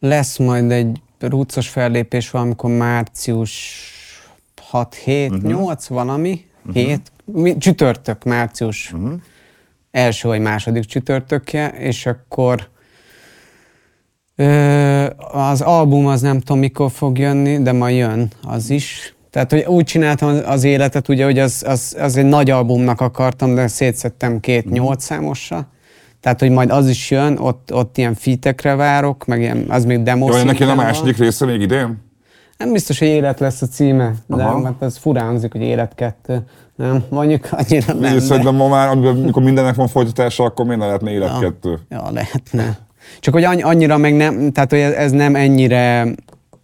Lesz 0.00 0.38
majd 0.38 0.70
egy 0.70 1.02
rúcos 1.18 1.68
fellépés 1.68 2.30
valamikor 2.30 2.70
március 2.70 3.82
6, 4.74 4.94
7, 4.94 5.30
uh-huh. 5.30 5.50
8 5.50 5.86
valami, 5.86 6.44
uh-huh. 6.66 6.82
7, 6.82 7.12
mi, 7.24 7.56
csütörtök, 7.56 8.24
március 8.24 8.92
uh-huh. 8.92 9.12
első 9.90 10.28
vagy 10.28 10.40
második 10.40 10.84
csütörtökje, 10.84 11.68
és 11.68 12.06
akkor 12.06 12.68
ö, 14.36 15.06
az 15.32 15.60
album 15.60 16.06
az 16.06 16.20
nem 16.20 16.40
tudom 16.40 16.58
mikor 16.58 16.90
fog 16.90 17.18
jönni, 17.18 17.62
de 17.62 17.72
majd 17.72 17.96
jön 17.96 18.28
az 18.42 18.70
is. 18.70 19.14
Tehát, 19.30 19.50
hogy 19.50 19.64
úgy 19.66 19.84
csináltam 19.84 20.40
az- 20.46 20.64
életet, 20.64 21.08
ugye, 21.08 21.24
hogy 21.24 21.38
az, 21.38 21.64
az, 21.66 21.96
az 22.00 22.16
egy 22.16 22.26
nagy 22.26 22.50
albumnak 22.50 23.00
akartam, 23.00 23.54
de 23.54 23.66
szétszettem 23.66 24.40
két 24.40 24.64
uh-huh. 24.64 24.78
nyolc 24.78 25.04
számosra. 25.04 25.68
Tehát, 26.20 26.40
hogy 26.40 26.50
majd 26.50 26.70
az 26.70 26.88
is 26.88 27.10
jön, 27.10 27.38
ott, 27.38 27.74
ott 27.74 27.98
ilyen 27.98 28.14
fitekre 28.14 28.74
várok, 28.74 29.26
meg 29.26 29.40
ilyen, 29.40 29.64
az 29.68 29.84
még 29.84 30.02
demo 30.02 30.28
Jó, 30.28 30.34
ennek 30.34 30.58
jön 30.58 30.68
a 30.68 30.74
második 30.74 31.16
része 31.16 31.44
még 31.44 31.60
idén? 31.60 32.02
Nem 32.58 32.72
biztos, 32.72 32.98
hogy 32.98 33.08
élet 33.08 33.40
lesz 33.40 33.62
a 33.62 33.66
címe, 33.66 34.12
de 34.26 34.42
Aha. 34.42 34.58
mert 34.58 34.82
ez 34.82 34.96
furán 34.96 35.24
hangzik, 35.26 35.52
hogy 35.52 35.60
élet 35.62 35.94
kettő. 35.94 36.42
Nem, 36.76 37.04
mondjuk 37.10 37.48
annyira 37.50 37.84
nem. 37.92 37.98
Nem, 37.98 38.12
de- 38.14 38.20
Szerintem 38.20 38.54
ma 38.54 38.68
már, 38.68 38.88
amikor 38.88 39.42
mindennek 39.42 39.74
van 39.74 39.86
folytatása, 39.88 40.44
akkor 40.44 40.64
miért 40.64 40.80
ne 40.80 40.86
lehetne 40.86 41.10
élet 41.10 41.28
Ja. 41.28 41.38
kettő? 41.38 41.78
Ja, 41.88 42.10
lehetne. 42.12 42.78
Csak 43.20 43.34
hogy 43.34 43.44
annyi- 43.44 43.62
annyira 43.62 43.96
meg 43.96 44.14
nem, 44.16 44.52
tehát 44.52 44.70
hogy 44.70 44.78
ez 44.78 45.10
nem 45.10 45.34
ennyire 45.34 46.06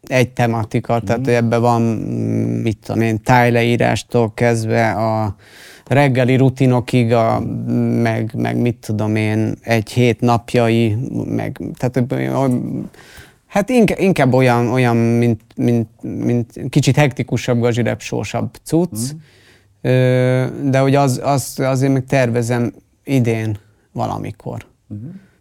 egy 0.07 0.29
tematika, 0.31 1.01
tehát 1.01 1.25
hogy 1.25 1.35
ebben 1.35 1.61
van, 1.61 1.83
mm, 1.83 2.61
mit 2.63 2.79
tudom 2.87 3.03
én, 3.03 3.23
tájleírástól 3.23 4.33
kezdve 4.35 4.91
a 4.91 5.35
reggeli 5.87 6.37
rutinokig, 6.37 7.13
a, 7.13 7.41
meg, 8.03 8.33
meg 8.37 8.57
mit 8.57 8.77
tudom 8.87 9.17
én, 9.17 9.55
egy 9.63 9.91
hét 9.91 10.21
napjai, 10.21 10.97
meg, 11.27 11.61
tehát 11.79 12.13
hogy- 12.13 12.61
Hát 13.51 13.69
inkább, 13.69 13.99
inkább 13.99 14.33
olyan, 14.33 14.69
olyan 14.69 14.97
mint, 14.97 15.43
mint, 15.57 15.89
mint 16.03 16.61
kicsit 16.69 16.97
hektikusabb, 16.97 17.61
gazsirepsósabb 17.61 18.55
cucc, 18.65 19.13
Ö, 19.83 20.47
de 20.65 20.79
hogy 20.79 20.95
az, 20.95 21.21
az, 21.23 21.59
azért 21.59 21.93
meg 21.93 22.05
tervezem 22.05 22.73
idén 23.05 23.59
valamikor. 23.93 24.67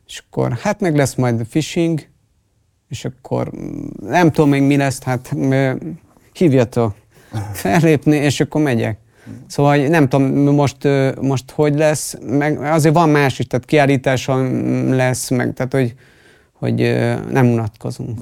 És 0.07 0.23
akkor 0.27 0.57
hát 0.61 0.79
meg 0.79 0.95
lesz 0.95 1.15
majd 1.15 1.39
a 1.39 1.45
fishing, 1.45 2.07
és 2.87 3.05
akkor 3.05 3.51
mm, 3.57 3.85
nem 3.99 4.31
tudom 4.31 4.49
még 4.49 4.61
mi 4.61 4.77
lesz, 4.77 5.03
hát 5.03 5.35
hívjatok 6.33 6.95
fellépni, 7.53 8.15
és 8.15 8.39
akkor 8.39 8.61
megyek. 8.61 8.97
Szóval 9.47 9.77
nem 9.77 10.07
tudom, 10.07 10.55
most, 10.55 10.77
most 11.21 11.51
hogy 11.51 11.75
lesz, 11.75 12.17
meg 12.21 12.61
azért 12.61 12.93
van 12.93 13.09
más 13.09 13.39
is, 13.39 13.47
tehát 13.47 13.65
kiállításon 13.65 14.45
lesz, 14.95 15.29
meg 15.29 15.53
tehát 15.53 15.73
hogy, 15.73 15.95
hogy 16.59 16.75
nem 17.29 17.45
unatkozunk. 17.45 18.21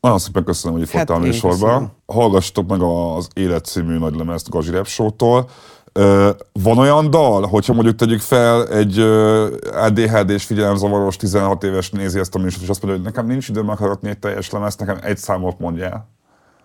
Nagyon 0.00 0.18
szépen 0.18 0.44
köszönöm, 0.44 0.76
hogy 0.78 0.86
itt 0.86 0.92
Hát 0.92 1.08
voltál 1.08 1.24
a 1.24 1.26
én 1.26 1.32
műsorban. 1.32 1.92
Hallgassatok 2.06 2.68
meg 2.68 2.80
az 2.80 3.28
Élet 3.34 3.64
című 3.64 3.98
nagy 3.98 4.14
lemezt 4.14 4.50
Gazi 4.50 4.70
Rap 4.70 4.86
Show-tól. 4.86 5.48
Van 6.52 6.78
olyan 6.78 7.10
dal, 7.10 7.46
hogyha 7.46 7.72
mondjuk 7.72 7.96
tegyük 7.96 8.20
fel 8.20 8.68
egy 8.68 8.98
ö, 8.98 9.46
ADHD-s 9.72 10.44
figyelemzavaros 10.44 11.16
16 11.16 11.64
éves 11.64 11.90
nézi 11.90 12.18
ezt 12.18 12.34
a 12.34 12.38
műsort, 12.38 12.62
és 12.62 12.68
azt 12.68 12.82
mondja, 12.82 13.02
hogy 13.02 13.12
nekem 13.12 13.26
nincs 13.26 13.48
időm 13.48 13.66
meghallgatni 13.66 14.08
egy 14.08 14.18
teljes 14.18 14.50
lemezt, 14.50 14.80
nekem 14.80 14.98
egy 15.02 15.16
számot 15.16 15.58
mondjál. 15.58 16.08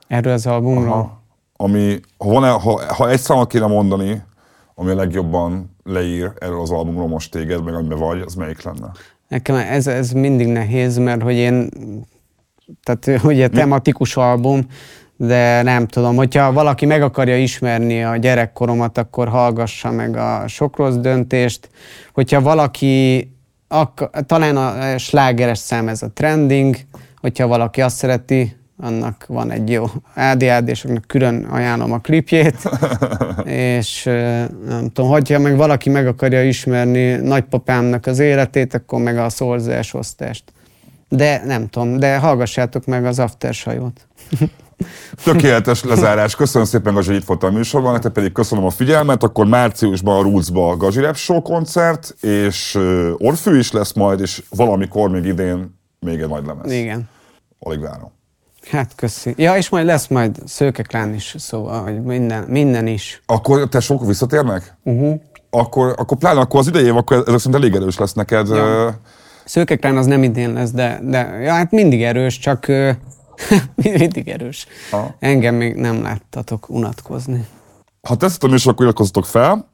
Erről 0.07 0.33
az 0.33 0.47
albumról. 0.47 0.91
Aha. 0.91 1.21
Ami, 1.55 1.99
ha, 2.17 2.29
van, 2.29 2.59
ha, 2.59 2.93
ha 2.93 3.09
egy 3.09 3.19
számot 3.19 3.49
kéne 3.49 3.67
mondani, 3.67 4.23
ami 4.75 4.91
a 4.91 4.95
legjobban 4.95 5.75
leír 5.83 6.31
erről 6.39 6.61
az 6.61 6.71
albumról 6.71 7.07
most 7.07 7.31
téged, 7.31 7.63
meg 7.63 7.73
amiben 7.73 7.97
vagy, 7.97 8.21
az 8.21 8.35
melyik 8.35 8.61
lenne? 8.61 8.91
Nekem 9.27 9.55
ez, 9.55 9.87
ez 9.87 10.11
mindig 10.11 10.47
nehéz, 10.47 10.97
mert 10.97 11.21
hogy 11.21 11.35
én, 11.35 11.69
tehát 12.83 13.23
ugye 13.23 13.47
tematikus 13.47 14.15
album, 14.15 14.65
de 15.17 15.61
nem 15.61 15.87
tudom, 15.87 16.15
hogyha 16.15 16.53
valaki 16.53 16.85
meg 16.85 17.01
akarja 17.01 17.37
ismerni 17.37 18.03
a 18.03 18.17
gyerekkoromat, 18.17 18.97
akkor 18.97 19.27
hallgassa 19.27 19.91
meg 19.91 20.17
a 20.17 20.43
sok 20.47 20.77
rossz 20.77 20.95
döntést. 20.95 21.69
Hogyha 22.13 22.41
valaki, 22.41 23.29
ak- 23.67 24.25
talán 24.25 24.57
a 24.57 24.97
slágeres 24.97 25.57
szám 25.57 25.87
ez 25.87 26.01
a 26.01 26.11
trending, 26.13 26.75
hogyha 27.15 27.47
valaki 27.47 27.81
azt 27.81 27.95
szereti, 27.95 28.55
annak 28.77 29.25
van 29.27 29.51
egy 29.51 29.69
jó 29.69 29.85
ADHD-soknak 30.15 31.07
külön 31.07 31.43
ajánlom 31.43 31.91
a 31.91 31.99
klipjét, 31.99 32.57
és 33.75 34.03
nem 34.65 34.89
tudom, 34.93 35.09
hogyha 35.09 35.39
meg 35.39 35.55
valaki 35.55 35.89
meg 35.89 36.07
akarja 36.07 36.43
ismerni 36.43 37.15
nagypapámnak 37.15 38.05
az 38.05 38.19
életét, 38.19 38.73
akkor 38.73 39.01
meg 39.01 39.17
a 39.17 39.29
szorzás 39.29 39.93
osztást. 39.93 40.43
De 41.09 41.41
nem 41.45 41.67
tudom, 41.67 41.97
de 41.97 42.17
hallgassátok 42.17 42.85
meg 42.85 43.05
az 43.05 43.19
Aftersajót. 43.19 44.07
Tökéletes 45.23 45.83
lezárás. 45.83 46.35
Köszönöm 46.35 46.67
szépen, 46.67 46.93
Gazi, 46.93 47.07
hogy 47.07 47.17
itt 47.17 47.25
voltál 47.25 47.49
a 47.49 47.53
műsorban, 47.53 47.91
nektek 47.91 48.11
pedig 48.11 48.31
köszönöm 48.31 48.65
a 48.65 48.69
figyelmet. 48.69 49.23
Akkor 49.23 49.45
márciusban 49.45 50.19
a 50.19 50.21
Rootsba 50.21 50.69
a 50.69 50.77
Gazi 50.77 51.01
Rap 51.01 51.15
Show 51.15 51.41
koncert, 51.41 52.15
és 52.21 52.75
Orfű 53.17 53.57
is 53.57 53.71
lesz 53.71 53.93
majd, 53.93 54.19
és 54.19 54.43
valamikor 54.49 55.09
még 55.09 55.25
idén 55.25 55.75
még 55.99 56.19
egy 56.19 56.29
nagy 56.29 56.45
lemez. 56.45 56.71
Igen. 56.71 57.09
Alig 57.59 57.81
várom. 57.81 58.16
Hát 58.69 58.91
köszi. 58.95 59.33
Ja, 59.37 59.57
és 59.57 59.69
majd 59.69 59.85
lesz 59.85 60.07
majd 60.07 60.37
szőkeklán 60.45 61.13
is, 61.13 61.35
szóval, 61.37 61.83
hogy 61.83 62.01
minden, 62.01 62.43
minden 62.43 62.87
is. 62.87 63.21
Akkor 63.25 63.67
te 63.67 63.79
sok 63.79 64.05
visszatérnek? 64.05 64.75
Uh-huh. 64.83 65.21
akkor, 65.49 65.93
akkor 65.97 66.17
pláne 66.17 66.39
akkor 66.39 66.59
az 66.59 66.67
idei 66.67 66.85
év, 66.85 66.95
akkor 66.95 67.23
ezek 67.27 67.39
szerint 67.39 67.55
elég 67.63 67.75
erős 67.75 67.97
lesz 67.97 68.13
neked. 68.13 68.47
Ja. 68.47 68.55
ö, 68.55 68.89
Szőkekrán 69.45 69.97
az 69.97 70.05
nem 70.05 70.23
idén 70.23 70.53
lesz, 70.53 70.71
de, 70.71 70.99
de 71.03 71.17
ja, 71.41 71.53
hát 71.53 71.71
mindig 71.71 72.03
erős, 72.03 72.39
csak 72.39 72.65
mindig 73.75 74.27
erős. 74.27 74.67
Aha. 74.91 75.15
Engem 75.19 75.55
még 75.55 75.75
nem 75.75 76.01
láttatok 76.01 76.69
unatkozni. 76.69 77.45
Ha 78.07 78.15
tetszettem 78.15 78.53
is, 78.53 78.65
akkor 78.65 78.85
iratkozzatok 78.85 79.25
fel, 79.25 79.69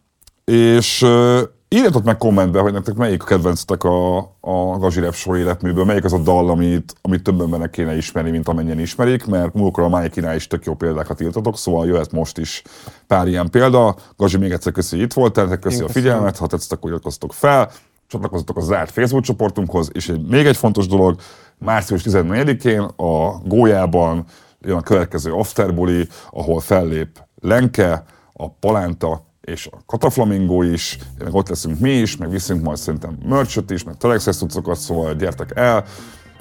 és 0.45 1.01
uh, 1.01 1.41
írjatok 1.73 2.03
meg 2.03 2.17
kommentbe, 2.17 2.59
hogy 2.59 2.73
nektek 2.73 2.95
melyik 2.95 3.23
a 3.23 3.25
kedvencetek 3.25 3.83
a, 3.83 4.17
a 4.39 4.77
Gazi 4.77 4.99
Rap 4.99 5.13
Show 5.13 5.35
életműből, 5.35 5.85
melyik 5.85 6.03
az 6.03 6.13
a 6.13 6.17
dal, 6.17 6.49
amit, 6.49 6.95
amit 7.01 7.23
több 7.23 7.41
embernek 7.41 7.69
kéne 7.69 7.97
ismerni, 7.97 8.31
mint 8.31 8.47
amennyien 8.47 8.79
ismerik, 8.79 9.25
mert 9.25 9.53
múlkor 9.53 9.83
a 9.83 9.89
Májkinál 9.89 10.35
is 10.35 10.47
tök 10.47 10.65
jó 10.65 10.73
példákat 10.73 11.21
írtatok, 11.21 11.57
szóval 11.57 11.87
jöhet 11.87 12.11
most 12.11 12.37
is 12.37 12.61
pár 13.07 13.27
ilyen 13.27 13.49
példa. 13.49 13.95
Gazi, 14.17 14.37
még 14.37 14.51
egyszer 14.51 14.71
köszi, 14.71 14.95
hogy 14.95 15.05
itt 15.05 15.13
voltál, 15.13 15.43
nektek 15.43 15.61
köszi 15.61 15.81
Én 15.81 15.83
a 15.83 15.89
figyelmet, 15.89 16.37
ha 16.37 16.47
tetszett, 16.47 16.71
akkor 16.71 16.89
iratkozzatok 16.89 17.33
fel, 17.33 17.71
csatlakozzatok 18.07 18.57
a 18.57 18.61
zárt 18.61 18.91
Facebook 18.91 19.23
csoportunkhoz, 19.23 19.89
és 19.93 20.09
egy, 20.09 20.27
még 20.27 20.45
egy 20.45 20.57
fontos 20.57 20.87
dolog, 20.87 21.15
március 21.57 22.03
14-én 22.05 22.79
a 22.95 23.41
Gólyában 23.45 24.25
jön 24.61 24.77
a 24.77 24.81
következő 24.81 25.31
afterbuli, 25.31 26.07
ahol 26.31 26.59
fellép 26.59 27.23
Lenke, 27.41 28.03
a 28.33 28.49
Palánta 28.49 29.31
és 29.43 29.67
a 29.71 29.77
Kataflamingó 29.85 30.61
is, 30.61 30.97
meg 31.17 31.33
ott 31.33 31.49
leszünk 31.49 31.79
mi 31.79 31.91
is, 31.91 32.17
meg 32.17 32.29
viszünk 32.29 32.63
majd 32.63 32.77
szerintem 32.77 33.17
merchot 33.25 33.71
is, 33.71 33.83
meg 33.83 33.97
telexes 33.97 34.37
cuccokat, 34.37 34.77
szóval 34.77 35.13
gyertek 35.13 35.51
el, 35.55 35.85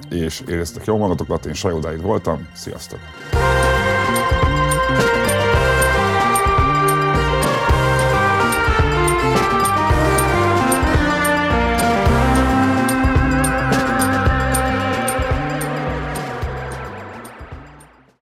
és 0.09 0.43
éreztek 0.47 0.85
jól 0.85 0.97
magatokat, 0.97 1.45
én 1.45 1.53
Sajodáid 1.53 2.01
voltam, 2.01 2.47
sziasztok! 2.53 2.99